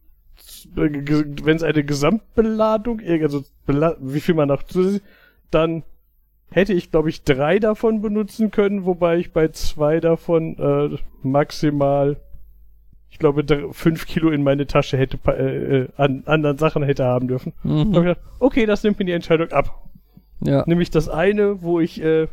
wenn 0.77 1.57
es 1.57 1.63
eine 1.63 1.85
Gesamtbeladung, 1.85 3.01
äh, 3.01 3.23
also 3.23 3.45
wie 3.67 4.21
viel 4.21 4.35
man 4.35 4.49
noch 4.49 4.63
zusätzlich, 4.63 5.03
dann 5.51 5.83
hätte 6.51 6.73
ich, 6.73 6.91
glaube 6.91 7.09
ich, 7.09 7.25
drei 7.25 7.59
davon 7.59 8.03
benutzen 8.03 8.51
können, 8.51 8.85
wobei 8.85 9.19
ich 9.19 9.33
bei 9.33 9.49
zwei 9.49 10.01
davon 10.01 10.59
äh, 10.59 10.99
maximal, 11.23 12.19
ich 13.13 13.19
glaube, 13.19 13.45
fünf 13.73 14.07
Kilo 14.07 14.31
in 14.31 14.43
meine 14.43 14.67
Tasche 14.67 14.97
hätte 14.99 15.17
äh, 15.31 15.83
äh, 15.83 15.89
an 15.97 16.23
anderen 16.27 16.59
Sachen 16.59 16.83
hätte 16.83 17.05
haben 17.05 17.29
dürfen. 17.29 17.53
Da 17.63 17.69
hab 17.71 17.77
ich 17.79 17.85
Mhm. 17.87 17.93
gedacht, 17.93 18.21
okay, 18.41 18.67
das 18.67 18.83
nimmt 18.83 18.99
mir 18.99 19.05
die 19.05 19.13
Entscheidung 19.13 19.53
ab. 19.53 19.87
Ja, 20.41 20.65
Nämlich 20.67 20.91
das 20.91 21.09
eine, 21.09 21.63
wo 21.63 21.79
ich 21.79 22.03
äh, 22.03 22.27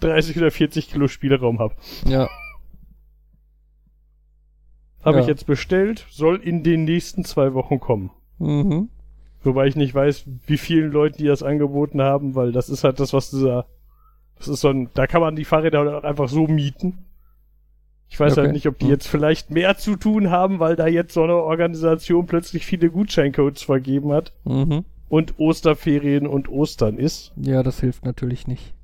30 0.00 0.36
oder 0.36 0.50
40 0.52 0.88
Kilo 0.90 1.08
Spielraum 1.08 1.58
habe. 1.58 1.74
ja. 2.06 2.28
Habe 5.04 5.16
Ja. 5.16 5.22
ich 5.22 5.26
jetzt 5.26 5.46
bestellt, 5.46 6.06
soll 6.10 6.36
in 6.36 6.62
den 6.62 6.84
nächsten 6.84 7.24
zwei 7.24 7.54
Wochen 7.54 7.80
kommen. 7.80 8.10
Mhm. 8.38 8.88
Wobei 9.42 9.66
ich 9.66 9.74
nicht 9.74 9.92
weiß, 9.94 10.26
wie 10.46 10.58
vielen 10.58 10.92
Leuten 10.92 11.16
die 11.18 11.26
das 11.26 11.42
angeboten 11.42 12.00
haben, 12.00 12.36
weil 12.36 12.52
das 12.52 12.68
ist 12.68 12.84
halt 12.84 13.00
das, 13.00 13.12
was 13.12 13.30
dieser. 13.30 13.66
Das 14.38 14.46
ist 14.46 14.60
so 14.60 14.68
ein. 14.68 14.90
Da 14.94 15.08
kann 15.08 15.20
man 15.20 15.34
die 15.34 15.44
Fahrräder 15.44 15.80
halt 15.80 15.88
auch 15.90 16.04
einfach 16.04 16.28
so 16.28 16.46
mieten. 16.46 16.98
Ich 18.12 18.20
weiß 18.20 18.32
Okay. 18.32 18.42
halt 18.42 18.52
nicht, 18.52 18.66
ob 18.68 18.78
die 18.78 18.84
Hm. 18.84 18.90
jetzt 18.90 19.08
vielleicht 19.08 19.50
mehr 19.50 19.78
zu 19.78 19.96
tun 19.96 20.28
haben, 20.30 20.60
weil 20.60 20.76
da 20.76 20.86
jetzt 20.86 21.14
so 21.14 21.22
eine 21.22 21.34
Organisation 21.36 22.26
plötzlich 22.26 22.66
viele 22.66 22.90
Gutscheincodes 22.90 23.62
vergeben 23.62 24.12
hat 24.12 24.34
Mhm. 24.44 24.84
und 25.08 25.38
Osterferien 25.38 26.26
und 26.26 26.46
Ostern 26.50 26.98
ist. 26.98 27.32
Ja, 27.36 27.62
das 27.62 27.80
hilft 27.80 28.04
natürlich 28.04 28.46
nicht. 28.46 28.74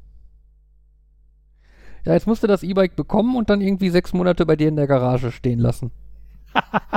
Ja, 2.06 2.14
jetzt 2.14 2.26
musst 2.26 2.42
du 2.42 2.46
das 2.46 2.62
E-Bike 2.62 2.96
bekommen 2.96 3.36
und 3.36 3.50
dann 3.50 3.60
irgendwie 3.60 3.90
sechs 3.90 4.14
Monate 4.14 4.46
bei 4.46 4.56
dir 4.56 4.68
in 4.68 4.76
der 4.76 4.86
Garage 4.86 5.30
stehen 5.30 5.58
lassen. 5.58 5.90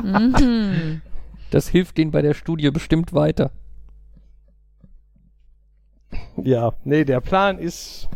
Mhm. 0.01 1.01
Das 1.51 1.67
hilft 1.67 1.97
denen 1.97 2.11
bei 2.11 2.21
der 2.21 2.33
Studie 2.33 2.71
bestimmt 2.71 3.11
weiter. 3.11 3.51
Ja, 6.41 6.71
nee, 6.85 7.03
der 7.03 7.19
Plan 7.19 7.57
ist, 7.59 8.07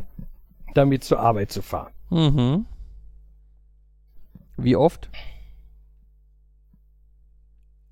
damit 0.74 1.04
zur 1.04 1.20
Arbeit 1.20 1.52
zu 1.52 1.62
fahren. 1.62 1.92
Mhm. 2.12 2.66
Wie 4.58 4.76
oft? 4.76 5.10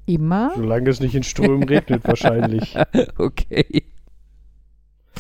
Immer? 0.06 0.52
Solange 0.56 0.90
es 0.90 1.00
nicht 1.00 1.16
in 1.16 1.24
Strömen 1.24 1.64
regnet, 1.64 2.04
wahrscheinlich. 2.08 2.76
okay. 3.18 3.84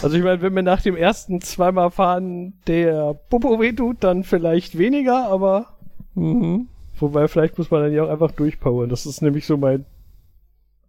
Also 0.01 0.17
ich 0.17 0.23
meine, 0.23 0.41
wenn 0.41 0.53
mir 0.53 0.63
nach 0.63 0.81
dem 0.81 0.95
ersten 0.97 1.39
zweimal 1.39 1.91
fahren 1.91 2.53
der 2.67 3.13
Popo 3.29 3.59
wehtut, 3.59 3.97
dann 4.03 4.23
vielleicht 4.23 4.77
weniger, 4.77 5.27
aber 5.29 5.67
Mhm. 6.15 6.67
wobei 6.99 7.27
vielleicht 7.27 7.57
muss 7.57 7.71
man 7.71 7.81
dann 7.81 7.93
ja 7.93 8.03
auch 8.03 8.09
einfach 8.09 8.31
durchpowern. 8.31 8.89
Das 8.89 9.05
ist 9.05 9.21
nämlich 9.21 9.45
so 9.47 9.57
mein 9.57 9.85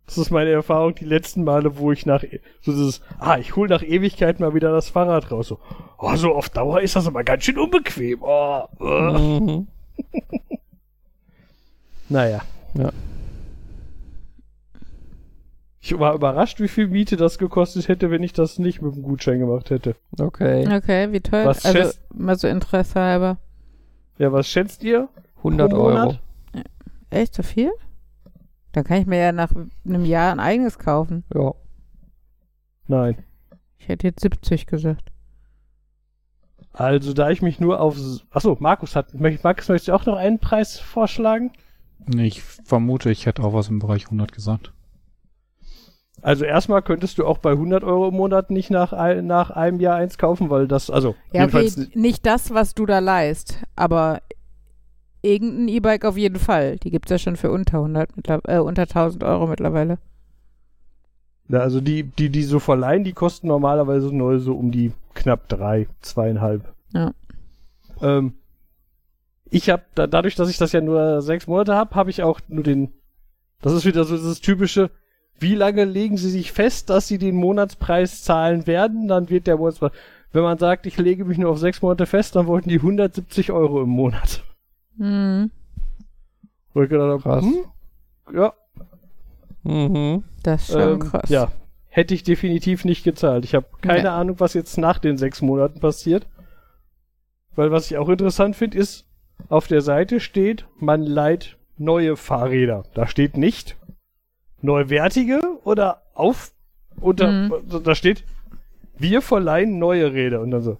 das 0.07 0.19
ist 0.19 0.31
meine 0.31 0.51
Erfahrung 0.51 0.95
die 0.95 1.07
letzten 1.07 1.45
Male, 1.45 1.79
wo 1.79 1.91
ich 1.91 2.05
nach 2.05 2.23
so 2.61 2.73
dieses 2.73 3.01
ah, 3.19 3.39
ich 3.39 3.57
hol 3.57 3.69
nach 3.69 3.83
Ewigkeit 3.83 4.39
mal 4.39 4.53
wieder 4.55 4.71
das 4.71 4.91
Fahrrad 4.91 5.31
raus. 5.31 5.49
So, 5.49 5.61
oh, 5.99 6.15
so 6.17 6.35
auf 6.35 6.51
Dauer 6.51 6.83
ist 6.83 6.95
das 6.97 7.07
aber 7.07 7.25
ganz 7.25 7.45
schön 7.45 7.59
unbequem. 7.59 8.19
Oh, 8.23 8.65
äh. 8.81 9.19
Mhm. 9.41 9.67
Naja. 12.09 12.43
Ja. 12.75 12.93
Ich 15.81 15.99
war 15.99 16.15
überrascht, 16.15 16.61
wie 16.61 16.69
viel 16.69 16.89
Miete 16.89 17.17
das 17.17 17.39
gekostet 17.39 17.89
hätte, 17.89 18.11
wenn 18.11 18.23
ich 18.23 18.33
das 18.33 18.59
nicht 18.59 18.81
mit 18.81 18.95
dem 18.95 19.03
Gutschein 19.03 19.39
gemacht 19.39 19.71
hätte. 19.71 19.97
Okay. 20.19 20.67
Okay, 20.77 21.13
wie 21.13 21.21
teuer? 21.21 21.47
Was 21.47 21.65
also, 21.65 21.79
schätzt- 21.79 22.01
mal 22.15 22.39
so 22.39 22.49
Interesse 22.49 23.01
halber. 23.01 23.39
Ja, 24.19 24.33
was 24.33 24.49
schätzt 24.49 24.83
ihr? 24.83 25.09
100 25.39 25.71
Pro 25.71 25.79
Euro. 25.79 25.91
Monat? 25.91 26.21
Echt 27.11 27.35
so 27.35 27.43
viel? 27.43 27.71
Dann 28.73 28.85
kann 28.85 29.01
ich 29.01 29.07
mir 29.07 29.19
ja 29.19 29.33
nach 29.33 29.53
einem 29.85 30.05
Jahr 30.05 30.33
ein 30.33 30.41
eigenes 30.41 30.79
kaufen. 30.79 31.25
Ja. 31.35 31.53
Nein. 32.87 33.23
Ich 33.79 33.89
hätte 33.89 34.07
jetzt 34.07 34.21
70 34.21 34.67
gesagt. 34.67 35.11
Also, 36.77 37.13
da 37.13 37.31
ich 37.31 37.41
mich 37.41 37.61
nur 37.61 37.81
auf. 37.81 37.97
Achso, 38.31 38.57
Markus 38.61 38.97
hat. 38.97 39.15
Markus, 39.15 39.69
möchtest 39.69 39.89
du 39.89 39.93
auch 39.95 40.07
noch 40.07 40.17
einen 40.17 40.41
Preis 40.41 40.79
vorschlagen? 40.81 41.53
Ich 42.17 42.43
vermute, 42.43 43.11
ich 43.11 43.27
hätte 43.27 43.43
auch 43.45 43.55
was 43.55 43.69
im 43.69 43.79
Bereich 43.79 44.07
100 44.07 44.33
gesagt. 44.33 44.73
Also, 46.21 46.45
erstmal 46.45 46.83
könntest 46.83 47.19
du 47.19 47.27
auch 47.27 47.39
bei 47.39 47.53
100 47.53 47.85
Euro 47.85 48.09
im 48.09 48.15
Monat 48.15 48.51
nicht 48.51 48.71
nach, 48.71 48.93
ein, 48.93 49.27
nach 49.27 49.51
einem 49.51 49.79
Jahr 49.79 49.97
eins 49.97 50.19
kaufen, 50.19 50.51
weil 50.51 50.67
das. 50.67 50.91
Also, 50.91 51.15
Ja, 51.33 51.45
okay, 51.45 51.61
jedenfalls. 51.63 51.95
nicht 51.95 52.27
das, 52.27 52.53
was 52.53 52.75
du 52.75 52.87
da 52.87 52.99
leist, 52.99 53.61
aber 53.77 54.21
irgendein 55.23 55.69
E-Bike 55.69 56.05
auf 56.05 56.17
jeden 56.17 56.39
Fall. 56.41 56.77
Die 56.79 56.91
gibt's 56.91 57.11
ja 57.11 57.19
schon 57.19 57.37
für 57.37 57.51
unter 57.53 57.79
100, 57.79 58.17
mittler- 58.17 58.41
äh, 58.49 58.59
unter 58.59 58.83
1000 58.87 59.23
Euro 59.23 59.47
mittlerweile. 59.47 59.99
Ja, 61.49 61.61
also, 61.61 61.81
die, 61.81 62.05
die, 62.05 62.31
die 62.31 62.43
so 62.43 62.59
verleihen, 62.59 63.05
die 63.05 63.13
kosten 63.13 63.49
normalerweise 63.49 64.15
neu 64.15 64.39
so 64.39 64.55
um 64.55 64.71
die 64.71 64.93
knapp 65.15 65.49
drei, 65.49 65.89
zweieinhalb. 66.01 66.73
Ja. 66.93 67.13
Ähm, 68.01 68.35
ich 69.51 69.71
habe, 69.71 69.83
da, 69.95 70.07
dadurch, 70.07 70.35
dass 70.35 70.49
ich 70.49 70.59
das 70.59 70.73
ja 70.73 70.81
nur 70.81 71.23
sechs 71.23 71.47
Monate 71.47 71.75
habe, 71.75 71.95
habe 71.95 72.11
ich 72.11 72.23
auch 72.23 72.41
nur 72.49 72.65
den. 72.65 72.93
Das 73.63 73.73
ist 73.73 73.85
wieder 73.85 74.05
so 74.05 74.17
dieses 74.17 74.41
typische. 74.41 74.91
Wie 75.39 75.55
lange 75.55 75.85
legen 75.85 76.17
Sie 76.17 76.31
sich 76.31 76.53
fest, 76.53 76.91
dass 76.91 77.09
Sie 77.09 77.19
den 77.19 77.35
Monatspreis 77.37 78.23
zahlen 78.23 78.67
werden? 78.67 79.09
Dann 79.09 79.31
wird 79.31 79.47
der 79.47 79.57
Monatspreis. 79.57 79.93
Wenn 80.33 80.43
man 80.43 80.59
sagt, 80.59 80.87
ich 80.87 80.97
lege 80.99 81.25
mich 81.25 81.39
nur 81.39 81.51
auf 81.51 81.59
sechs 81.59 81.83
Monate 81.83 82.07
fest, 82.07 82.35
dann 82.35 82.47
wollten 82.47 82.69
die 82.69 82.77
170 82.77 83.53
Euro 83.53 83.83
im 83.83 83.91
Monat. 83.91 84.43
Mhm. 84.97 85.51
Wo 86.73 86.83
ich 86.83 86.89
gedacht 86.89 87.09
habe, 87.09 87.23
Krass. 87.23 87.45
hm, 87.45 87.65
ja, 88.35 88.53
Mhm. 89.65 90.25
Das 90.43 90.69
ist 90.69 90.73
schon 90.73 90.93
ähm, 90.95 90.99
krass. 91.01 91.29
ja, 91.31 91.51
hätte 91.89 92.15
ich 92.15 92.23
definitiv 92.23 92.85
nicht 92.85 93.03
gezahlt. 93.05 93.45
Ich 93.45 93.55
habe 93.55 93.67
keine 93.83 94.05
Ja. 94.05 94.17
Ahnung, 94.19 94.39
was 94.41 94.55
jetzt 94.55 94.79
nach 94.79 94.99
den 94.99 95.17
sechs 95.19 95.43
Monaten 95.43 95.81
passiert. 95.81 96.27
Weil 97.57 97.71
was 97.71 97.91
ich 97.91 97.97
auch 97.99 98.09
interessant 98.09 98.57
finde, 98.57 98.79
ist, 98.79 99.07
auf 99.49 99.67
der 99.69 99.81
Seite 99.81 100.21
steht, 100.21 100.67
man 100.79 101.03
leiht 101.03 101.57
neue 101.79 102.17
Fahrräder. 102.17 102.85
Da 102.95 103.07
steht 103.07 103.37
nicht 103.37 103.77
neuwertige 104.61 105.41
oder 105.65 106.03
auf 106.15 106.53
unter 107.01 107.31
Mhm. 107.31 107.53
da 107.83 107.95
steht 107.95 108.25
wir 108.97 109.23
verleihen 109.23 109.79
neue 109.79 110.13
Räder 110.13 110.41
und 110.41 110.53
dann 110.53 110.63
so. 110.63 110.79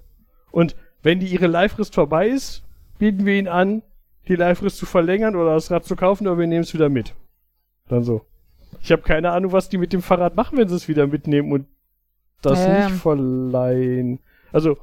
Und 0.53 0.77
wenn 1.03 1.19
die 1.19 1.27
ihre 1.27 1.49
Leihfrist 1.49 1.95
vorbei 1.95 2.29
ist, 2.29 2.63
bieten 2.99 3.27
wir 3.27 3.35
ihnen 3.35 3.49
an, 3.49 3.83
die 4.29 4.37
Leihfrist 4.37 4.79
zu 4.79 4.87
verlängern 4.87 5.35
oder 5.37 5.55
das 5.55 5.71
Rad 5.71 5.85
zu 5.85 5.97
kaufen, 5.97 6.27
oder 6.29 6.39
wir 6.39 6.47
nehmen 6.47 6.63
es 6.63 6.73
wieder 6.73 6.89
mit. 6.89 7.15
Dann 7.89 8.05
so. 8.05 8.25
Ich 8.85 8.93
habe 8.93 9.01
keine 9.01 9.33
Ahnung, 9.33 9.53
was 9.53 9.71
die 9.71 9.79
mit 9.79 9.95
dem 9.95 10.03
Fahrrad 10.03 10.37
machen, 10.37 10.59
wenn 10.59 10.69
sie 10.69 10.75
es 10.77 10.89
wieder 10.89 11.07
mitnehmen 11.07 11.51
und 11.53 11.67
das 12.43 12.59
Ja. 12.67 12.91
nicht 12.91 13.01
verleihen. 13.01 14.19
Also 14.53 14.77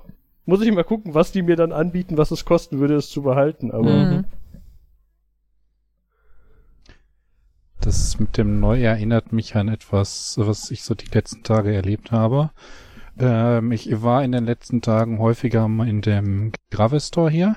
muss 0.47 0.60
ich 0.64 0.72
mal 0.72 0.84
gucken, 0.84 1.14
was 1.14 1.32
die 1.32 1.43
mir 1.43 1.56
dann 1.56 1.72
anbieten, 1.72 2.18
was 2.18 2.32
es 2.32 2.43
kosten 2.43 2.80
würde, 2.80 2.95
es 2.95 3.12
zu 3.12 3.22
behalten. 3.22 3.70
Aber 3.72 3.88
Mhm. 3.93 4.26
Das 7.80 8.20
mit 8.20 8.38
dem 8.38 8.60
Neu 8.60 8.82
erinnert 8.82 9.34
mich 9.34 9.56
an 9.56 9.68
etwas, 9.68 10.36
was 10.39 10.72
ich 10.72 10.84
so 10.84 10.93
die 10.95 11.10
letzten 11.14 11.43
Tage 11.43 11.74
erlebt 11.74 12.12
habe. 12.12 12.49
Ähm, 13.20 13.72
ich 13.72 14.02
war 14.02 14.24
in 14.24 14.32
den 14.32 14.45
letzten 14.45 14.82
Tagen 14.82 15.20
häufiger 15.20 15.68
mal 15.68 15.88
in 15.88 16.02
dem 16.02 16.52
Gravis 16.72 17.08
Store 17.10 17.30
hier. 17.30 17.56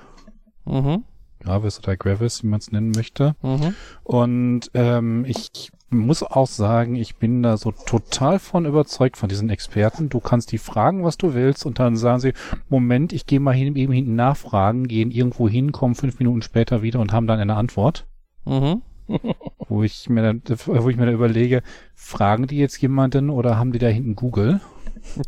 Mhm. 0.67 1.05
Gravis 1.41 1.79
oder 1.79 1.97
Gravis, 1.97 2.43
wie 2.43 2.49
man 2.49 2.59
es 2.61 2.71
nennen 2.73 2.91
möchte. 2.91 3.35
Mhm. 3.43 3.75
Und 4.03 4.71
ähm, 4.75 5.25
ich 5.27 5.71
muss 5.95 6.23
auch 6.23 6.47
sagen, 6.47 6.97
ich 6.97 7.17
bin 7.17 7.43
da 7.43 7.57
so 7.57 7.73
total 7.73 8.39
von 8.39 8.67
überzeugt 8.67 9.17
von 9.17 9.29
diesen 9.29 9.51
Experten. 9.51 10.09
Du 10.09 10.21
kannst 10.21 10.53
die 10.53 10.59
fragen, 10.59 11.05
was 11.05 11.17
du 11.17 11.35
willst, 11.35 11.67
und 11.67 11.79
dann 11.79 11.97
sagen 11.97 12.21
sie, 12.21 12.33
Moment, 12.69 13.13
ich 13.13 13.27
gehe 13.27 13.41
mal 13.41 13.55
hin, 13.55 13.75
eben 13.77 13.93
hinten 13.93 14.17
nachfragen, 14.17 14.89
gehen 14.89 15.11
irgendwo 15.11 15.49
hin, 15.49 15.73
kommen 15.73 15.95
fünf 15.95 16.19
Minuten 16.19 16.43
später 16.43 16.83
wieder 16.83 17.01
und 17.01 17.13
haben 17.13 17.27
dann 17.27 17.41
eine 17.41 17.57
Antwort. 17.57 18.07
Mhm. 18.45 18.83
Wo 19.69 19.83
ich 19.83 20.09
mir 20.09 20.23
dann, 20.23 20.43
wo 20.67 20.89
ich 20.89 20.97
mir 20.97 21.05
dann 21.05 21.15
überlege, 21.15 21.63
fragen 21.95 22.47
die 22.47 22.57
jetzt 22.57 22.81
jemanden 22.81 23.29
oder 23.29 23.59
haben 23.59 23.73
die 23.73 23.79
da 23.79 23.89
hinten 23.89 24.15
Google? 24.15 24.61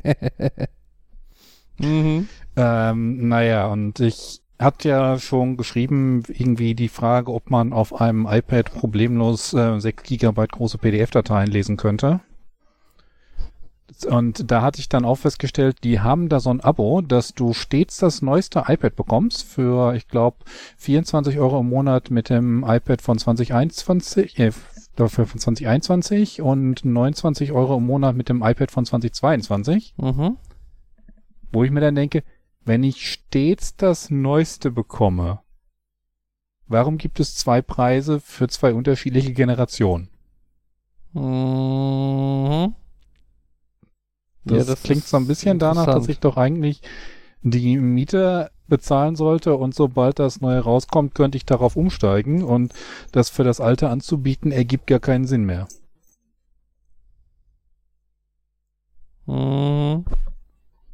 Mhm. 1.78 2.28
Ähm, 2.56 3.28
naja, 3.28 3.66
und 3.66 4.00
ich 4.00 4.40
hatte 4.58 4.88
ja 4.88 5.18
schon 5.18 5.56
geschrieben, 5.56 6.22
irgendwie 6.28 6.74
die 6.74 6.88
Frage, 6.88 7.32
ob 7.32 7.50
man 7.50 7.72
auf 7.72 8.00
einem 8.00 8.26
iPad 8.28 8.72
problemlos 8.72 9.52
äh, 9.52 9.78
6 9.78 10.02
Gigabyte 10.02 10.52
große 10.52 10.78
PDF-Dateien 10.78 11.50
lesen 11.50 11.76
könnte. 11.76 12.20
Und 14.10 14.50
da 14.50 14.62
hatte 14.62 14.80
ich 14.80 14.88
dann 14.88 15.04
auch 15.04 15.16
festgestellt, 15.16 15.78
die 15.84 16.00
haben 16.00 16.28
da 16.28 16.40
so 16.40 16.50
ein 16.50 16.60
Abo, 16.60 17.00
dass 17.00 17.34
du 17.34 17.52
stets 17.52 17.98
das 17.98 18.20
neueste 18.20 18.64
iPad 18.66 18.96
bekommst 18.96 19.44
für, 19.44 19.94
ich 19.94 20.08
glaube, 20.08 20.38
24 20.76 21.38
Euro 21.38 21.60
im 21.60 21.68
Monat 21.68 22.10
mit 22.10 22.28
dem 22.28 22.64
iPad 22.66 23.00
von 23.00 23.18
2021, 23.18 24.38
äh, 24.38 24.50
dafür 24.96 25.26
von 25.26 25.38
2021 25.38 26.42
und 26.42 26.84
29 26.84 27.52
Euro 27.52 27.76
im 27.76 27.86
Monat 27.86 28.16
mit 28.16 28.28
dem 28.28 28.42
iPad 28.42 28.70
von 28.70 28.84
2022 28.84 29.94
Mhm. 29.98 30.36
wo 31.52 31.64
ich 31.64 31.70
mir 31.70 31.80
dann 31.80 31.94
denke, 31.94 32.22
wenn 32.66 32.82
ich 32.82 33.10
stets 33.10 33.76
das 33.76 34.10
Neueste 34.10 34.70
bekomme, 34.72 35.40
warum 36.66 36.98
gibt 36.98 37.20
es 37.20 37.36
zwei 37.36 37.62
Preise 37.62 38.20
für 38.20 38.48
zwei 38.48 38.74
unterschiedliche 38.74 39.32
Generationen? 39.32 40.08
Mhm. 41.12 42.74
Das, 44.44 44.58
Ja, 44.58 44.64
das 44.64 44.82
klingt 44.82 45.04
so 45.04 45.16
ein 45.16 45.26
bisschen 45.26 45.58
danach, 45.58 45.86
dass 45.86 46.08
ich 46.08 46.18
doch 46.18 46.36
eigentlich 46.36 46.82
die 47.42 47.78
Miete 47.78 48.50
bezahlen 48.66 49.14
sollte 49.14 49.54
und 49.54 49.74
sobald 49.74 50.18
das 50.18 50.40
Neue 50.40 50.58
rauskommt, 50.58 51.14
könnte 51.14 51.36
ich 51.36 51.46
darauf 51.46 51.76
umsteigen 51.76 52.42
und 52.42 52.74
das 53.12 53.30
für 53.30 53.44
das 53.44 53.60
Alte 53.60 53.88
anzubieten, 53.88 54.50
ergibt 54.50 54.88
gar 54.88 54.98
keinen 54.98 55.26
Sinn 55.26 55.44
mehr. 55.44 55.68
Mhm. 59.26 60.04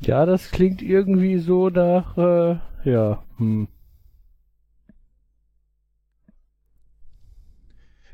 Ja, 0.02 0.26
das 0.26 0.50
klingt 0.50 0.82
irgendwie 0.82 1.38
so 1.38 1.68
nach, 1.70 2.16
äh, 2.18 2.56
ja, 2.84 3.22
hm. 3.38 3.68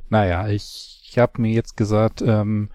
Naja, 0.09 0.49
ich, 0.49 1.03
ich 1.09 1.19
habe 1.19 1.41
mir 1.43 1.53
jetzt 1.53 1.77
gesagt, 1.77 2.23
ähm, 2.23 2.71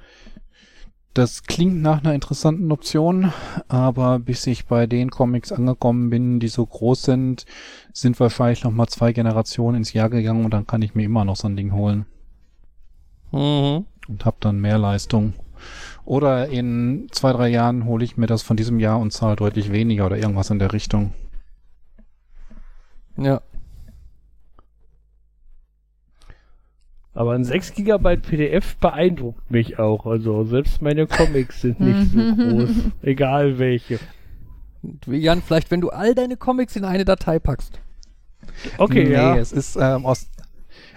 das 1.13 1.43
klingt 1.43 1.81
nach 1.81 2.03
einer 2.03 2.15
interessanten 2.15 2.71
Option, 2.71 3.31
aber 3.67 4.17
bis 4.19 4.47
ich 4.47 4.65
bei 4.65 4.87
den 4.87 5.11
Comics 5.11 5.51
angekommen 5.51 6.09
bin, 6.09 6.39
die 6.39 6.47
so 6.47 6.65
groß 6.65 7.03
sind, 7.03 7.45
sind 7.93 8.19
wahrscheinlich 8.19 8.63
noch 8.63 8.71
mal 8.71 8.87
zwei 8.87 9.13
Generationen 9.13 9.77
ins 9.77 9.93
Jahr 9.93 10.09
gegangen 10.09 10.43
und 10.43 10.51
dann 10.51 10.65
kann 10.65 10.81
ich 10.81 10.95
mir 10.95 11.03
immer 11.03 11.23
noch 11.25 11.35
so 11.35 11.47
ein 11.47 11.55
Ding 11.55 11.71
holen 11.73 12.05
Mhm. 13.31 13.85
und 14.07 14.25
habe 14.25 14.37
dann 14.39 14.59
mehr 14.61 14.77
Leistung. 14.77 15.33
Oder 16.05 16.47
in 16.49 17.07
zwei, 17.11 17.31
drei 17.31 17.49
Jahren 17.49 17.85
hole 17.85 18.03
ich 18.03 18.17
mir 18.17 18.27
das 18.27 18.41
von 18.41 18.57
diesem 18.57 18.79
Jahr 18.79 18.99
und 18.99 19.11
zahle 19.11 19.35
deutlich 19.35 19.71
weniger 19.71 20.05
oder 20.05 20.17
irgendwas 20.17 20.49
in 20.49 20.59
der 20.59 20.73
Richtung. 20.73 21.13
Ja. 23.17 23.41
Aber 27.13 27.33
ein 27.33 27.43
6 27.43 27.75
GB 27.75 28.17
PDF 28.17 28.75
beeindruckt 28.77 29.49
mich 29.51 29.77
auch. 29.77 30.05
Also 30.05 30.43
selbst 30.45 30.81
meine 30.81 31.05
Comics 31.05 31.61
sind 31.61 31.79
nicht 31.79 32.11
so 32.11 32.35
groß. 32.35 32.69
Egal 33.03 33.59
welche. 33.59 33.99
Jan, 35.05 35.41
vielleicht, 35.41 35.71
wenn 35.71 35.79
du 35.79 35.89
all 35.89 36.15
deine 36.15 36.37
Comics 36.37 36.75
in 36.75 36.85
eine 36.85 37.05
Datei 37.05 37.39
packst. 37.39 37.79
Okay, 38.77 39.05
nee, 39.05 39.13
ja. 39.13 39.37
es 39.37 39.51
ist 39.51 39.77
ähm, 39.77 40.05
aus. 40.05 40.27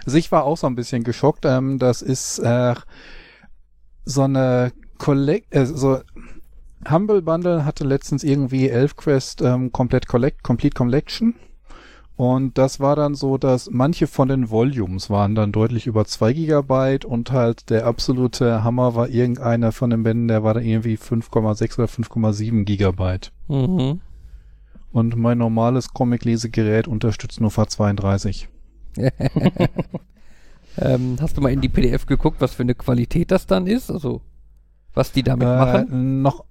Also 0.05 0.17
ich 0.17 0.31
war 0.31 0.43
auch 0.43 0.57
so 0.57 0.67
ein 0.67 0.75
bisschen 0.75 1.03
geschockt. 1.03 1.45
Ähm, 1.45 1.77
das 1.77 2.01
ist 2.01 2.39
äh, 2.39 2.73
so 4.03 4.23
eine 4.23 4.71
Collect, 4.97 5.53
äh, 5.53 5.65
so 5.65 5.99
Humble 6.89 7.21
Bundle 7.21 7.65
hatte 7.65 7.83
letztens 7.83 8.23
irgendwie 8.23 8.69
Elfquest 8.69 9.41
ähm, 9.41 9.71
komplett 9.71 10.07
Collect, 10.07 10.43
Complete 10.43 10.75
Collection. 10.75 11.35
Und 12.15 12.57
das 12.57 12.79
war 12.79 12.95
dann 12.95 13.13
so, 13.13 13.37
dass 13.37 13.69
manche 13.69 14.07
von 14.07 14.27
den 14.27 14.49
Volumes 14.49 15.11
waren 15.11 15.35
dann 15.35 15.51
deutlich 15.51 15.85
über 15.85 16.05
zwei 16.05 16.33
Gigabyte 16.33 17.05
und 17.05 17.31
halt 17.31 17.69
der 17.69 17.85
absolute 17.85 18.63
Hammer 18.63 18.95
war 18.95 19.07
irgendeiner 19.09 19.71
von 19.71 19.91
den 19.91 20.01
Bänden, 20.01 20.27
der 20.27 20.43
war 20.43 20.55
dann 20.55 20.63
irgendwie 20.63 20.95
5,6 20.95 21.77
oder 21.77 21.87
5,7 21.87 22.63
Gigabyte. 22.63 23.31
Mhm. 23.47 24.01
Und 24.91 25.15
mein 25.15 25.37
normales 25.37 25.93
Comic-Lesegerät 25.93 26.87
unterstützt 26.87 27.39
nur 27.39 27.51
V32. 27.51 28.47
ähm, 30.79 31.17
hast 31.21 31.37
du 31.37 31.41
mal 31.41 31.51
in 31.51 31.61
die 31.61 31.69
PDF 31.69 32.07
geguckt, 32.07 32.41
was 32.41 32.55
für 32.55 32.63
eine 32.63 32.73
Qualität 32.73 33.29
das 33.29 33.45
dann 33.45 33.67
ist? 33.67 33.91
Also 33.91 34.21
was 34.97 35.11
die 35.11 35.23
damit 35.23 35.47
Äh, 35.47 35.55
machen? 35.57 36.21
noch, 36.21 36.43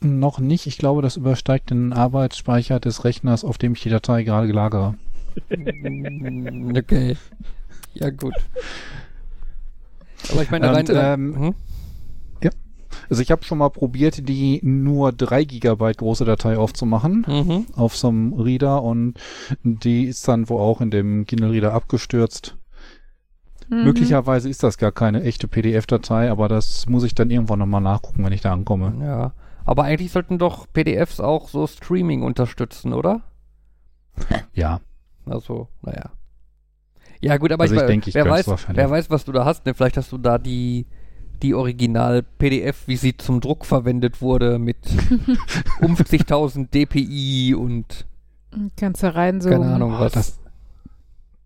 noch 0.00 0.38
nicht. 0.40 0.66
Ich 0.66 0.78
glaube, 0.78 1.02
das 1.02 1.16
übersteigt 1.16 1.70
den 1.70 1.92
Arbeitsspeicher 1.92 2.80
des 2.80 3.04
Rechners, 3.04 3.44
auf 3.44 3.58
dem 3.58 3.74
ich 3.74 3.82
die 3.82 3.90
Datei 3.90 4.24
gerade 4.24 4.46
gelagere. 4.48 4.94
Mm, 5.50 6.74
okay. 6.76 7.16
Ja, 7.94 8.10
gut. 8.10 8.34
Aber 10.30 10.42
ich 10.42 10.50
meine, 10.50 10.66
rein. 10.72 10.86
Und, 10.86 10.94
ähm, 10.94 11.36
hm? 11.38 11.54
Also 13.08 13.22
ich 13.22 13.30
habe 13.30 13.42
schon 13.44 13.58
mal 13.58 13.70
probiert, 13.70 14.28
die 14.28 14.60
nur 14.62 15.12
3 15.12 15.44
Gigabyte 15.44 15.98
große 15.98 16.24
Datei 16.24 16.56
aufzumachen 16.56 17.24
Mhm. 17.26 17.66
auf 17.74 17.96
so 17.96 18.08
einem 18.08 18.32
Reader 18.34 18.82
und 18.82 19.14
die 19.64 20.04
ist 20.04 20.28
dann 20.28 20.48
wohl 20.48 20.60
auch 20.60 20.80
in 20.80 20.90
dem 20.90 21.26
Kindle 21.26 21.50
Reader 21.50 21.72
abgestürzt. 21.74 22.56
Mhm. 23.72 23.84
Möglicherweise 23.84 24.48
ist 24.50 24.62
das 24.62 24.76
gar 24.76 24.92
keine 24.92 25.22
echte 25.22 25.48
PDF-Datei, 25.48 26.30
aber 26.30 26.48
das 26.48 26.86
muss 26.86 27.04
ich 27.04 27.14
dann 27.14 27.30
irgendwann 27.30 27.58
nochmal 27.58 27.80
nachgucken, 27.80 28.22
wenn 28.24 28.32
ich 28.32 28.42
da 28.42 28.52
ankomme. 28.52 28.92
Ja. 29.04 29.32
Aber 29.64 29.84
eigentlich 29.84 30.12
sollten 30.12 30.38
doch 30.38 30.66
PDFs 30.72 31.20
auch 31.20 31.48
so 31.48 31.66
Streaming 31.66 32.22
unterstützen, 32.22 32.92
oder? 32.92 33.22
Ja, 34.52 34.80
Also, 35.24 35.68
naja. 35.82 36.10
Ja, 37.20 37.36
gut, 37.38 37.52
aber 37.52 37.62
Also 37.62 37.76
ich, 37.76 37.80
ich 37.80 37.86
denke, 37.86 38.08
ich 38.10 38.14
wer, 38.14 38.28
weiß, 38.28 38.46
wer 38.74 38.90
weiß, 38.90 39.08
was 39.08 39.24
du 39.24 39.32
da 39.32 39.44
hast. 39.44 39.64
Ne? 39.64 39.72
Vielleicht 39.74 39.96
hast 39.96 40.10
du 40.12 40.18
da 40.18 40.36
die, 40.38 40.86
die 41.42 41.54
Original-PDF, 41.54 42.88
wie 42.88 42.96
sie 42.96 43.16
zum 43.16 43.40
Druck 43.40 43.64
verwendet 43.64 44.20
wurde, 44.20 44.58
mit 44.58 44.76
50.000 45.80 46.68
dpi 46.70 47.54
und 47.54 48.06
Kannst 48.76 49.02
du 49.02 49.14
rein 49.14 49.40
so. 49.40 49.48
keine 49.48 49.66
Ahnung 49.72 49.94
Oh, 49.96 50.00
was. 50.00 50.12
das, 50.12 50.38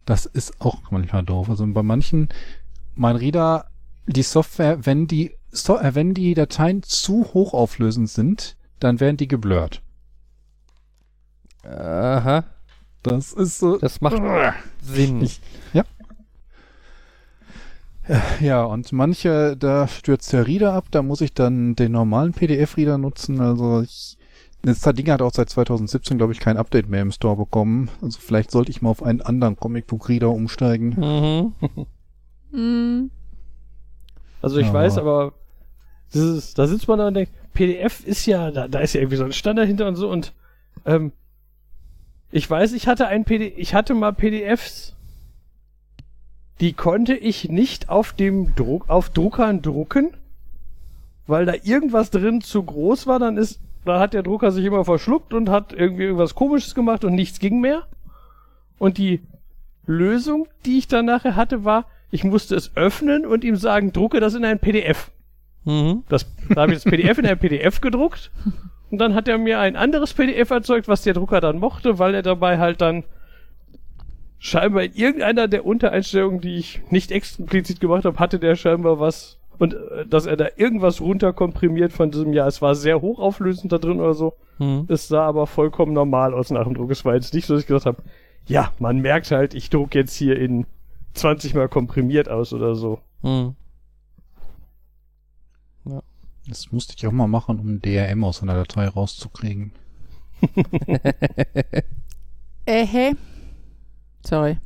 das 0.07 0.25
ist 0.25 0.61
auch 0.61 0.91
manchmal 0.91 1.23
doof. 1.25 1.51
Also 1.51 1.67
bei 1.67 1.83
manchen, 1.83 2.29
mein 2.95 3.17
Reader, 3.17 3.67
die 4.07 4.23
Software, 4.23 4.87
wenn 4.87 5.07
die, 5.07 5.33
so, 5.51 5.79
äh, 5.79 5.95
wenn 5.95 6.15
die 6.15 6.33
Dateien 6.35 6.83
zu 6.83 7.25
hochauflösend 7.35 8.09
sind, 8.09 8.57
dann 8.81 9.01
werden 9.01 9.17
die 9.19 9.29
geblurrt. 9.29 9.83
Aha, 11.65 12.45
Das 13.03 13.33
ist 13.33 13.59
so. 13.59 13.77
das 13.79 14.01
macht 14.01 14.23
Sinn. 14.83 15.21
Ich- 15.23 15.41
ja. 15.73 15.85
Ja, 18.41 18.63
und 18.63 18.93
manche, 18.93 19.57
da 19.57 19.89
stürzt 19.89 20.33
der 20.33 20.47
Reader 20.47 20.73
ab, 20.75 20.87
da 20.93 21.03
muss 21.03 21.21
ich 21.21 21.35
dann 21.35 21.75
den 21.75 21.91
normalen 21.91 22.33
PDF-Reader 22.33 22.99
nutzen. 22.99 23.41
Also 23.41 23.81
ich, 23.83 24.17
das 24.67 24.81
Ding 24.81 25.11
hat 25.11 25.23
auch 25.23 25.33
seit 25.33 25.49
2017, 25.51 26.19
glaube 26.19 26.33
ich, 26.33 26.41
kein 26.41 26.57
Update 26.57 26.89
mehr 26.89 27.03
im 27.03 27.13
Store 27.13 27.37
bekommen. 27.37 27.89
Also 28.03 28.19
vielleicht 28.21 28.51
sollte 28.51 28.71
ich 28.71 28.83
mal 28.83 28.91
auf 28.91 29.03
einen 29.03 29.23
anderen 29.23 29.57
Comicbook-Reader 29.57 30.31
umsteigen. 30.31 31.55
Mhm. 32.51 32.59
Mhm. 32.59 33.11
Also 34.43 34.59
ich 34.59 34.67
Ja. 34.67 34.73
weiß, 34.73 34.99
aber 34.99 35.33
das 36.13 36.23
ist, 36.23 36.59
da 36.59 36.67
sitzt 36.67 36.87
man 36.89 36.99
da 36.99 37.09
und 37.09 37.15
denkt, 37.15 37.33
PDF 37.53 38.05
ist 38.05 38.27
ja, 38.27 38.51
da, 38.51 38.69
da 38.69 38.81
ist 38.81 38.93
ja 38.95 39.01
irgendwie 39.01 39.17
so 39.17 39.25
ein 39.25 39.33
Standard 39.33 39.67
hinter 39.67 39.89
und 39.89 39.97
so 39.97 40.09
und 40.11 40.33
ähm, 40.85 41.13
ich 42.31 42.49
weiß, 42.49 42.73
ich 42.73 42.87
hatte 42.87 43.07
ein 43.09 43.25
PDF, 43.25 43.55
ich 43.57 43.75
hatte 43.75 43.95
mal 43.95 44.13
PDFs, 44.13 44.95
die 46.61 46.73
konnte 46.73 47.15
ich 47.15 47.49
nicht 47.49 47.89
auf 47.89 48.13
dem 48.13 48.55
Druck, 48.55 48.89
auf 48.89 49.11
Druckern 49.11 49.63
drucken, 49.63 50.11
weil 51.27 51.45
da 51.47 51.55
irgendwas 51.63 52.11
drin 52.11 52.41
zu 52.41 52.63
groß 52.63 53.07
war, 53.07 53.19
dann 53.19 53.37
ist, 53.37 53.61
da 53.87 54.01
hat 54.01 54.15
der 54.15 54.23
Drucker 54.23 54.51
sich 54.51 54.65
immer 54.65 54.85
verschluckt 54.85 55.33
und 55.33 55.49
hat 55.49 55.73
irgendwie 55.73 56.05
irgendwas 56.05 56.35
komisches 56.35 56.75
gemacht 56.75 57.05
und 57.05 57.15
nichts 57.15 57.39
ging 57.39 57.61
mehr. 57.61 57.87
Und 58.79 58.99
die 58.99 59.23
Lösung, 59.87 60.49
die 60.65 60.79
ich 60.79 60.89
dann 60.89 61.07
nachher 61.07 61.37
hatte, 61.37 61.65
war, 61.65 61.87
ich 62.11 62.25
musste 62.25 62.55
es 62.57 62.77
öffnen 62.77 63.25
und 63.25 63.45
ihm 63.45 63.57
sagen, 63.57 63.93
drucke 63.93 64.21
das 64.21 64.35
in 64.35 64.45
ein 64.45 64.59
PDF. 64.59 65.11
Mhm. 65.65 66.05
Das, 66.09 66.27
da 66.49 66.63
habe 66.63 66.73
ich 66.73 66.83
das 66.83 66.91
PDF 66.91 67.19
in 67.19 67.27
ein 67.27 67.39
PDF 67.39 67.81
gedruckt 67.81 68.31
und 68.91 68.99
dann 68.99 69.15
hat 69.15 69.29
er 69.29 69.39
mir 69.39 69.59
ein 69.61 69.77
anderes 69.77 70.15
PDF 70.15 70.51
erzeugt, 70.51 70.89
was 70.89 71.03
der 71.03 71.15
Drucker 71.15 71.41
dann 71.41 71.59
mochte, 71.59 71.99
weil 71.99 72.15
er 72.15 72.23
dabei 72.23 72.59
halt 72.59 72.81
dann 72.81 73.05
scheinbar 74.39 74.85
in 74.85 74.95
irgendeiner 74.95 75.49
der 75.49 75.67
Untereinstellungen, 75.67 76.41
die 76.41 76.57
ich 76.57 76.83
nicht 76.91 77.11
explizit 77.11 77.81
gemacht 77.81 78.05
habe, 78.05 78.19
hatte 78.19 78.39
der 78.39 78.55
scheinbar 78.55 79.01
was 79.01 79.39
und 79.59 79.75
äh, 79.75 80.07
dass 80.07 80.27
er 80.27 80.37
da 80.37 80.49
irgendwas 80.57 81.01
runterkomprimiert 81.01 81.93
von 81.93 82.11
diesem 82.11 82.33
Jahr. 82.33 82.47
Es 82.47 82.63
war 82.63 82.75
sehr 82.75 83.01
hochauflösend 83.01 83.73
da 83.73 83.79
drin 83.79 84.01
oder 84.01 84.15
so. 84.15 84.35
Mhm. 84.59 84.87
Es 84.89 85.09
sah 85.09 85.27
aber 85.27 85.47
vollkommen 85.47 85.93
normal 85.93 86.35
aus 86.35 86.51
nach 86.51 86.65
dem 86.65 86.75
Druck. 86.75 86.91
Es 86.91 87.05
war 87.05 87.15
jetzt 87.15 87.35
nicht 87.35 87.47
so, 87.47 87.55
dass 87.55 87.63
ich 87.63 87.69
gesagt 87.69 87.87
habe, 87.87 88.03
ja, 88.47 88.73
man 88.79 88.99
merkt 88.99 89.31
halt, 89.31 89.55
ich 89.55 89.71
druck 89.71 89.95
jetzt 89.95 90.15
hier 90.15 90.39
in 90.39 90.67
20 91.15 91.55
mal 91.55 91.69
komprimiert 91.69 92.29
aus 92.29 92.53
oder 92.53 92.75
so. 92.75 93.01
Mhm. 93.23 93.57
Das 96.49 96.71
musste 96.71 96.95
ich 96.97 97.05
auch 97.07 97.13
mal 97.13 97.27
machen, 97.27 97.59
um 97.59 97.81
DRM 97.83 98.23
aus 98.23 98.43
einer 98.43 98.55
Datei 98.55 98.89
rauszukriegen. 98.89 99.73
Äh, 102.69 102.85
hey. 102.85 103.15
Sorry. 104.27 104.59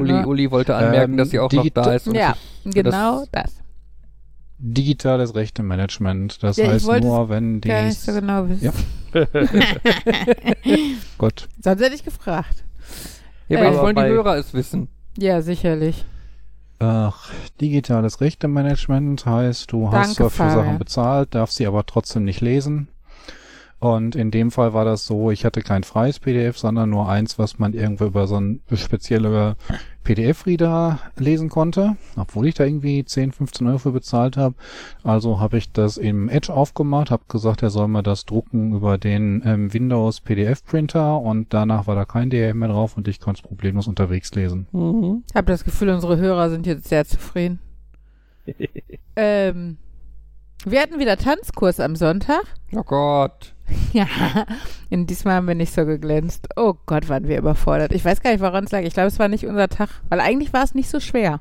Uli, 0.00 0.12
nur- 0.12 0.26
Uli 0.26 0.50
wollte 0.50 0.74
anmerken, 0.74 1.12
Ähm, 1.12 1.18
dass 1.18 1.30
sie 1.30 1.38
auch 1.38 1.52
noch 1.52 1.68
da 1.70 1.92
ist. 1.92 2.08
und 2.08 2.14
Ja, 2.14 2.34
genau 2.64 3.24
das. 3.32 3.56
Digitales 4.58 5.34
Rechtemanagement. 5.34 6.42
Das 6.42 6.56
Ja, 6.56 6.68
heißt 6.68 6.86
nur, 7.02 7.28
wenn 7.28 7.60
die. 7.60 7.68
Gar 7.68 7.82
nicht 7.84 8.00
so 8.00 8.12
genau 8.12 8.48
wissen. 8.48 8.64
Ja. 8.64 8.72
Gott. 11.18 11.48
Sonst 11.60 11.82
hätte 11.82 11.94
ich 11.94 12.04
gefragt. 12.04 12.64
Ja, 13.48 13.58
aber 13.58 13.66
jetzt 13.66 13.78
Aber 13.78 13.86
wollen 13.86 13.96
die 13.96 14.02
Hörer 14.02 14.36
es 14.36 14.54
wissen. 14.54 14.88
Ja, 15.18 15.42
sicherlich. 15.42 16.04
Ach, 16.78 17.30
digitales 17.60 18.20
Rechtemanagement 18.20 19.24
heißt, 19.26 19.70
du 19.70 19.88
hast 19.92 19.94
Danke, 19.94 20.14
zwar 20.14 20.30
für 20.30 20.36
Fabian. 20.36 20.64
Sachen 20.64 20.78
bezahlt, 20.78 21.34
darfst 21.34 21.56
sie 21.56 21.66
aber 21.66 21.84
trotzdem 21.86 22.24
nicht 22.24 22.40
lesen. 22.40 22.88
Und 23.82 24.14
in 24.14 24.30
dem 24.30 24.52
Fall 24.52 24.74
war 24.74 24.84
das 24.84 25.06
so, 25.06 25.32
ich 25.32 25.44
hatte 25.44 25.60
kein 25.60 25.82
freies 25.82 26.20
PDF, 26.20 26.56
sondern 26.56 26.90
nur 26.90 27.08
eins, 27.08 27.36
was 27.40 27.58
man 27.58 27.72
irgendwo 27.72 28.04
über 28.04 28.28
so 28.28 28.36
einen 28.36 28.62
speziellen 28.72 29.56
PDF-Reader 30.04 31.00
lesen 31.18 31.48
konnte, 31.48 31.96
obwohl 32.16 32.46
ich 32.46 32.54
da 32.54 32.62
irgendwie 32.62 33.04
10, 33.04 33.32
15 33.32 33.66
Euro 33.66 33.78
für 33.78 33.90
bezahlt 33.90 34.36
habe. 34.36 34.54
Also 35.02 35.40
habe 35.40 35.58
ich 35.58 35.72
das 35.72 35.96
im 35.96 36.28
Edge 36.28 36.54
aufgemacht, 36.54 37.10
habe 37.10 37.24
gesagt, 37.26 37.64
er 37.64 37.70
soll 37.70 37.88
mir 37.88 38.04
das 38.04 38.24
drucken 38.24 38.72
über 38.72 38.98
den 38.98 39.42
ähm, 39.44 39.74
Windows 39.74 40.20
PDF-Printer 40.20 41.18
und 41.18 41.52
danach 41.52 41.88
war 41.88 41.96
da 41.96 42.04
kein 42.04 42.30
DRM 42.30 42.60
mehr 42.60 42.68
drauf 42.68 42.96
und 42.96 43.08
ich 43.08 43.18
konnte 43.18 43.40
es 43.42 43.48
problemlos 43.48 43.88
unterwegs 43.88 44.32
lesen. 44.32 44.68
Mhm. 44.70 45.24
Ich 45.28 45.34
habe 45.34 45.50
das 45.50 45.64
Gefühl, 45.64 45.88
unsere 45.88 46.18
Hörer 46.18 46.50
sind 46.50 46.68
jetzt 46.68 46.86
sehr 46.86 47.04
zufrieden. 47.04 47.58
ähm, 49.16 49.78
wir 50.64 50.80
hatten 50.80 51.00
wieder 51.00 51.16
Tanzkurs 51.16 51.80
am 51.80 51.96
Sonntag. 51.96 52.44
Oh 52.76 52.84
Gott. 52.84 53.51
Ja, 53.92 54.06
und 54.90 55.08
diesmal 55.10 55.34
haben 55.34 55.48
wir 55.48 55.54
nicht 55.54 55.72
so 55.74 55.84
geglänzt. 55.84 56.48
Oh 56.56 56.74
Gott, 56.86 57.08
waren 57.08 57.28
wir 57.28 57.38
überfordert. 57.38 57.92
Ich 57.92 58.04
weiß 58.04 58.20
gar 58.22 58.30
nicht, 58.32 58.40
woran 58.40 58.64
es 58.64 58.70
lag. 58.70 58.82
Ich 58.82 58.94
glaube, 58.94 59.08
es 59.08 59.18
war 59.18 59.28
nicht 59.28 59.46
unser 59.46 59.68
Tag, 59.68 59.88
weil 60.08 60.20
eigentlich 60.20 60.52
war 60.52 60.64
es 60.64 60.74
nicht 60.74 60.88
so 60.88 61.00
schwer. 61.00 61.40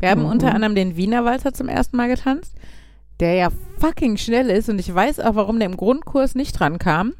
Wir 0.00 0.10
haben 0.10 0.22
Mhm. 0.22 0.28
unter 0.30 0.54
anderem 0.54 0.74
den 0.74 0.96
Wiener 0.96 1.24
Walzer 1.24 1.52
zum 1.52 1.68
ersten 1.68 1.96
Mal 1.96 2.08
getanzt, 2.08 2.54
der 3.20 3.34
ja 3.34 3.48
fucking 3.78 4.16
schnell 4.16 4.50
ist 4.50 4.68
und 4.68 4.78
ich 4.80 4.92
weiß 4.92 5.20
auch, 5.20 5.34
warum 5.36 5.58
der 5.58 5.68
im 5.68 5.76
Grundkurs 5.76 6.34
nicht 6.34 6.58
dran 6.58 6.78
kam, 6.78 7.14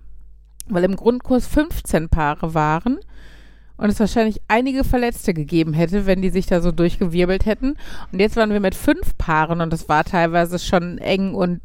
weil 0.68 0.84
im 0.84 0.96
Grundkurs 0.96 1.46
15 1.46 2.08
Paare 2.08 2.54
waren 2.54 2.98
und 3.76 3.88
es 3.90 4.00
wahrscheinlich 4.00 4.40
einige 4.48 4.82
Verletzte 4.84 5.34
gegeben 5.34 5.72
hätte, 5.72 6.06
wenn 6.06 6.20
die 6.22 6.30
sich 6.30 6.46
da 6.46 6.60
so 6.60 6.72
durchgewirbelt 6.72 7.46
hätten. 7.46 7.76
Und 8.12 8.20
jetzt 8.20 8.36
waren 8.36 8.50
wir 8.50 8.60
mit 8.60 8.74
fünf 8.74 9.16
Paaren 9.18 9.60
und 9.60 9.72
es 9.72 9.88
war 9.88 10.04
teilweise 10.04 10.58
schon 10.58 10.98
eng 10.98 11.34
und 11.34 11.60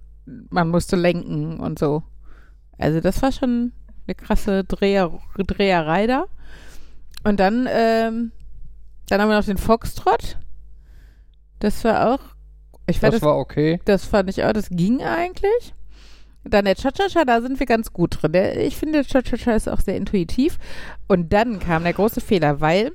man 0.51 0.69
musste 0.69 0.95
lenken 0.95 1.59
und 1.59 1.79
so. 1.79 2.03
Also 2.79 3.01
das 3.01 3.21
war 3.21 3.31
schon 3.31 3.73
eine 4.07 4.15
krasse 4.15 4.63
Dreher, 4.63 5.11
Dreherei 5.37 6.07
da. 6.07 6.25
Und 7.23 7.39
dann, 7.39 7.67
ähm, 7.69 8.31
dann 9.07 9.21
haben 9.21 9.29
wir 9.29 9.37
noch 9.37 9.45
den 9.45 9.57
Foxtrot. 9.57 10.37
Das 11.59 11.83
war 11.83 12.13
auch, 12.13 12.19
ich 12.87 12.99
Das 12.99 13.11
das, 13.11 13.21
war 13.21 13.37
okay. 13.37 13.79
das 13.85 14.05
fand 14.05 14.29
ich 14.29 14.43
auch, 14.43 14.53
das 14.53 14.69
ging 14.69 15.01
eigentlich. 15.01 15.75
Dann 16.45 16.65
der 16.65 16.75
Cha-Cha-Cha, 16.75 17.25
da 17.25 17.41
sind 17.41 17.59
wir 17.59 17.65
ganz 17.67 17.91
gut 17.91 18.21
drin. 18.21 18.31
Der, 18.31 18.65
ich 18.65 18.77
finde, 18.77 19.03
der 19.03 19.05
Cha-Cha-Cha 19.05 19.51
ist 19.51 19.67
auch 19.67 19.81
sehr 19.81 19.97
intuitiv. 19.97 20.57
Und 21.07 21.33
dann 21.33 21.59
kam 21.59 21.83
der 21.83 21.93
große 21.93 22.21
Fehler, 22.21 22.61
weil 22.61 22.93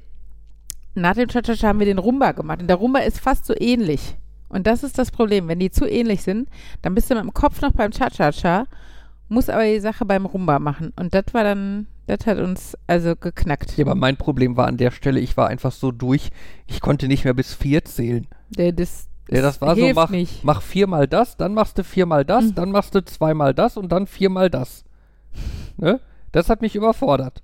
nach 0.95 1.15
dem 1.15 1.29
Cha-Cha-Cha 1.29 1.69
haben 1.69 1.79
wir 1.79 1.87
den 1.87 1.99
Rumba 1.99 2.33
gemacht. 2.33 2.63
Und 2.63 2.69
der 2.69 2.77
Rumba 2.77 3.01
ist 3.01 3.21
fast 3.21 3.45
so 3.45 3.55
ähnlich. 3.57 4.17
Und 4.49 4.67
das 4.67 4.83
ist 4.83 4.99
das 4.99 5.11
Problem. 5.11 5.47
Wenn 5.47 5.59
die 5.59 5.71
zu 5.71 5.87
ähnlich 5.87 6.23
sind, 6.23 6.49
dann 6.81 6.95
bist 6.95 7.11
du 7.11 7.15
mit 7.15 7.23
dem 7.23 7.35
Kopf 7.35 7.61
noch 7.61 7.73
beim 7.73 7.91
Cha-Cha-Cha, 7.91 8.67
muss 9.35 9.49
aber 9.51 9.65
die 9.65 9.81
Sache 9.81 10.05
beim 10.07 10.25
Rumba 10.27 10.59
machen. 10.59 10.93
Und 10.99 11.13
das 11.15 11.25
war 11.33 11.45
dann, 11.45 11.87
das 12.07 12.27
hat 12.27 12.39
uns 12.39 12.77
also 12.87 13.15
geknackt. 13.17 13.77
Ja, 13.77 13.85
aber 13.85 13.95
mein 13.95 14.17
Problem 14.17 14.57
war 14.57 14.67
an 14.67 14.77
der 14.79 14.91
Stelle, 14.91 15.21
ich 15.21 15.37
war 15.37 15.49
einfach 15.49 15.73
so 15.73 15.93
durch, 15.93 16.31
ich 16.67 16.81
konnte 16.81 17.07
nicht 17.09 17.25
mehr 17.25 17.35
bis 17.35 17.53
vier 17.55 17.85
zählen. 17.85 18.27
Der, 18.57 18.73
das, 18.73 19.09
Ja, 19.31 19.43
das 19.43 19.61
war 19.61 19.77
so, 19.77 19.93
mach, 19.95 20.11
nicht. 20.11 20.45
mach 20.45 20.63
viermal 20.63 21.07
das, 21.09 21.37
dann 21.37 21.53
machst 21.55 21.77
du 21.79 21.85
viermal 21.85 22.25
das, 22.25 22.45
Mhm. 22.47 22.55
dann 22.55 22.71
machst 22.71 22.95
du 22.95 23.05
zweimal 23.05 23.53
das 23.55 23.77
und 23.77 23.91
dann 23.93 24.07
viermal 24.07 24.49
das. 24.51 24.85
Ne? 25.77 26.01
Das 26.33 26.49
hat 26.49 26.63
mich 26.63 26.75
überfordert. 26.77 27.43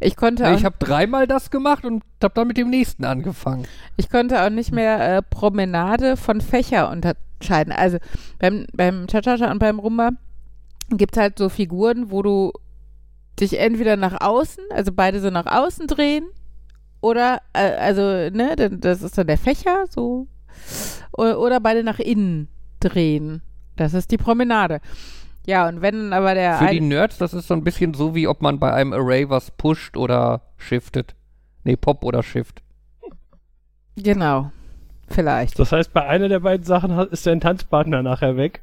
Ich 0.00 0.16
konnte 0.16 0.42
Nee, 0.42 0.48
auch 0.50 0.58
ich 0.58 0.64
habe 0.64 0.74
dreimal 0.78 1.26
das 1.28 1.50
gemacht 1.50 1.84
und 1.84 2.02
habe 2.22 2.34
dann 2.34 2.48
mit 2.48 2.56
dem 2.56 2.68
nächsten 2.70 3.04
angefangen. 3.04 3.64
Ich 3.96 4.10
konnte 4.10 4.42
auch 4.42 4.50
nicht 4.50 4.72
mehr 4.72 5.18
äh, 5.18 5.22
Promenade 5.22 6.16
von 6.16 6.40
Fächer 6.40 6.90
unterscheiden. 6.90 7.72
Also 7.72 7.98
beim, 8.40 8.66
beim 8.72 9.06
Cha-Cha-Cha 9.06 9.50
und 9.52 9.60
beim 9.60 9.78
Rumba 9.78 10.10
gibt 10.90 11.16
es 11.16 11.20
halt 11.20 11.38
so 11.38 11.48
Figuren, 11.48 12.10
wo 12.10 12.22
du 12.22 12.52
dich 13.40 13.58
entweder 13.58 13.96
nach 13.96 14.20
außen, 14.20 14.64
also 14.70 14.92
beide 14.92 15.20
so 15.20 15.30
nach 15.30 15.46
außen 15.46 15.86
drehen, 15.86 16.26
oder, 17.00 17.40
äh, 17.52 17.74
also, 17.76 18.02
ne, 18.02 18.56
das 18.56 19.02
ist 19.02 19.16
dann 19.16 19.26
der 19.26 19.38
Fächer, 19.38 19.86
so, 19.88 20.26
oder, 21.12 21.38
oder 21.38 21.60
beide 21.60 21.84
nach 21.84 21.98
innen 21.98 22.48
drehen. 22.80 23.42
Das 23.76 23.94
ist 23.94 24.10
die 24.10 24.16
Promenade. 24.16 24.80
Ja, 25.46 25.68
und 25.68 25.80
wenn 25.80 26.12
aber 26.12 26.34
der 26.34 26.58
Für 26.58 26.66
die 26.66 26.80
Nerds, 26.80 27.16
das 27.18 27.32
ist 27.32 27.46
so 27.46 27.54
ein 27.54 27.64
bisschen 27.64 27.94
so, 27.94 28.14
wie 28.14 28.28
ob 28.28 28.42
man 28.42 28.58
bei 28.58 28.72
einem 28.72 28.92
Array 28.92 29.30
was 29.30 29.50
pusht 29.50 29.96
oder 29.96 30.42
shiftet. 30.56 31.14
Nee, 31.64 31.76
Pop 31.76 32.04
oder 32.04 32.22
Shift. 32.22 32.62
Genau. 33.96 34.50
Vielleicht. 35.08 35.58
Das 35.58 35.72
heißt, 35.72 35.92
bei 35.92 36.06
einer 36.06 36.28
der 36.28 36.40
beiden 36.40 36.66
Sachen 36.66 36.90
ist 37.08 37.26
dein 37.26 37.40
Tanzpartner 37.40 38.02
nachher 38.02 38.36
weg. 38.36 38.62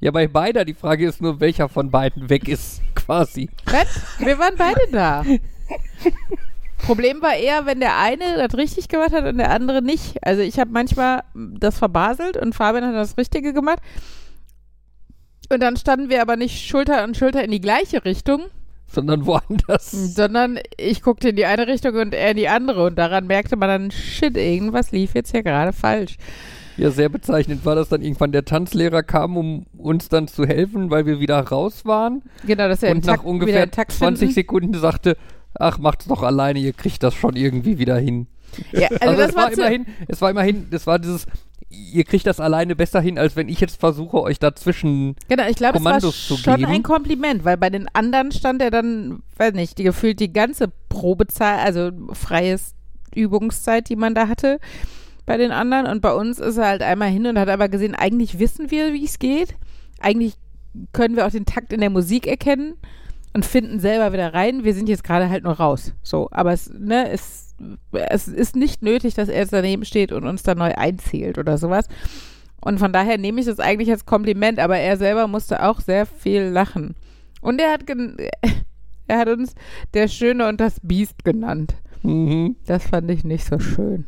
Ja, 0.00 0.10
bei 0.10 0.26
beider, 0.28 0.64
die 0.64 0.74
Frage 0.74 1.06
ist 1.08 1.22
nur, 1.22 1.40
welcher 1.40 1.68
von 1.68 1.90
beiden 1.90 2.28
weg 2.28 2.48
ist, 2.48 2.82
quasi. 2.94 3.48
Was? 3.64 3.88
Wir 4.18 4.38
waren 4.38 4.54
beide 4.56 4.80
da. 4.92 5.24
Problem 6.78 7.22
war 7.22 7.34
eher, 7.34 7.64
wenn 7.66 7.80
der 7.80 7.98
eine 7.98 8.36
das 8.36 8.56
richtig 8.58 8.88
gemacht 8.88 9.12
hat 9.12 9.24
und 9.24 9.38
der 9.38 9.50
andere 9.50 9.80
nicht. 9.82 10.22
Also 10.24 10.42
ich 10.42 10.58
habe 10.58 10.70
manchmal 10.70 11.22
das 11.34 11.78
verbaselt 11.78 12.36
und 12.36 12.54
Fabian 12.54 12.84
hat 12.84 12.94
das 12.94 13.16
Richtige 13.16 13.52
gemacht. 13.54 13.78
Und 15.50 15.60
dann 15.60 15.76
standen 15.76 16.10
wir 16.10 16.20
aber 16.22 16.36
nicht 16.36 16.66
Schulter 16.68 17.02
an 17.02 17.14
Schulter 17.14 17.42
in 17.42 17.50
die 17.50 17.60
gleiche 17.60 18.04
Richtung, 18.04 18.42
Sondern 18.88 19.24
woanders. 19.26 19.90
sondern 19.90 20.58
ich 20.76 21.02
guckte 21.02 21.30
in 21.30 21.36
die 21.36 21.46
eine 21.46 21.66
Richtung 21.66 21.94
und 21.96 22.14
er 22.14 22.32
in 22.32 22.36
die 22.36 22.48
andere. 22.48 22.84
Und 22.84 22.96
daran 22.96 23.26
merkte 23.26 23.56
man 23.56 23.68
dann, 23.68 23.90
shit, 23.90 24.36
irgendwas 24.36 24.92
lief 24.92 25.14
jetzt 25.14 25.30
hier 25.30 25.42
gerade 25.42 25.72
falsch. 25.72 26.16
Ja, 26.76 26.90
sehr 26.90 27.08
bezeichnend 27.08 27.64
war 27.64 27.74
das 27.74 27.88
dann 27.88 28.02
irgendwann. 28.02 28.32
Der 28.32 28.44
Tanzlehrer 28.44 29.02
kam, 29.02 29.36
um 29.36 29.66
uns 29.76 30.08
dann 30.08 30.28
zu 30.28 30.46
helfen, 30.46 30.90
weil 30.90 31.06
wir 31.06 31.20
wieder 31.20 31.40
raus 31.40 31.84
waren. 31.84 32.22
Genau, 32.46 32.68
dass 32.68 32.82
er 32.82 32.90
und 32.92 33.04
nach 33.06 33.14
Takt, 33.16 33.24
ungefähr 33.26 33.64
im 33.64 33.70
Takt 33.70 33.92
20 33.92 34.18
finden. 34.18 34.34
Sekunden 34.34 34.74
sagte, 34.74 35.16
ach, 35.54 35.78
macht's 35.78 36.06
doch 36.06 36.22
alleine, 36.22 36.58
ihr 36.58 36.72
kriegt 36.72 37.02
das 37.02 37.14
schon 37.14 37.36
irgendwie 37.36 37.78
wieder 37.78 37.96
hin. 37.96 38.26
Ja, 38.72 38.88
also, 38.88 38.96
Also, 39.00 39.16
das 39.20 39.30
es 39.30 39.36
war 39.36 39.52
immerhin, 39.52 39.86
es 40.08 40.20
war 40.20 40.30
immerhin, 40.30 40.66
das 40.70 40.86
war 40.86 40.98
dieses, 40.98 41.26
ihr 41.70 42.04
kriegt 42.04 42.26
das 42.26 42.40
alleine 42.40 42.76
besser 42.76 43.00
hin, 43.00 43.18
als 43.18 43.36
wenn 43.36 43.48
ich 43.48 43.60
jetzt 43.60 43.80
versuche, 43.80 44.20
euch 44.22 44.38
dazwischen. 44.38 45.16
Genau, 45.28 45.46
ich 45.48 45.56
glaube, 45.56 45.78
es 45.78 45.84
war 45.84 45.92
Kommandos 45.92 46.28
zu 46.28 46.36
schon 46.36 46.56
geben. 46.56 46.70
ein 46.70 46.82
Kompliment, 46.82 47.44
weil 47.44 47.56
bei 47.56 47.70
den 47.70 47.88
anderen 47.92 48.32
stand 48.32 48.62
er 48.62 48.70
dann, 48.70 49.22
weiß 49.36 49.54
nicht, 49.54 49.78
die 49.78 49.84
gefühlt 49.84 50.20
die 50.20 50.32
ganze 50.32 50.70
Probezeit, 50.88 51.60
also 51.64 51.90
freies 52.12 52.74
Übungszeit, 53.14 53.88
die 53.88 53.96
man 53.96 54.14
da 54.14 54.28
hatte 54.28 54.58
bei 55.26 55.36
den 55.36 55.50
anderen. 55.50 55.86
Und 55.86 56.00
bei 56.00 56.14
uns 56.14 56.38
ist 56.38 56.56
er 56.56 56.66
halt 56.68 56.82
einmal 56.82 57.08
hin 57.10 57.26
und 57.26 57.38
hat 57.38 57.48
aber 57.48 57.68
gesehen, 57.68 57.94
eigentlich 57.94 58.38
wissen 58.38 58.70
wir, 58.70 58.92
wie 58.92 59.04
es 59.04 59.18
geht. 59.18 59.56
Eigentlich 60.00 60.34
können 60.92 61.16
wir 61.16 61.26
auch 61.26 61.30
den 61.30 61.46
Takt 61.46 61.72
in 61.72 61.80
der 61.80 61.90
Musik 61.90 62.26
erkennen 62.26 62.74
und 63.34 63.44
finden 63.44 63.80
selber 63.80 64.12
wieder 64.12 64.32
rein. 64.32 64.64
Wir 64.64 64.74
sind 64.74 64.88
jetzt 64.88 65.04
gerade 65.04 65.28
halt 65.28 65.44
nur 65.44 65.54
raus. 65.54 65.92
So, 66.02 66.28
aber 66.30 66.52
es, 66.52 66.70
ne, 66.72 67.10
es, 67.10 67.54
es 67.92 68.28
ist 68.28 68.56
nicht 68.56 68.82
nötig, 68.82 69.14
dass 69.14 69.28
er 69.28 69.38
jetzt 69.40 69.52
daneben 69.52 69.84
steht 69.84 70.12
und 70.12 70.26
uns 70.26 70.42
da 70.42 70.54
neu 70.54 70.72
einzählt 70.74 71.38
oder 71.38 71.58
sowas. 71.58 71.88
Und 72.60 72.78
von 72.78 72.92
daher 72.92 73.18
nehme 73.18 73.40
ich 73.40 73.46
das 73.46 73.60
eigentlich 73.60 73.90
als 73.90 74.06
Kompliment, 74.06 74.58
aber 74.58 74.78
er 74.78 74.96
selber 74.96 75.28
musste 75.28 75.62
auch 75.62 75.80
sehr 75.80 76.06
viel 76.06 76.42
lachen. 76.42 76.94
Und 77.40 77.60
er 77.60 77.72
hat, 77.72 77.86
gen- 77.86 78.16
er 79.06 79.18
hat 79.18 79.28
uns 79.28 79.54
der 79.94 80.08
Schöne 80.08 80.48
und 80.48 80.60
das 80.60 80.80
Biest 80.82 81.24
genannt. 81.24 81.74
Mhm. 82.02 82.56
Das 82.66 82.84
fand 82.88 83.10
ich 83.10 83.24
nicht 83.24 83.44
so 83.46 83.58
schön. 83.58 84.06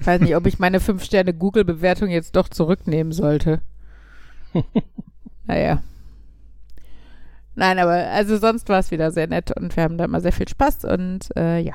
Ich 0.00 0.06
weiß 0.06 0.20
nicht, 0.20 0.36
ob 0.36 0.46
ich 0.46 0.58
meine 0.58 0.78
5-Sterne-Google-Bewertung 0.78 2.08
jetzt 2.08 2.36
doch 2.36 2.48
zurücknehmen 2.48 3.12
sollte. 3.12 3.60
naja. 5.46 5.82
Nein, 7.54 7.78
aber 7.78 7.92
also 7.92 8.38
sonst 8.38 8.68
war 8.68 8.78
es 8.78 8.90
wieder 8.90 9.10
sehr 9.10 9.26
nett 9.26 9.50
und 9.56 9.74
wir 9.76 9.82
haben 9.82 9.98
da 9.98 10.04
immer 10.04 10.20
sehr 10.20 10.32
viel 10.32 10.48
Spaß 10.48 10.84
und 10.84 11.36
äh, 11.36 11.58
ja. 11.58 11.74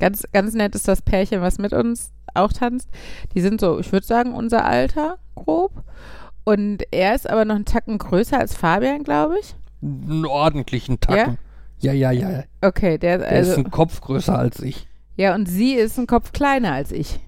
Ganz, 0.00 0.24
ganz 0.32 0.54
nett 0.54 0.74
ist 0.74 0.88
das 0.88 1.02
Pärchen, 1.02 1.40
was 1.40 1.58
mit 1.58 1.72
uns 1.72 2.12
auch 2.34 2.52
tanzt. 2.52 2.90
Die 3.34 3.40
sind 3.40 3.60
so, 3.60 3.78
ich 3.78 3.92
würde 3.92 4.06
sagen, 4.06 4.34
unser 4.34 4.64
Alter, 4.64 5.18
grob. 5.34 5.84
Und 6.44 6.82
er 6.90 7.14
ist 7.14 7.28
aber 7.28 7.44
noch 7.44 7.54
einen 7.54 7.64
Tacken 7.64 7.98
größer 7.98 8.38
als 8.38 8.54
Fabian, 8.54 9.04
glaube 9.04 9.36
ich. 9.40 9.54
Einen 9.82 10.26
ordentlichen 10.26 11.00
Tacken. 11.00 11.38
Ja, 11.78 11.92
ja, 11.92 12.10
ja. 12.10 12.30
ja. 12.30 12.44
Okay, 12.60 12.98
der, 12.98 13.18
Der 13.18 13.28
also, 13.28 13.52
ist 13.52 13.58
ein 13.58 13.70
Kopf 13.70 14.00
größer 14.00 14.38
als 14.38 14.60
ich. 14.60 14.88
Ja, 15.16 15.34
und 15.34 15.46
sie 15.46 15.74
ist 15.74 15.98
ein 15.98 16.06
Kopf 16.06 16.32
kleiner 16.32 16.72
als 16.72 16.92
ich. 16.92 17.20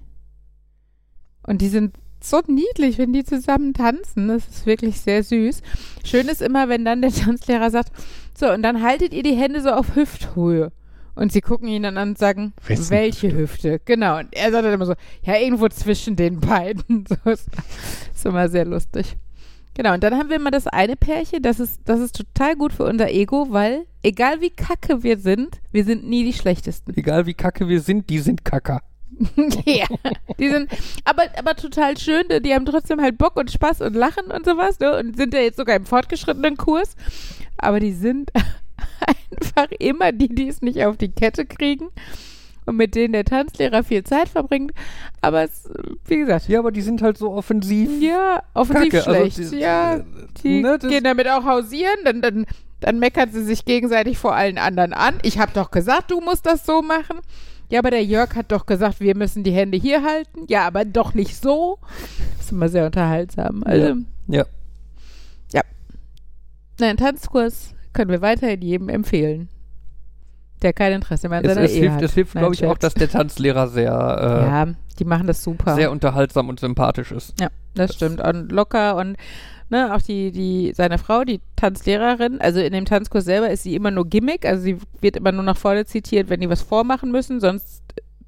Und 1.43 1.61
die 1.61 1.69
sind 1.69 1.95
so 2.21 2.41
niedlich, 2.47 2.97
wenn 2.97 3.13
die 3.13 3.23
zusammen 3.23 3.73
tanzen. 3.73 4.27
Das 4.27 4.47
ist 4.47 4.65
wirklich 4.65 5.01
sehr 5.01 5.23
süß. 5.23 5.61
Schön 6.03 6.27
ist 6.27 6.41
immer, 6.41 6.69
wenn 6.69 6.85
dann 6.85 7.01
der 7.01 7.11
Tanzlehrer 7.13 7.71
sagt, 7.71 7.91
so, 8.35 8.51
und 8.51 8.61
dann 8.61 8.83
haltet 8.83 9.13
ihr 9.13 9.23
die 9.23 9.35
Hände 9.35 9.61
so 9.61 9.69
auf 9.69 9.95
Hüfthöhe. 9.95 10.71
Und 11.15 11.33
sie 11.33 11.41
gucken 11.41 11.67
ihn 11.67 11.83
dann 11.83 11.97
an 11.97 12.09
und 12.09 12.17
sagen, 12.17 12.53
Wessen 12.65 12.91
welche 12.91 13.33
Hüfte? 13.33 13.81
Genau. 13.83 14.19
Und 14.19 14.29
er 14.31 14.51
sagt 14.51 14.63
dann 14.63 14.73
immer 14.73 14.85
so, 14.85 14.93
ja, 15.23 15.35
irgendwo 15.35 15.67
zwischen 15.67 16.15
den 16.15 16.39
beiden. 16.39 17.05
So 17.23 17.29
ist, 17.29 17.49
ist 18.13 18.25
immer 18.25 18.47
sehr 18.47 18.65
lustig. 18.65 19.17
Genau, 19.79 19.93
und 19.93 20.03
dann 20.03 20.17
haben 20.17 20.27
wir 20.27 20.35
immer 20.35 20.51
das 20.51 20.67
eine 20.67 20.97
Pärchen, 20.97 21.41
das 21.41 21.61
ist, 21.61 21.79
das 21.85 22.01
ist 22.01 22.13
total 22.13 22.57
gut 22.57 22.73
für 22.73 22.83
unser 22.83 23.09
Ego, 23.11 23.47
weil 23.49 23.85
egal 24.03 24.41
wie 24.41 24.49
kacke 24.49 25.03
wir 25.03 25.17
sind, 25.17 25.61
wir 25.71 25.85
sind 25.85 26.05
nie 26.05 26.25
die 26.25 26.33
Schlechtesten. 26.33 26.97
Egal 26.97 27.27
wie 27.27 27.33
kacke 27.33 27.69
wir 27.69 27.79
sind, 27.79 28.09
die 28.09 28.19
sind 28.19 28.43
Kacker. 28.43 28.81
ja, 29.65 29.85
die 30.37 30.49
sind 30.49 30.69
aber, 31.05 31.23
aber 31.37 31.55
total 31.55 31.97
schön, 31.97 32.27
ne? 32.27 32.41
die 32.41 32.53
haben 32.53 32.65
trotzdem 32.65 32.99
halt 32.99 33.17
Bock 33.17 33.37
und 33.37 33.51
Spaß 33.51 33.79
und 33.79 33.95
Lachen 33.95 34.25
und 34.25 34.43
sowas 34.43 34.77
ne? 34.81 34.97
und 34.97 35.15
sind 35.15 35.33
ja 35.33 35.39
jetzt 35.39 35.55
sogar 35.55 35.77
im 35.77 35.85
fortgeschrittenen 35.85 36.57
Kurs, 36.57 36.97
aber 37.57 37.79
die 37.79 37.93
sind 37.93 38.33
einfach 39.31 39.71
immer 39.79 40.11
die, 40.11 40.27
die 40.27 40.49
es 40.49 40.61
nicht 40.61 40.83
auf 40.83 40.97
die 40.97 41.13
Kette 41.13 41.45
kriegen 41.45 41.87
und 42.69 42.77
mit 42.77 42.95
denen 42.95 43.13
der 43.13 43.25
Tanzlehrer 43.25 43.83
viel 43.83 44.03
Zeit 44.03 44.29
verbringt, 44.29 44.71
aber 45.21 45.43
es, 45.43 45.69
wie 46.05 46.17
gesagt, 46.17 46.47
Ja, 46.47 46.59
aber 46.59 46.71
die 46.71 46.81
sind 46.81 47.01
halt 47.01 47.17
so 47.17 47.31
offensiv. 47.31 47.89
ja, 48.01 48.41
offensiv 48.53 48.91
Kacke. 48.93 49.07
Also, 49.07 49.31
schlecht, 49.31 49.51
die- 49.51 49.57
ja, 49.59 49.99
die 50.43 50.61
ne, 50.61 50.77
gehen 50.79 51.03
damit 51.03 51.27
auch 51.27 51.43
hausieren, 51.43 51.97
dann, 52.05 52.21
dann, 52.21 52.45
dann 52.79 52.99
meckern 52.99 53.29
sie 53.31 53.43
sich 53.43 53.65
gegenseitig 53.65 54.17
vor 54.17 54.33
allen 54.35 54.57
anderen 54.57 54.93
an. 54.93 55.15
Ich 55.23 55.37
habe 55.39 55.51
doch 55.53 55.71
gesagt, 55.71 56.11
du 56.11 56.21
musst 56.21 56.45
das 56.45 56.65
so 56.65 56.81
machen. 56.81 57.17
Ja, 57.71 57.79
aber 57.79 57.91
der 57.91 58.03
Jörg 58.03 58.33
hat 58.35 58.51
doch 58.51 58.65
gesagt, 58.65 58.99
wir 58.99 59.15
müssen 59.15 59.43
die 59.43 59.51
Hände 59.51 59.77
hier 59.77 60.03
halten. 60.03 60.45
Ja, 60.47 60.65
aber 60.65 60.85
doch 60.85 61.13
nicht 61.13 61.35
so. 61.35 61.77
Das 62.37 62.45
ist 62.45 62.51
immer 62.51 62.69
sehr 62.69 62.85
unterhaltsam. 62.85 63.63
Also, 63.63 63.95
Ja. 64.27 64.45
nein, 66.79 66.97
Tanzkurs 66.97 67.73
können 67.93 68.11
wir 68.11 68.21
weiterhin 68.21 68.61
jedem 68.61 68.89
empfehlen, 68.89 69.49
der 70.61 70.73
kein 70.73 70.93
Interesse 70.93 71.29
mehr 71.29 71.39
an 71.39 71.45
Es, 71.45 71.53
seiner 71.53 71.65
es 71.65 71.71
Ehe 71.73 71.79
hilft, 71.81 71.95
hat. 71.95 72.01
es 72.03 72.13
hilft 72.13 72.31
glaube 72.33 72.53
ich, 72.53 72.65
auch, 72.65 72.77
dass 72.77 72.93
der 72.93 73.09
Tanzlehrer 73.09 73.67
sehr, 73.67 73.91
äh, 73.91 74.45
Ja, 74.47 74.67
die 74.99 75.05
machen 75.05 75.27
das 75.27 75.43
super. 75.43 75.75
sehr 75.75 75.91
unterhaltsam 75.91 76.49
und 76.49 76.59
sympathisch 76.59 77.11
ist. 77.11 77.33
Ja, 77.39 77.47
das, 77.75 77.95
stimmt. 77.95 78.19
Und 78.21 78.51
locker 78.51 78.95
und 78.97 79.15
ne, 79.69 79.93
auch 79.95 80.01
die, 80.01 80.31
die, 80.31 80.73
seine 80.75 80.97
Frau, 80.97 81.23
die 81.23 81.39
Tanzlehrerin, 81.55 82.41
also 82.41 82.59
in 82.59 82.73
dem 82.73 82.85
Tanzkurs 82.85 83.23
selber 83.25 83.49
ist 83.49 83.63
sie 83.63 83.75
immer 83.75 83.91
nur 83.91 84.07
Gimmick, 84.07 84.45
also 84.45 84.61
sie 84.63 84.77
wird 84.99 85.15
immer 85.15 85.31
nur 85.31 85.43
nach 85.43 85.57
vorne 85.57 85.85
zitiert, 85.85 86.29
wenn 86.29 86.41
die 86.41 86.49
was 86.49 86.61
vormachen 86.61 87.11
müssen, 87.11 87.39
sonst 87.39 87.83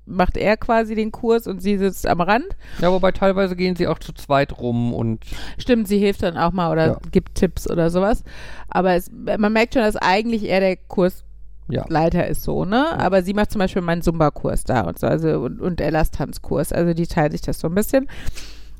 macht 0.05 0.35
er 0.35 0.57
quasi 0.57 0.95
den 0.95 1.11
Kurs 1.11 1.47
und 1.47 1.61
sie 1.61 1.77
sitzt 1.77 2.05
am 2.07 2.19
Rand. 2.21 2.45
Ja, 2.81 2.91
wobei 2.91 3.11
teilweise 3.11 3.55
gehen 3.55 3.75
sie 3.75 3.87
auch 3.87 3.99
zu 3.99 4.11
zweit 4.13 4.57
rum 4.59 4.93
und 4.93 5.23
Stimmt, 5.57 5.87
sie 5.87 5.99
hilft 5.99 6.23
dann 6.23 6.37
auch 6.37 6.51
mal 6.51 6.71
oder 6.71 6.87
Ja. 6.87 6.97
gibt 7.11 7.35
Tipps 7.35 7.69
oder 7.69 7.89
sowas. 7.89 8.23
Aber 8.67 8.93
es, 8.95 9.09
man 9.11 9.53
merkt 9.53 9.73
schon, 9.73 9.83
dass 9.83 9.95
eigentlich 9.95 10.49
er 10.49 10.59
der 10.59 10.75
Kursleiter 10.75 11.25
ja. 11.69 11.83
ist 12.23 12.43
so, 12.43 12.65
ne? 12.65 12.99
Aber 12.99 13.23
sie 13.23 13.33
macht 13.33 13.51
zum 13.51 13.59
Beispiel 13.59 13.81
meinen 13.81 14.01
Zumba-Kurs 14.01 14.63
da 14.63 14.81
und 14.81 14.99
so, 14.99 15.07
also 15.07 15.41
und, 15.41 15.61
und 15.61 15.79
Ellas 15.81 16.11
Tanzkurs. 16.11 16.71
Also 16.73 16.93
die 16.93 17.07
teilt 17.07 17.31
sich 17.31 17.41
das 17.41 17.59
so 17.59 17.67
ein 17.67 17.75
bisschen. 17.75 18.07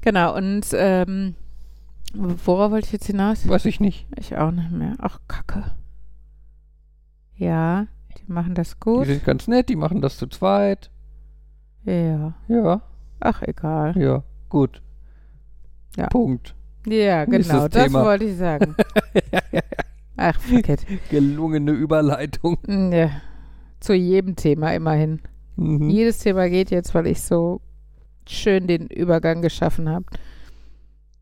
Genau, 0.02 0.36
und 0.36 0.66
ähm, 0.74 1.36
worauf 2.14 2.72
wollte 2.72 2.88
ich 2.88 2.94
jetzt 2.94 3.06
hinaus? 3.08 3.48
Weiß 3.48 3.66
ich 3.66 3.80
nicht. 3.80 4.08
Ich 4.18 4.36
auch 4.38 4.52
nicht 4.52 4.72
mehr. 4.72 4.96
Ach, 5.00 5.20
Kacke. 5.28 5.72
Ja, 7.36 7.88
die 8.18 8.32
machen 8.32 8.56
das 8.56 8.72
Die 8.72 8.80
gut. 8.80 9.06
sind 9.06 9.24
ganz 9.26 9.48
nett, 9.48 9.70
die 9.70 9.76
machen 9.76 10.02
das 10.02 10.18
zu 10.18 10.28
zweit. 10.28 10.90
Ja. 11.84 12.34
Ja, 12.48 12.82
Ach, 13.20 13.42
egal. 13.42 13.98
ja, 13.98 14.24
gut. 14.50 14.82
Ja. 15.98 16.08
Punkt. 16.08 16.56
Ja, 16.86 17.26
genau, 17.26 17.68
das 17.68 17.84
Thema. 17.86 18.04
wollte 18.06 18.26
ich 18.26 18.38
sagen. 18.38 18.76
Ach, 20.22 20.40
fuck 20.40 20.70
it. 20.70 20.86
Gelungene 21.10 21.72
Überleitung. 21.72 22.60
Ja. 22.68 23.10
Zu 23.80 23.94
jedem 23.94 24.36
Thema 24.36 24.76
immerhin. 24.76 25.22
Mhm. 25.56 25.90
Jedes 25.90 26.20
Thema 26.20 26.48
geht 26.48 26.70
jetzt, 26.70 26.94
weil 26.94 27.08
ich 27.08 27.24
so 27.24 27.60
schön 28.28 28.68
den 28.68 28.86
Übergang 28.86 29.42
geschaffen 29.42 29.90
habe. 29.90 30.06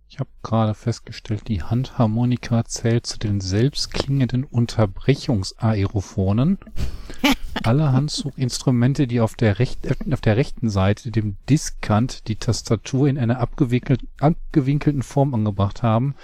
Ich 0.09 0.19
habe 0.19 0.29
gerade 0.43 0.73
festgestellt, 0.73 1.47
die 1.47 1.63
Handharmonika 1.63 2.65
zählt 2.65 3.05
zu 3.05 3.17
den 3.19 3.39
selbstklingenden 3.39 4.43
Unterbrechungsaerophonen. 4.43 6.57
Alle 7.63 7.93
Handzuginstrumente, 7.93 9.07
die 9.07 9.21
auf 9.21 9.35
der, 9.35 9.59
recht, 9.59 9.79
auf 10.11 10.19
der 10.19 10.35
rechten 10.35 10.69
Seite 10.69 11.11
dem 11.11 11.37
Diskant 11.49 12.27
die 12.27 12.35
Tastatur 12.35 13.07
in 13.07 13.17
einer 13.17 13.39
abgewinkelt, 13.39 14.01
abgewinkelten 14.19 15.03
Form 15.03 15.33
angebracht 15.33 15.83
haben, 15.83 16.15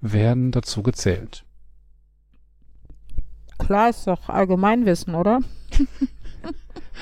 werden 0.00 0.50
dazu 0.50 0.82
gezählt. 0.82 1.44
Klar, 3.58 3.90
ist 3.90 4.06
doch 4.06 4.28
Allgemeinwissen, 4.28 5.14
oder? 5.14 5.40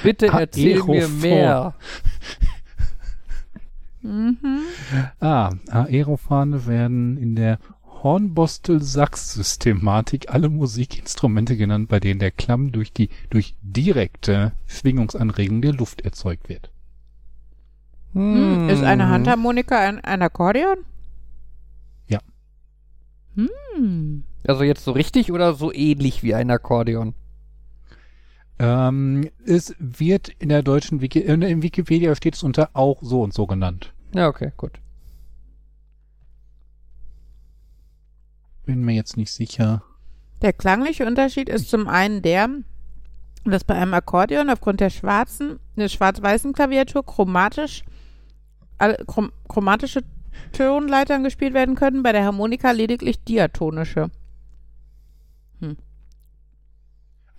Bitte 0.02 0.26
erzähl 0.26 0.82
mir 0.82 1.08
mehr. 1.08 1.74
Mhm. 4.02 4.60
Ah, 5.20 5.52
Aerophane 5.70 6.66
werden 6.66 7.16
in 7.16 7.36
der 7.36 7.58
Hornbostel-Sachs-Systematik 8.02 10.32
alle 10.32 10.48
Musikinstrumente 10.48 11.56
genannt, 11.56 11.88
bei 11.88 11.98
denen 11.98 12.20
der 12.20 12.30
Klamm 12.30 12.70
durch 12.70 12.92
die 12.92 13.08
durch 13.30 13.56
direkte 13.62 14.52
Schwingungsanregung 14.66 15.62
der 15.62 15.72
Luft 15.72 16.02
erzeugt 16.02 16.48
wird. 16.48 16.70
Hm. 18.12 18.68
Ist 18.68 18.84
eine 18.84 19.04
Hm. 19.04 19.10
Handharmonika 19.10 19.78
ein, 19.78 20.04
ein 20.04 20.22
Akkordeon? 20.22 20.78
Ja. 22.06 22.20
Hm. 23.34 24.22
Also 24.46 24.62
jetzt 24.62 24.84
so 24.84 24.92
richtig 24.92 25.32
oder 25.32 25.54
so 25.54 25.72
ähnlich 25.72 26.22
wie 26.22 26.34
ein 26.34 26.50
Akkordeon? 26.50 27.14
Ähm, 28.58 29.28
es 29.44 29.74
wird 29.78 30.28
in 30.38 30.48
der 30.48 30.62
deutschen 30.62 31.00
Wiki 31.00 31.20
äh, 31.20 31.32
in 31.32 31.62
Wikipedia 31.62 32.14
steht 32.14 32.36
es 32.36 32.42
unter 32.42 32.70
auch 32.72 33.02
so 33.02 33.22
und 33.22 33.34
so 33.34 33.46
genannt. 33.46 33.92
Ja, 34.14 34.28
okay, 34.28 34.52
gut. 34.56 34.80
Bin 38.64 38.82
mir 38.82 38.94
jetzt 38.94 39.16
nicht 39.16 39.32
sicher. 39.32 39.82
Der 40.42 40.52
klangliche 40.52 41.06
Unterschied 41.06 41.48
ist 41.48 41.68
zum 41.68 41.86
einen 41.86 42.22
der, 42.22 42.48
dass 43.44 43.64
bei 43.64 43.74
einem 43.74 43.94
Akkordeon 43.94 44.50
aufgrund 44.50 44.80
der 44.80 44.90
schwarzen, 44.90 45.58
der 45.76 45.88
schwarz-weißen 45.88 46.52
Klaviatur 46.52 47.04
chromatisch, 47.04 47.84
chrom, 49.06 49.32
chromatische 49.48 50.02
Tonleitern 50.52 51.24
gespielt 51.24 51.54
werden 51.54 51.74
können, 51.74 52.02
bei 52.02 52.12
der 52.12 52.24
Harmonika 52.24 52.70
lediglich 52.70 53.22
diatonische. 53.22 54.10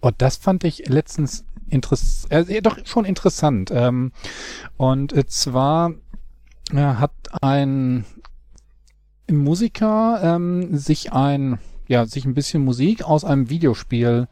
Und 0.08 0.22
das 0.22 0.38
fand 0.38 0.64
ich 0.64 0.88
letztens 0.88 1.44
interessant, 1.68 2.50
äh, 2.50 2.62
doch 2.62 2.78
schon 2.86 3.04
interessant. 3.04 3.72
Ähm, 3.74 4.14
und 4.78 5.12
äh, 5.12 5.26
zwar 5.26 5.92
äh, 6.72 6.78
hat 6.78 7.12
ein 7.42 8.06
Musiker 9.30 10.22
ähm, 10.24 10.78
sich 10.78 11.12
ein, 11.12 11.60
ja, 11.90 12.06
sich 12.06 12.24
ein 12.24 12.36
bisschen 12.36 12.64
Musik 12.64 13.04
aus 13.04 13.26
einem 13.26 13.50
Videospiel, 13.50 14.30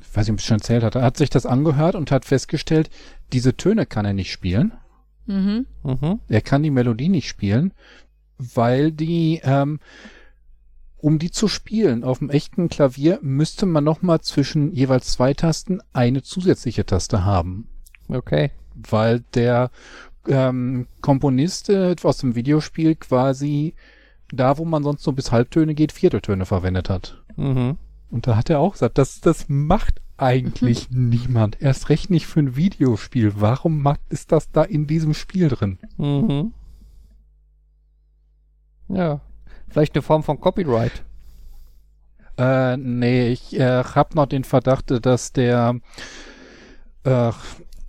ich 0.00 0.16
weiß 0.16 0.26
nicht, 0.26 0.34
ob 0.34 0.38
ich 0.38 0.44
es 0.44 0.46
schon 0.46 0.58
erzählt 0.58 0.84
hatte, 0.84 1.02
hat 1.02 1.16
sich 1.16 1.30
das 1.30 1.46
angehört 1.46 1.96
und 1.96 2.12
hat 2.12 2.24
festgestellt, 2.24 2.90
diese 3.32 3.56
Töne 3.56 3.86
kann 3.86 4.04
er 4.04 4.12
nicht 4.12 4.30
spielen. 4.30 4.72
Mhm. 5.26 5.66
Mhm. 5.82 6.20
Er 6.28 6.42
kann 6.42 6.62
die 6.62 6.70
Melodie 6.70 7.08
nicht 7.08 7.28
spielen, 7.28 7.74
weil 8.38 8.92
die, 8.92 9.40
ähm, 9.42 9.80
um 11.02 11.18
die 11.18 11.30
zu 11.30 11.48
spielen 11.48 12.04
auf 12.04 12.18
dem 12.18 12.30
echten 12.30 12.68
Klavier, 12.68 13.18
müsste 13.22 13.66
man 13.66 13.84
nochmal 13.84 14.20
zwischen 14.20 14.72
jeweils 14.72 15.12
zwei 15.12 15.34
Tasten 15.34 15.80
eine 15.92 16.22
zusätzliche 16.22 16.84
Taste 16.84 17.24
haben. 17.24 17.68
Okay. 18.08 18.50
Weil 18.74 19.20
der 19.34 19.70
ähm, 20.28 20.86
Komponist 21.00 21.68
äh, 21.70 21.96
aus 22.02 22.18
dem 22.18 22.34
Videospiel 22.34 22.94
quasi 22.94 23.74
da, 24.32 24.58
wo 24.58 24.64
man 24.64 24.82
sonst 24.82 25.02
so 25.02 25.12
bis 25.12 25.32
Halbtöne 25.32 25.74
geht, 25.74 25.92
Vierteltöne 25.92 26.46
verwendet 26.46 26.88
hat. 26.88 27.22
Mhm. 27.36 27.76
Und 28.10 28.26
da 28.26 28.36
hat 28.36 28.50
er 28.50 28.60
auch 28.60 28.72
gesagt, 28.72 28.98
das, 28.98 29.20
das 29.20 29.46
macht 29.48 30.00
eigentlich 30.16 30.88
niemand. 30.90 31.60
Erst 31.60 31.88
recht 31.88 32.10
nicht 32.10 32.26
für 32.26 32.40
ein 32.40 32.56
Videospiel. 32.56 33.32
Warum 33.36 33.82
macht, 33.82 34.00
ist 34.08 34.32
das 34.32 34.50
da 34.50 34.62
in 34.62 34.86
diesem 34.86 35.14
Spiel 35.14 35.48
drin? 35.48 35.78
Mhm. 35.96 36.52
Ja. 38.88 39.20
Vielleicht 39.70 39.94
eine 39.94 40.02
Form 40.02 40.22
von 40.22 40.40
Copyright. 40.40 41.04
Äh, 42.36 42.76
nee, 42.76 43.28
ich 43.28 43.58
äh, 43.58 43.84
hab 43.84 44.14
noch 44.14 44.26
den 44.26 44.44
Verdacht, 44.44 44.92
dass 45.04 45.32
der 45.32 45.76
äh, 47.04 47.30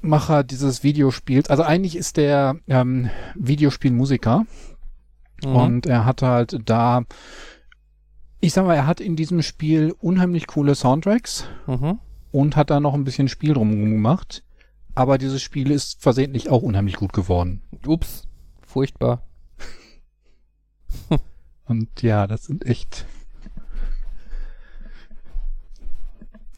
Macher 0.01 0.43
dieses 0.43 0.83
Videospiels, 0.83 1.49
also 1.49 1.63
eigentlich 1.63 1.95
ist 1.95 2.17
der 2.17 2.55
ähm, 2.67 3.09
Videospielmusiker 3.35 4.45
Mhm. 5.43 5.55
und 5.55 5.85
er 5.87 6.05
hat 6.05 6.21
halt 6.21 6.59
da, 6.69 7.01
ich 8.41 8.53
sag 8.53 8.65
mal, 8.65 8.75
er 8.75 8.85
hat 8.85 8.99
in 9.01 9.15
diesem 9.15 9.41
Spiel 9.41 9.95
unheimlich 9.99 10.45
coole 10.47 10.75
Soundtracks 10.75 11.45
Mhm. 11.65 11.97
und 12.31 12.55
hat 12.55 12.69
da 12.69 12.79
noch 12.79 12.93
ein 12.93 13.03
bisschen 13.05 13.27
Spiel 13.27 13.55
drum 13.55 13.71
gemacht. 13.71 14.43
Aber 14.93 15.17
dieses 15.17 15.41
Spiel 15.41 15.71
ist 15.71 15.99
versehentlich 16.01 16.49
auch 16.49 16.61
unheimlich 16.61 16.95
gut 16.97 17.13
geworden. 17.13 17.61
Ups. 17.87 18.27
Furchtbar. 18.61 19.23
Und 21.71 22.01
ja, 22.01 22.27
das 22.27 22.43
sind 22.43 22.65
echt. 22.65 23.05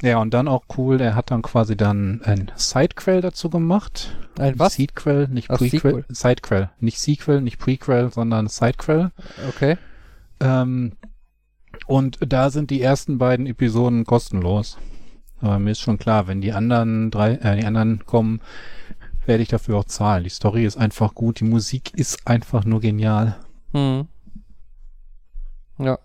Ja, 0.01 0.17
und 0.17 0.33
dann 0.33 0.47
auch 0.47 0.63
cool, 0.75 0.99
er 0.99 1.13
hat 1.13 1.29
dann 1.29 1.43
quasi 1.43 1.77
dann 1.77 2.23
ein 2.23 2.51
Sidequel 2.55 3.21
dazu 3.21 3.51
gemacht. 3.51 4.17
Ein 4.39 4.57
was? 4.57 4.73
Sequel, 4.73 5.27
nicht 5.27 5.51
Ach, 5.51 5.59
Prequel. 5.59 5.79
Sequel. 5.79 6.05
Sidequel. 6.09 6.69
Nicht 6.79 6.99
Sequel, 6.99 7.41
nicht 7.41 7.59
Prequel, 7.59 8.11
sondern 8.11 8.47
Sidequel. 8.47 9.11
Okay. 9.49 9.77
Ähm, 10.39 10.93
und 11.85 12.17
da 12.27 12.49
sind 12.49 12.71
die 12.71 12.81
ersten 12.81 13.19
beiden 13.19 13.45
Episoden 13.45 14.05
kostenlos. 14.05 14.79
Aber 15.41 15.59
mir 15.59 15.71
ist 15.71 15.81
schon 15.81 15.99
klar, 15.99 16.25
wenn 16.25 16.41
die 16.41 16.53
anderen 16.53 17.11
drei, 17.11 17.35
äh, 17.35 17.59
die 17.59 17.65
anderen 17.67 18.03
kommen, 18.07 18.41
werde 19.27 19.43
ich 19.43 19.49
dafür 19.49 19.77
auch 19.77 19.85
zahlen. 19.85 20.23
Die 20.23 20.31
Story 20.31 20.65
ist 20.65 20.77
einfach 20.77 21.13
gut, 21.13 21.39
die 21.39 21.45
Musik 21.45 21.93
ist 21.93 22.27
einfach 22.27 22.65
nur 22.65 22.81
genial. 22.81 23.37
Mhm. 23.73 24.07
Ja. 25.77 25.99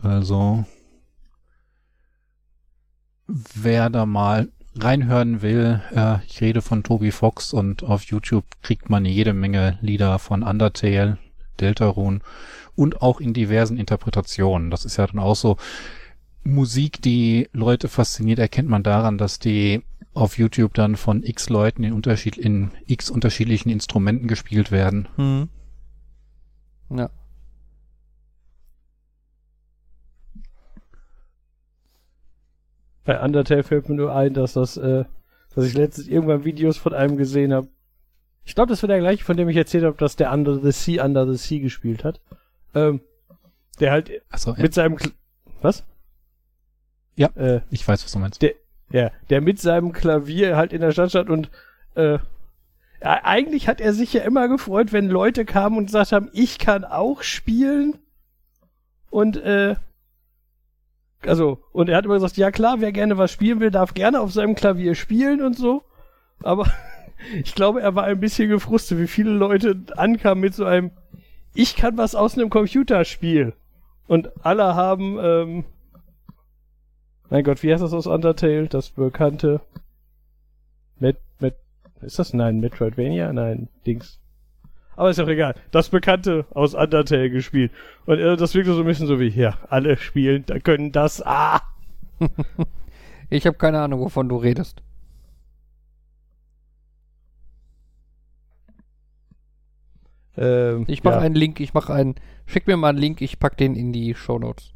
Also, 0.00 0.64
wer 3.26 3.90
da 3.90 4.06
mal 4.06 4.48
reinhören 4.74 5.42
will, 5.42 5.82
äh, 5.94 6.24
ich 6.26 6.40
rede 6.40 6.62
von 6.62 6.82
Toby 6.82 7.10
Fox 7.10 7.52
und 7.52 7.82
auf 7.82 8.04
YouTube 8.04 8.44
kriegt 8.62 8.88
man 8.88 9.04
jede 9.04 9.34
Menge 9.34 9.78
Lieder 9.82 10.18
von 10.18 10.42
Undertale, 10.42 11.18
Deltarune 11.58 12.20
und 12.76 13.02
auch 13.02 13.20
in 13.20 13.34
diversen 13.34 13.76
Interpretationen. 13.76 14.70
Das 14.70 14.84
ist 14.84 14.96
ja 14.96 15.06
dann 15.06 15.18
auch 15.18 15.36
so 15.36 15.56
Musik, 16.44 17.02
die 17.02 17.48
Leute 17.52 17.88
fasziniert, 17.88 18.38
erkennt 18.38 18.68
man 18.68 18.82
daran, 18.82 19.18
dass 19.18 19.38
die 19.38 19.82
auf 20.14 20.38
YouTube 20.38 20.74
dann 20.74 20.96
von 20.96 21.22
x 21.22 21.50
Leuten 21.50 21.84
in 21.84 21.92
Unterschied 21.92 22.36
in 22.36 22.70
x 22.86 23.10
unterschiedlichen 23.10 23.68
Instrumenten 23.68 24.26
gespielt 24.26 24.70
werden. 24.70 25.08
Mhm. 25.16 25.48
Ja. 26.96 27.10
Bei 33.04 33.20
Undertale 33.20 33.62
fällt 33.62 33.88
mir 33.88 33.94
nur 33.96 34.14
ein, 34.14 34.34
dass 34.34 34.54
das, 34.54 34.76
äh, 34.76 35.04
dass 35.54 35.64
ich 35.64 35.74
letztens 35.74 36.08
irgendwann 36.08 36.44
Videos 36.44 36.76
von 36.76 36.94
einem 36.94 37.16
gesehen 37.16 37.52
habe. 37.52 37.68
Ich 38.44 38.54
glaube, 38.54 38.70
das 38.70 38.82
war 38.82 38.88
der 38.88 38.98
gleiche, 38.98 39.24
von 39.24 39.36
dem 39.36 39.48
ich 39.48 39.56
erzählt 39.56 39.84
habe, 39.84 39.96
dass 39.96 40.16
der 40.16 40.32
Under 40.32 40.58
the 40.60 40.72
Sea, 40.72 41.04
Under 41.04 41.26
the 41.26 41.36
Sea 41.36 41.60
gespielt 41.60 42.04
hat. 42.04 42.20
Ähm, 42.74 43.00
der 43.78 43.92
halt 43.92 44.10
Also, 44.30 44.54
mit 44.56 44.74
seinem 44.74 44.96
Kl 44.96 45.12
was? 45.62 45.84
Ja. 47.16 47.28
Äh, 47.36 47.60
ich 47.70 47.86
weiß, 47.86 48.04
was 48.04 48.12
du 48.12 48.18
meinst. 48.18 48.42
ja, 48.90 49.10
der 49.28 49.40
mit 49.40 49.60
seinem 49.60 49.92
Klavier 49.92 50.56
halt 50.56 50.72
in 50.72 50.80
der 50.80 50.92
Stadt 50.92 51.10
stand 51.10 51.28
und 51.28 51.50
äh, 51.94 52.18
eigentlich 53.00 53.68
hat 53.68 53.80
er 53.80 53.92
sich 53.94 54.12
ja 54.12 54.22
immer 54.22 54.48
gefreut, 54.48 54.92
wenn 54.92 55.08
Leute 55.08 55.44
kamen 55.44 55.78
und 55.78 55.86
gesagt 55.86 56.12
haben, 56.12 56.28
ich 56.32 56.58
kann 56.58 56.84
auch 56.84 57.22
spielen. 57.22 57.98
Und 59.10 59.36
äh, 59.38 59.76
also, 61.26 61.58
und 61.72 61.88
er 61.88 61.96
hat 61.96 62.04
immer 62.04 62.14
gesagt, 62.14 62.36
ja 62.36 62.50
klar, 62.50 62.80
wer 62.80 62.92
gerne 62.92 63.18
was 63.18 63.30
spielen 63.30 63.60
will, 63.60 63.70
darf 63.70 63.94
gerne 63.94 64.20
auf 64.20 64.32
seinem 64.32 64.54
Klavier 64.54 64.94
spielen 64.94 65.42
und 65.42 65.56
so. 65.56 65.82
Aber 66.42 66.66
ich 67.42 67.54
glaube, 67.54 67.82
er 67.82 67.94
war 67.94 68.04
ein 68.04 68.20
bisschen 68.20 68.48
gefrustet, 68.48 68.98
wie 68.98 69.06
viele 69.06 69.30
Leute 69.30 69.76
ankamen 69.96 70.40
mit 70.40 70.54
so 70.54 70.64
einem, 70.64 70.90
ich 71.54 71.76
kann 71.76 71.98
was 71.98 72.14
aus 72.14 72.38
einem 72.38 72.50
Computerspiel. 72.50 73.54
Und 74.06 74.30
alle 74.44 74.74
haben, 74.74 75.18
ähm, 75.20 75.64
mein 77.28 77.44
Gott, 77.44 77.62
wie 77.62 77.72
heißt 77.72 77.82
das 77.82 77.92
aus 77.92 78.06
Undertale? 78.06 78.66
Das 78.66 78.90
bekannte 78.90 79.60
Met, 80.98 81.18
Met, 81.38 81.54
ist 82.00 82.18
das? 82.18 82.34
Nein, 82.34 82.60
Metroidvania? 82.60 83.32
Nein, 83.32 83.68
Dings. 83.86 84.18
Aber 85.00 85.08
ist 85.08 85.18
auch 85.18 85.28
egal. 85.28 85.54
Das 85.70 85.88
Bekannte 85.88 86.44
aus 86.50 86.74
Undertale 86.74 87.30
gespielt. 87.30 87.72
Und 88.04 88.18
äh, 88.18 88.36
das 88.36 88.54
wirkt 88.54 88.66
so 88.68 88.78
ein 88.80 88.84
bisschen 88.84 89.06
so 89.06 89.18
wie, 89.18 89.28
ja, 89.28 89.56
alle 89.70 89.96
spielen, 89.96 90.44
da 90.44 90.58
können 90.58 90.92
das, 90.92 91.22
ah! 91.24 91.62
Ich 93.30 93.46
habe 93.46 93.56
keine 93.56 93.80
Ahnung, 93.80 94.00
wovon 94.00 94.28
du 94.28 94.36
redest. 94.36 94.82
Ähm, 100.36 100.84
Ich 100.88 101.02
mache 101.04 101.16
ja. 101.16 101.20
einen 101.20 101.34
Link, 101.34 101.60
ich 101.60 101.74
mache 101.74 101.92
einen. 101.92 102.14
Schick 102.46 102.66
mir 102.66 102.76
mal 102.76 102.88
einen 102.90 102.98
Link, 102.98 103.20
ich 103.20 103.38
pack 103.38 103.56
den 103.56 103.74
in 103.76 103.92
die 103.92 104.14
Shownotes. 104.14 104.72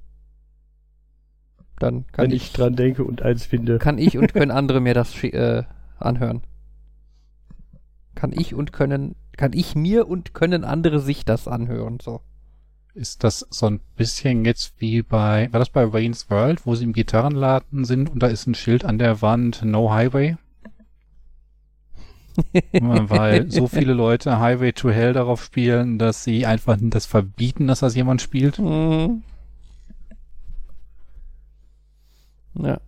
Dann 1.79 2.07
kann 2.13 2.27
wenn 2.27 2.31
ich, 2.31 2.45
ich 2.45 2.53
dran 2.53 2.77
denke 2.77 3.05
und 3.05 3.23
eins 3.23 3.47
finde. 3.47 3.79
kann 3.79 3.99
ich 3.99 4.17
und 4.19 4.33
können 4.33 4.51
andere 4.51 4.81
mir 4.81 4.95
das 4.95 5.15
schi- 5.15 5.33
äh, 5.35 5.65
anhören. 5.99 6.43
Kann 8.15 8.33
ich 8.33 8.55
und 8.55 8.73
können, 8.73 9.17
kann 9.37 9.53
ich 9.53 9.75
mir 9.75 10.09
und 10.09 10.35
können 10.35 10.65
andere 10.65 11.01
sich 11.01 11.25
das 11.25 11.49
anhören, 11.49 11.99
so. 12.01 12.21
Ist 12.95 13.25
das 13.25 13.47
so 13.51 13.67
ein 13.67 13.81
bisschen 13.97 14.45
jetzt 14.45 14.75
wie 14.79 15.03
bei, 15.03 15.49
war 15.53 15.59
das 15.59 15.71
bei 15.71 15.93
Wayne's 15.93 16.31
World, 16.31 16.65
wo 16.65 16.77
sie 16.77 16.85
im 16.85 16.93
Gitarrenladen 16.93 17.85
sind 17.85 18.09
und 18.09 18.23
da 18.23 18.29
ist 18.29 18.47
ein 18.47 18.55
Schild 18.55 18.85
an 18.85 18.99
der 18.99 19.21
Wand, 19.21 19.63
No 19.65 19.93
Highway? 19.93 20.37
Weil 22.81 23.51
so 23.51 23.67
viele 23.69 23.95
Leute 23.95 24.39
Highway 24.39 24.73
to 24.73 24.91
Hell 24.91 25.13
darauf 25.13 25.43
spielen, 25.43 25.99
dass 25.99 26.25
sie 26.25 26.47
einfach 26.47 26.77
das 26.81 27.07
verbieten, 27.07 27.67
dass 27.67 27.81
das 27.81 27.95
jemand 27.95 28.23
spielt. 28.23 28.59
Mhm. 28.59 29.23
Ja. 32.55 32.81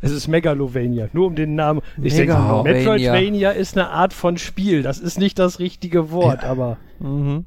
Es 0.00 0.12
ist 0.12 0.28
Megalovania, 0.28 1.08
nur 1.12 1.26
um 1.26 1.34
den 1.34 1.54
Namen. 1.54 1.82
Ich 2.00 2.14
denke. 2.14 2.34
Metroidvania 2.64 3.50
ist 3.50 3.76
eine 3.76 3.90
Art 3.90 4.12
von 4.12 4.38
Spiel. 4.38 4.82
Das 4.82 4.98
ist 4.98 5.18
nicht 5.18 5.38
das 5.38 5.58
richtige 5.58 6.10
Wort, 6.10 6.44
aber 6.44 6.78
Mhm. 7.00 7.46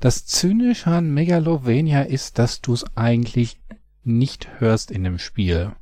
Das 0.00 0.26
Zynische 0.26 0.90
an 0.90 1.12
Megalovania 1.12 2.02
ist, 2.02 2.38
dass 2.38 2.60
du 2.60 2.72
es 2.72 2.84
eigentlich 2.96 3.58
nicht 4.04 4.48
hörst 4.60 4.90
in 4.92 5.02
dem 5.02 5.18
Spiel. 5.18 5.72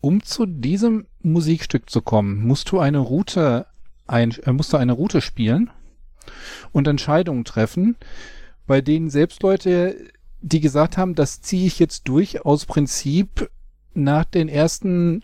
Um 0.00 0.22
zu 0.22 0.44
diesem 0.46 1.06
Musikstück 1.22 1.88
zu 1.88 2.02
kommen, 2.02 2.46
musst 2.46 2.70
du 2.70 2.78
eine 2.78 2.98
Route 2.98 3.66
ein, 4.06 4.32
äh, 4.44 4.52
musst 4.52 4.72
du 4.72 4.76
eine 4.76 4.92
Route 4.92 5.20
spielen 5.20 5.70
und 6.72 6.86
Entscheidungen 6.86 7.44
treffen, 7.44 7.96
bei 8.66 8.80
denen 8.80 9.10
selbst 9.10 9.42
Leute, 9.42 9.96
die 10.40 10.60
gesagt 10.60 10.96
haben, 10.96 11.14
das 11.14 11.40
ziehe 11.40 11.66
ich 11.66 11.78
jetzt 11.78 12.06
durch 12.06 12.44
aus 12.44 12.66
Prinzip 12.66 13.50
nach 13.98 14.24
den 14.24 14.48
ersten 14.48 15.22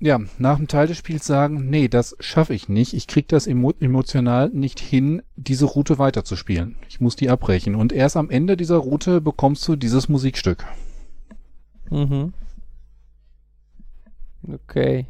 ja, 0.00 0.20
nach 0.38 0.58
dem 0.58 0.68
Teil 0.68 0.86
des 0.86 0.98
Spiels 0.98 1.26
sagen, 1.26 1.70
nee, 1.70 1.88
das 1.88 2.14
schaffe 2.20 2.52
ich 2.52 2.68
nicht. 2.68 2.92
Ich 2.92 3.06
krieg 3.06 3.26
das 3.28 3.46
emo 3.46 3.72
emotional 3.80 4.50
nicht 4.50 4.80
hin, 4.80 5.22
diese 5.36 5.64
Route 5.64 5.98
weiterzuspielen. 5.98 6.76
Ich 6.90 7.00
muss 7.00 7.16
die 7.16 7.30
abbrechen. 7.30 7.74
Und 7.74 7.92
erst 7.92 8.16
am 8.16 8.28
Ende 8.28 8.56
dieser 8.56 8.76
Route 8.76 9.22
bekommst 9.22 9.66
du 9.66 9.76
dieses 9.76 10.10
Musikstück. 10.10 10.66
Mhm. 11.90 12.34
Okay. 14.46 15.06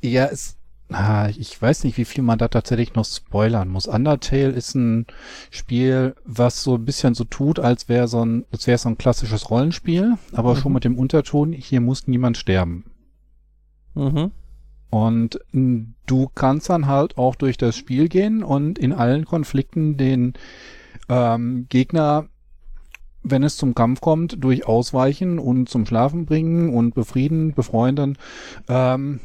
Ja, 0.00 0.26
es, 0.26 0.57
ah, 0.90 1.28
ich 1.36 1.60
weiß 1.60 1.84
nicht, 1.84 1.96
wie 1.98 2.04
viel 2.04 2.22
man 2.22 2.38
da 2.38 2.48
tatsächlich 2.48 2.94
noch 2.94 3.04
spoilern 3.04 3.68
muss. 3.68 3.86
Undertale 3.86 4.50
ist 4.50 4.74
ein 4.74 5.06
Spiel, 5.50 6.14
was 6.24 6.62
so 6.62 6.76
ein 6.76 6.84
bisschen 6.84 7.14
so 7.14 7.24
tut, 7.24 7.58
als 7.58 7.88
wäre 7.88 8.08
so 8.08 8.24
ein, 8.24 8.44
als 8.52 8.66
wäre 8.66 8.78
so 8.78 8.88
ein 8.88 8.98
klassisches 8.98 9.50
Rollenspiel, 9.50 10.14
aber 10.32 10.56
schon 10.56 10.72
Mhm. 10.72 10.74
mit 10.74 10.84
dem 10.84 10.98
Unterton, 10.98 11.52
hier 11.52 11.80
muss 11.80 12.06
niemand 12.06 12.36
sterben. 12.36 12.84
Mhm. 13.94 14.30
Und 14.90 15.38
du 16.06 16.28
kannst 16.34 16.70
dann 16.70 16.86
halt 16.86 17.18
auch 17.18 17.34
durch 17.34 17.58
das 17.58 17.76
Spiel 17.76 18.08
gehen 18.08 18.42
und 18.42 18.78
in 18.78 18.92
allen 18.92 19.26
Konflikten 19.26 19.98
den 19.98 20.32
ähm, 21.10 21.66
Gegner, 21.68 22.26
wenn 23.22 23.42
es 23.42 23.56
zum 23.58 23.74
Kampf 23.74 24.00
kommt, 24.00 24.42
durch 24.42 24.66
Ausweichen 24.66 25.38
und 25.38 25.68
zum 25.68 25.84
Schlafen 25.84 26.24
bringen 26.24 26.72
und 26.72 26.94
befrieden, 26.94 27.52
befreunden, 27.52 28.16
ähm, 28.68 29.20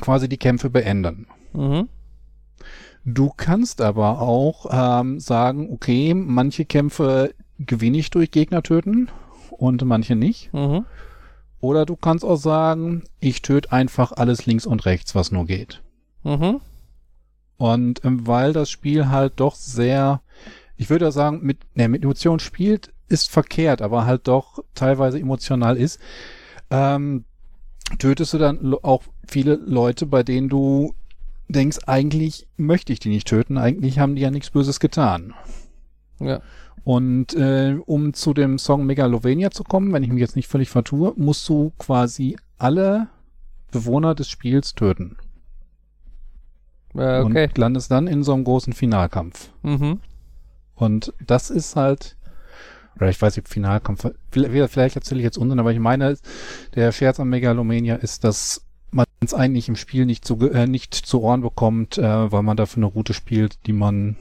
quasi 0.00 0.28
die 0.28 0.38
Kämpfe 0.38 0.70
beenden. 0.70 1.26
Mhm. 1.52 1.88
Du 3.04 3.30
kannst 3.36 3.80
aber 3.80 4.20
auch 4.20 4.66
ähm, 4.70 5.20
sagen, 5.20 5.70
okay, 5.72 6.14
manche 6.14 6.64
Kämpfe 6.64 7.34
gewinne 7.58 7.98
ich 7.98 8.10
durch 8.10 8.30
Gegner 8.30 8.62
töten 8.62 9.08
und 9.50 9.84
manche 9.84 10.16
nicht. 10.16 10.52
Mhm. 10.52 10.86
Oder 11.60 11.86
du 11.86 11.96
kannst 11.96 12.24
auch 12.24 12.36
sagen, 12.36 13.04
ich 13.20 13.42
töte 13.42 13.72
einfach 13.72 14.12
alles 14.12 14.46
links 14.46 14.66
und 14.66 14.84
rechts, 14.86 15.14
was 15.14 15.32
nur 15.32 15.46
geht. 15.46 15.82
Mhm. 16.22 16.60
Und 17.56 18.04
ähm, 18.04 18.26
weil 18.26 18.52
das 18.52 18.70
Spiel 18.70 19.08
halt 19.08 19.34
doch 19.36 19.54
sehr, 19.54 20.22
ich 20.76 20.90
würde 20.90 21.12
sagen, 21.12 21.40
mit, 21.42 21.58
ne, 21.74 21.88
mit 21.88 22.02
Emotionen 22.02 22.40
spielt, 22.40 22.92
ist 23.08 23.30
verkehrt, 23.30 23.82
aber 23.82 24.06
halt 24.06 24.28
doch 24.28 24.64
teilweise 24.74 25.18
emotional 25.18 25.76
ist, 25.76 26.00
ähm, 26.70 27.24
tötest 27.98 28.34
du 28.34 28.38
dann 28.38 28.74
auch 28.82 29.02
viele 29.26 29.54
Leute, 29.54 30.06
bei 30.06 30.22
denen 30.22 30.48
du 30.48 30.94
denkst, 31.48 31.78
eigentlich 31.86 32.46
möchte 32.56 32.92
ich 32.92 33.00
die 33.00 33.10
nicht 33.10 33.28
töten, 33.28 33.58
eigentlich 33.58 33.98
haben 33.98 34.16
die 34.16 34.22
ja 34.22 34.30
nichts 34.30 34.50
Böses 34.50 34.80
getan. 34.80 35.34
Ja. 36.20 36.40
Und 36.84 37.34
äh, 37.34 37.76
um 37.86 38.12
zu 38.12 38.34
dem 38.34 38.58
Song 38.58 38.84
Megalovania 38.84 39.50
zu 39.50 39.64
kommen, 39.64 39.92
wenn 39.92 40.02
ich 40.02 40.10
mich 40.10 40.20
jetzt 40.20 40.36
nicht 40.36 40.48
völlig 40.48 40.68
vertue, 40.68 41.14
musst 41.16 41.48
du 41.48 41.72
quasi 41.78 42.36
alle 42.58 43.08
Bewohner 43.70 44.14
des 44.14 44.28
Spiels 44.28 44.74
töten. 44.74 45.16
Äh, 46.94 47.20
okay. 47.20 47.48
Und 47.48 47.58
landest 47.58 47.90
dann 47.90 48.06
in 48.06 48.22
so 48.22 48.34
einem 48.34 48.44
großen 48.44 48.72
Finalkampf. 48.72 49.50
Mhm. 49.62 50.00
Und 50.74 51.12
das 51.24 51.50
ist 51.50 51.76
halt, 51.76 52.16
oder 52.96 53.08
ich 53.08 53.20
weiß 53.20 53.36
nicht, 53.36 53.48
Finalkampf, 53.48 54.06
vielleicht, 54.30 54.72
vielleicht 54.72 54.96
erzähle 54.96 55.20
ich 55.20 55.24
jetzt 55.24 55.38
Unsinn, 55.38 55.58
aber 55.58 55.72
ich 55.72 55.78
meine, 55.78 56.16
der 56.74 56.92
Scherz 56.92 57.20
am 57.20 57.28
Megalomania 57.30 57.96
ist, 57.96 58.24
dass 58.24 58.64
man 58.90 59.06
es 59.24 59.34
eigentlich 59.34 59.68
im 59.68 59.76
Spiel 59.76 60.06
nicht 60.06 60.24
zu, 60.24 60.38
äh, 60.50 60.66
nicht 60.66 60.94
zu 60.94 61.20
Ohren 61.22 61.40
bekommt, 61.40 61.98
äh, 61.98 62.32
weil 62.32 62.42
man 62.42 62.56
dafür 62.56 62.84
eine 62.84 62.92
Route 62.92 63.14
spielt, 63.14 63.66
die 63.66 63.72
man 63.72 64.16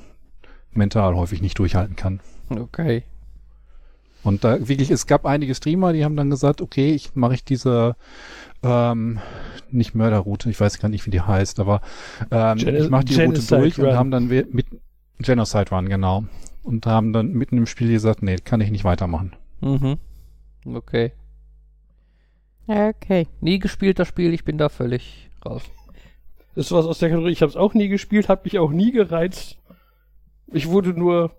mental 0.72 1.16
häufig 1.16 1.42
nicht 1.42 1.60
durchhalten 1.60 1.96
kann. 1.96 2.20
Okay. 2.50 3.04
Und 4.24 4.44
da 4.44 4.68
wirklich, 4.68 4.90
es 4.90 5.06
gab 5.06 5.26
einige 5.26 5.54
Streamer, 5.54 5.94
die 5.94 6.06
haben 6.06 6.16
dann 6.16 6.30
gesagt, 6.30 6.62
okay, 6.62 6.94
ich 6.94 7.14
mache 7.14 7.34
ich 7.36 7.44
diese 7.44 7.96
ähm, 8.64 9.20
nicht 9.70 9.96
Mörderroute, 9.96 10.50
ich 10.50 10.60
weiß 10.60 10.80
gar 10.80 10.88
nicht, 10.90 11.06
wie 11.06 11.12
die 11.12 11.22
heißt, 11.22 11.60
aber 11.60 11.82
ähm, 12.32 12.58
Geno- 12.58 12.84
ich 12.84 12.90
mache 12.90 13.06
die 13.06 13.16
Route 13.16 13.42
Genocide 13.42 13.60
durch 13.60 13.80
Run. 13.80 13.88
und 13.88 13.96
haben 13.96 14.12
dann 14.12 14.28
mit 14.28 14.68
Genocide 15.20 15.70
Run, 15.72 15.90
genau. 15.90 16.24
Und 16.64 16.86
haben 16.86 17.12
dann 17.14 17.34
mitten 17.34 17.58
im 17.58 17.66
Spiel 17.66 17.92
gesagt, 17.92 18.24
nee, 18.24 18.38
kann 18.38 18.62
ich 18.62 18.72
nicht 18.72 18.84
weitermachen. 18.86 19.36
Mhm. 19.62 19.98
Okay. 20.66 21.12
Okay. 22.68 23.28
Nie 23.42 23.60
gespielt 23.60 24.00
das 24.00 24.08
Spiel, 24.08 24.34
ich 24.34 24.46
bin 24.46 24.58
da 24.58 24.70
völlig 24.70 25.30
raus. 25.46 25.64
ist 26.56 26.72
was 26.72 26.86
aus 26.86 27.00
der 27.00 27.10
Kategorie. 27.10 27.32
Ich 27.34 27.42
habe 27.42 27.50
es 27.50 27.58
auch 27.58 27.74
nie 27.74 27.90
gespielt, 27.90 28.30
hat 28.30 28.46
mich 28.46 28.60
auch 28.60 28.72
nie 28.72 28.92
gereizt. 28.92 29.58
Ich 30.48 30.68
wurde 30.70 30.90
nur. 30.94 31.32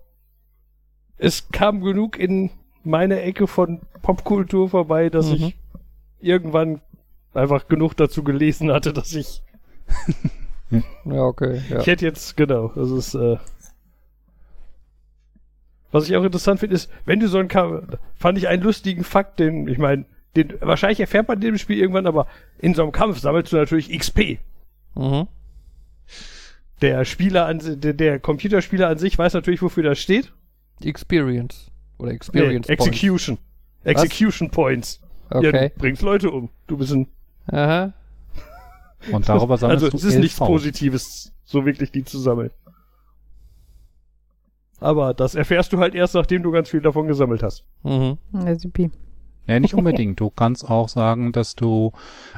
Es 1.17 1.49
kam 1.49 1.81
genug 1.81 2.19
in 2.19 2.51
meine 2.83 3.21
Ecke 3.21 3.47
von 3.47 3.79
Popkultur 4.03 4.69
vorbei, 4.69 5.09
dass 5.09 5.27
Mhm. 5.29 5.33
ich 5.35 5.55
irgendwann 6.19 6.81
einfach 7.33 7.67
genug 7.67 7.95
dazu 7.97 8.23
gelesen 8.23 8.71
hatte, 8.71 8.93
dass 8.93 9.13
ich. 9.15 9.41
Ja, 11.05 11.21
okay. 11.21 11.61
Ja. 11.69 11.79
Ich 11.79 11.87
hätte 11.87 12.05
jetzt, 12.05 12.35
genau, 12.35 12.69
das 12.75 12.89
ist. 12.89 13.13
Äh, 13.13 13.37
was 15.95 16.07
ich 16.09 16.15
auch 16.15 16.23
interessant 16.23 16.59
finde, 16.59 16.75
ist, 16.75 16.91
wenn 17.05 17.19
du 17.19 17.27
so 17.27 17.37
ein 17.37 17.47
Ka 17.47 17.81
fand 18.15 18.37
ich 18.37 18.47
einen 18.47 18.61
lustigen 18.63 19.03
Fakt, 19.03 19.39
den, 19.39 19.67
ich 19.67 19.77
meine, 19.77 20.05
den 20.35 20.53
wahrscheinlich 20.61 20.99
erfährt 20.99 21.27
man 21.27 21.37
in 21.37 21.41
dem 21.41 21.57
Spiel 21.57 21.79
irgendwann, 21.79 22.05
aber 22.07 22.27
in 22.59 22.73
so 22.73 22.83
einem 22.83 22.91
Kampf 22.91 23.19
sammelst 23.19 23.51
du 23.53 23.57
natürlich 23.57 23.97
XP. 23.97 24.39
Mhm. 24.95 25.27
Der 26.81 27.05
Spieler 27.05 27.45
an 27.45 27.61
der, 27.63 27.93
der 27.93 28.19
Computerspieler 28.19 28.89
an 28.89 28.97
sich 28.97 29.17
weiß 29.17 29.33
natürlich, 29.33 29.61
wofür 29.61 29.83
das 29.83 29.99
steht. 29.99 30.31
Experience. 30.83 31.71
Oder 31.97 32.11
Experience 32.11 32.67
Nee, 32.67 32.75
Points. 32.75 32.91
Execution. 32.97 33.37
Execution 33.85 34.49
Points. 34.51 34.99
Ja, 35.31 35.37
Okay. 35.37 35.69
du 35.73 35.79
bringst 35.79 36.01
Leute 36.01 36.29
um. 36.31 36.49
Du 36.67 36.77
bist 36.77 36.91
ein. 36.93 37.07
Aha. 37.47 37.93
Und 39.11 39.27
darüber 39.29 39.57
sammelst 39.57 39.83
Also 39.85 39.89
du 39.89 39.97
es 39.97 40.03
ist 40.03 40.19
nichts 40.19 40.39
LV. 40.39 40.47
Positives, 40.47 41.31
so 41.45 41.65
wirklich 41.65 41.91
die 41.91 42.03
zu 42.03 42.19
sammeln. 42.19 42.51
Aber 44.79 45.13
das 45.13 45.35
erfährst 45.35 45.71
du 45.73 45.79
halt 45.79 45.95
erst, 45.95 46.15
nachdem 46.15 46.43
du 46.43 46.51
ganz 46.51 46.69
viel 46.69 46.81
davon 46.81 47.07
gesammelt 47.07 47.43
hast. 47.43 47.63
Mhm. 47.83 48.17
Ja. 48.33 48.55
Nee, 49.47 49.59
nicht 49.59 49.75
unbedingt. 49.75 50.19
Du 50.19 50.31
kannst 50.31 50.67
auch 50.67 50.89
sagen, 50.89 51.31
dass 51.31 51.55
du, 51.55 51.91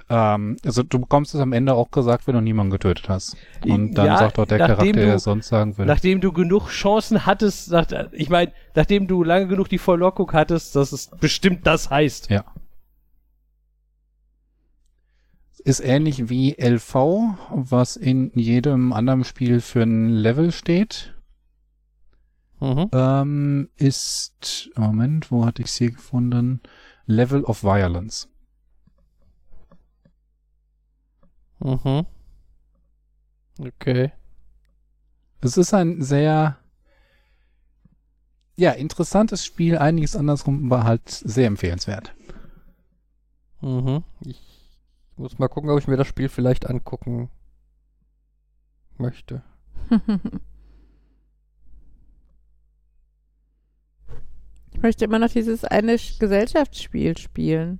ähm, 0.10 0.58
also 0.66 0.84
du 0.84 1.00
bekommst 1.00 1.34
es 1.34 1.40
am 1.40 1.54
Ende 1.54 1.74
auch 1.74 1.90
gesagt, 1.90 2.28
wenn 2.28 2.36
du 2.36 2.42
niemanden 2.42 2.70
getötet 2.72 3.08
hast. 3.08 3.38
Und 3.66 3.94
dann 3.94 4.08
Ja, 4.08 4.18
sagt 4.18 4.38
doch 4.38 4.46
der 4.46 4.58
nachdem 4.60 4.76
Charakter, 4.76 4.92
du- 5.00 5.06
der 5.06 5.16
es 5.16 5.24
sonst 5.24 5.48
sagen 5.48 5.78
würde. 5.78 5.90
Nachdem 5.90 6.20
du 6.20 6.34
genug 6.34 6.68
Chancen 6.68 7.26
hattest, 7.26 7.72
nach, 7.72 7.88
ich 8.12 8.30
meine, 8.30 8.52
nachdem 8.76 9.08
du 9.08 9.24
lange 9.24 9.48
genug 9.48 9.70
die 9.70 9.78
Verlockung 9.78 10.32
hattest, 10.34 10.76
dass 10.76 10.92
es 10.92 11.10
bestimmt 11.20 11.66
das 11.66 11.90
heißt. 11.90 12.30
Ja. 12.30 12.44
Ist 15.64 15.80
ähnlich 15.80 16.30
wie 16.30 16.56
LV, 16.58 17.38
was 17.50 17.96
in 17.96 18.32
jedem 18.36 18.94
anderen 18.94 19.24
Spiel 19.24 19.60
für 19.60 19.82
ein 19.84 20.10
Level 20.10 20.52
steht. 20.52 21.14
Mhm. 22.60 22.90
Ähm, 22.92 23.70
ist, 23.76 24.72
Moment, 24.76 25.32
wo 25.32 25.46
hatte 25.46 25.62
ich 25.62 25.72
sie 25.72 25.92
gefunden? 25.92 26.62
Level 27.06 27.44
of 27.44 27.64
Violence. 27.64 28.28
Mhm. 31.60 32.06
Okay. 33.60 34.12
Es 35.42 35.58
ist 35.58 35.74
ein 35.74 36.02
sehr, 36.02 36.58
ja, 38.56 38.72
interessantes 38.72 39.46
Spiel, 39.46 39.78
einiges 39.78 40.16
andersrum, 40.16 40.72
aber 40.72 40.84
halt 40.84 41.10
sehr 41.10 41.48
empfehlenswert. 41.48 42.14
Mhm. 43.62 44.04
Ich 44.22 44.42
muss 45.16 45.40
mal 45.40 45.48
gucken, 45.48 45.70
ob 45.70 45.80
ich 45.80 45.88
mir 45.88 45.98
das 45.98 46.08
Spiel 46.08 46.30
vielleicht 46.30 46.68
angucken 46.68 47.30
möchte. 48.98 49.44
Ich 54.78 54.84
möchte 54.84 55.06
immer 55.06 55.18
noch 55.18 55.30
dieses 55.30 55.64
eine 55.66 55.94
Sch- 55.94 56.20
Gesellschaftsspiel 56.20 57.18
spielen. 57.18 57.80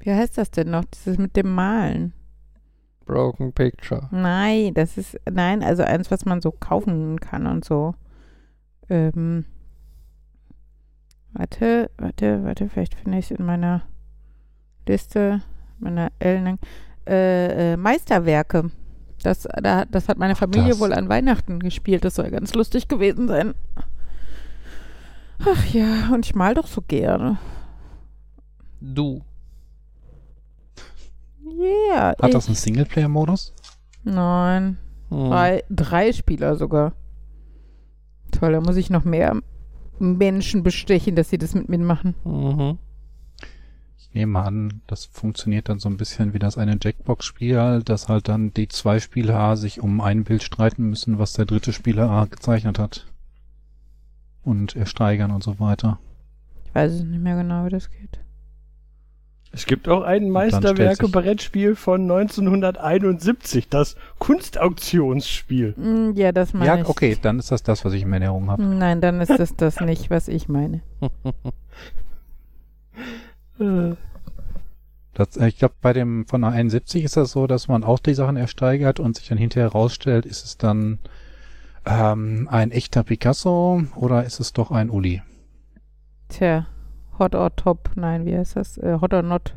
Wie 0.00 0.12
heißt 0.12 0.36
das 0.36 0.50
denn 0.50 0.70
noch? 0.70 0.84
Dieses 0.84 1.16
mit 1.16 1.34
dem 1.34 1.54
Malen. 1.54 2.12
Broken 3.06 3.54
Picture. 3.54 4.08
Nein, 4.10 4.74
das 4.74 4.98
ist, 4.98 5.18
nein, 5.30 5.62
also 5.62 5.82
eins, 5.82 6.10
was 6.10 6.26
man 6.26 6.42
so 6.42 6.50
kaufen 6.50 7.18
kann 7.20 7.46
und 7.46 7.64
so. 7.64 7.94
Ähm, 8.90 9.46
warte, 11.32 11.90
warte, 11.96 12.44
warte, 12.44 12.68
vielleicht 12.68 12.96
finde 12.96 13.16
ich 13.18 13.30
es 13.30 13.38
in 13.38 13.46
meiner 13.46 13.82
Liste, 14.86 15.40
meiner 15.78 16.10
Ellen, 16.18 16.58
äh, 17.08 17.72
äh, 17.72 17.76
Meisterwerke. 17.78 18.70
Das, 19.22 19.48
da, 19.62 19.86
das 19.86 20.08
hat 20.10 20.18
meine 20.18 20.36
Familie 20.36 20.70
das. 20.70 20.80
wohl 20.80 20.92
an 20.92 21.08
Weihnachten 21.08 21.60
gespielt. 21.60 22.04
Das 22.04 22.16
soll 22.16 22.30
ganz 22.30 22.52
lustig 22.52 22.88
gewesen 22.88 23.26
sein. 23.26 23.54
Ach 25.38 25.64
ja, 25.66 26.10
und 26.12 26.26
ich 26.26 26.34
mal 26.34 26.54
doch 26.54 26.66
so 26.66 26.82
gerne. 26.82 27.38
Du. 28.80 29.22
Yeah. 31.44 32.14
Hat 32.20 32.34
das 32.34 32.44
ich- 32.44 32.48
einen 32.50 32.56
Singleplayer-Modus? 32.56 33.54
Nein. 34.04 34.78
Hm. 35.10 35.30
Drei, 35.30 35.64
drei 35.70 36.12
Spieler 36.12 36.56
sogar. 36.56 36.92
Toll, 38.32 38.52
da 38.52 38.60
muss 38.60 38.76
ich 38.76 38.90
noch 38.90 39.04
mehr 39.04 39.40
Menschen 39.98 40.62
bestechen, 40.62 41.14
dass 41.16 41.30
sie 41.30 41.38
das 41.38 41.54
mit 41.54 41.68
mir 41.68 41.78
machen. 41.78 42.14
Mhm. 42.24 42.78
Ich 43.98 44.12
nehme 44.12 44.32
mal 44.32 44.44
an, 44.44 44.82
das 44.86 45.04
funktioniert 45.06 45.68
dann 45.68 45.78
so 45.78 45.88
ein 45.88 45.96
bisschen 45.96 46.34
wie 46.34 46.38
das 46.38 46.58
eine 46.58 46.78
Jackbox-Spiel, 46.82 47.82
dass 47.84 48.08
halt 48.08 48.28
dann 48.28 48.52
die 48.52 48.68
zwei 48.68 48.98
Spieler 48.98 49.38
A 49.38 49.56
sich 49.56 49.80
um 49.80 50.00
ein 50.00 50.24
Bild 50.24 50.42
streiten 50.42 50.88
müssen, 50.90 51.18
was 51.18 51.34
der 51.34 51.44
dritte 51.44 51.72
Spieler 51.72 52.10
A 52.10 52.24
gezeichnet 52.24 52.78
hat. 52.78 53.06
Und 54.46 54.76
ersteigern 54.76 55.32
und 55.32 55.42
so 55.42 55.58
weiter. 55.60 55.98
Ich 56.64 56.74
weiß 56.74 56.92
es 56.92 57.02
nicht 57.02 57.20
mehr 57.20 57.36
genau, 57.36 57.66
wie 57.66 57.70
das 57.70 57.90
geht. 57.90 58.20
Es 59.52 59.66
gibt 59.66 59.88
auch 59.88 60.02
ein 60.02 60.30
Meisterwerke-Brettspiel 60.30 61.74
von 61.76 62.02
1971, 62.02 63.68
das 63.68 63.96
Kunstauktionsspiel. 64.18 65.72
Mm, 65.76 66.12
Ja, 66.14 66.32
das 66.32 66.52
meine 66.54 66.66
Ja, 66.66 66.76
ich. 66.76 66.88
okay, 66.88 67.16
dann 67.20 67.38
ist 67.38 67.50
das 67.50 67.62
das, 67.62 67.84
was 67.84 67.92
ich 67.92 68.02
in 68.02 68.12
Erinnerung 68.12 68.50
habe. 68.50 68.62
Nein, 68.62 69.00
dann 69.00 69.20
ist 69.20 69.30
das 69.36 69.56
das 69.56 69.80
nicht, 69.80 70.10
was 70.10 70.28
ich 70.28 70.48
meine. 70.48 70.80
Das, 75.14 75.36
äh, 75.36 75.48
ich 75.48 75.58
glaube, 75.58 75.74
bei 75.80 75.92
dem 75.92 76.26
von 76.26 76.42
der 76.42 76.50
71 76.50 77.04
ist 77.04 77.16
das 77.16 77.32
so, 77.32 77.46
dass 77.46 77.68
man 77.68 77.84
auch 77.84 77.98
die 77.98 78.14
Sachen 78.14 78.36
ersteigert 78.36 79.00
und 79.00 79.16
sich 79.16 79.28
dann 79.28 79.38
hinterher 79.38 79.68
rausstellt, 79.68 80.26
ist 80.26 80.44
es 80.44 80.58
dann 80.58 80.98
ähm, 81.86 82.48
ein 82.50 82.70
echter 82.72 83.02
Picasso 83.04 83.82
oder 83.94 84.24
ist 84.24 84.40
es 84.40 84.52
doch 84.52 84.70
ein 84.70 84.90
Uli? 84.90 85.22
Tja, 86.28 86.66
Hot 87.18 87.34
or 87.34 87.54
Top. 87.56 87.90
Nein, 87.94 88.26
wie 88.26 88.36
heißt 88.36 88.56
das? 88.56 88.76
Äh, 88.78 88.98
hot 89.00 89.14
or 89.14 89.22
Not. 89.22 89.54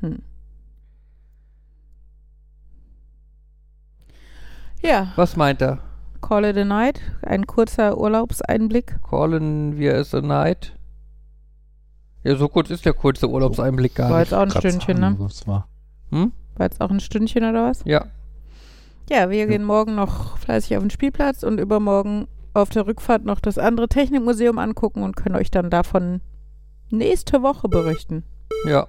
Hm. 0.00 0.22
Ja, 4.82 5.12
Was 5.16 5.36
meint 5.36 5.60
er? 5.60 5.78
Call 6.20 6.44
it 6.44 6.56
a 6.56 6.64
night. 6.64 7.00
Ein 7.22 7.46
kurzer 7.46 7.98
Urlaubseinblick. 7.98 9.00
Callen 9.08 9.78
wir 9.78 9.94
es 9.94 10.14
a 10.14 10.20
night? 10.20 10.76
Ja, 12.24 12.36
so 12.36 12.48
kurz 12.48 12.70
ist 12.70 12.84
der 12.84 12.92
kurze 12.92 13.28
Urlaubseinblick 13.28 13.94
gar 13.94 14.10
War 14.10 14.18
nicht. 14.20 14.30
jetzt 14.30 14.36
auch 14.38 14.42
ein 14.42 14.50
Stündchen, 14.50 14.98
ne? 15.00 15.16
war. 15.46 15.68
Hm? 16.10 16.32
War 16.56 16.66
jetzt 16.66 16.80
auch 16.80 16.90
ein 16.90 17.00
Stündchen 17.00 17.44
oder 17.44 17.64
was? 17.64 17.82
Ja. 17.84 18.06
Ja, 19.10 19.30
wir 19.30 19.46
gehen 19.46 19.64
morgen 19.64 19.94
noch 19.94 20.36
fleißig 20.38 20.76
auf 20.76 20.82
den 20.82 20.90
Spielplatz 20.90 21.42
und 21.42 21.58
übermorgen 21.58 22.28
auf 22.52 22.68
der 22.68 22.86
Rückfahrt 22.86 23.24
noch 23.24 23.40
das 23.40 23.56
andere 23.56 23.88
Technikmuseum 23.88 24.58
angucken 24.58 25.02
und 25.02 25.16
können 25.16 25.36
euch 25.36 25.50
dann 25.50 25.70
davon 25.70 26.20
nächste 26.90 27.42
Woche 27.42 27.68
berichten. 27.68 28.24
Ja. 28.64 28.88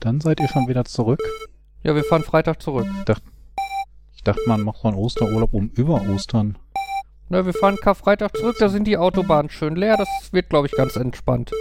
Dann 0.00 0.20
seid 0.20 0.40
ihr 0.40 0.48
schon 0.48 0.68
wieder 0.68 0.84
zurück. 0.84 1.20
Ja, 1.82 1.94
wir 1.94 2.04
fahren 2.04 2.22
Freitag 2.22 2.62
zurück. 2.62 2.86
Ich 4.14 4.22
dachte, 4.22 4.40
man 4.46 4.62
macht 4.62 4.80
so 4.80 4.88
einen 4.88 4.96
Osterurlaub 4.96 5.52
um 5.54 5.70
über 5.74 6.02
Ostern. 6.08 6.58
Na, 7.28 7.44
wir 7.44 7.52
fahren 7.52 7.76
Karfreitag 7.76 8.36
zurück, 8.36 8.56
da 8.58 8.68
sind 8.68 8.84
die 8.84 8.96
Autobahnen 8.96 9.50
schön 9.50 9.76
leer. 9.76 9.96
Das 9.96 10.08
wird, 10.32 10.48
glaube 10.48 10.66
ich, 10.66 10.72
ganz 10.72 10.96
entspannt. 10.96 11.52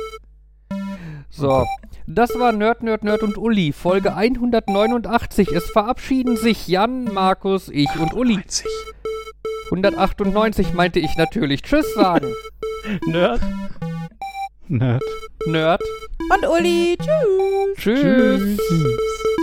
So. 1.38 1.66
Das 2.08 2.38
war 2.40 2.52
Nerd, 2.52 2.82
Nerd, 2.82 3.04
Nerd 3.04 3.22
und 3.22 3.38
Uli. 3.38 3.72
Folge 3.72 4.16
189. 4.16 5.50
Es 5.52 5.70
verabschieden 5.70 6.36
sich 6.36 6.68
Jan, 6.68 7.04
Markus, 7.14 7.70
ich 7.70 7.94
und 8.00 8.14
Uli. 8.14 8.40
198 9.66 10.74
meinte 10.74 11.00
ich 11.00 11.16
natürlich. 11.18 11.62
Tschüss 11.62 11.94
sagen. 11.94 12.34
Nerd. 13.06 13.42
Nerd. 14.68 15.04
Nerd. 15.46 15.82
Und 16.30 16.48
Uli, 16.48 16.98
tschüss! 16.98 17.78
Tschüss. 17.78 18.58
Tschüss. 18.58 19.37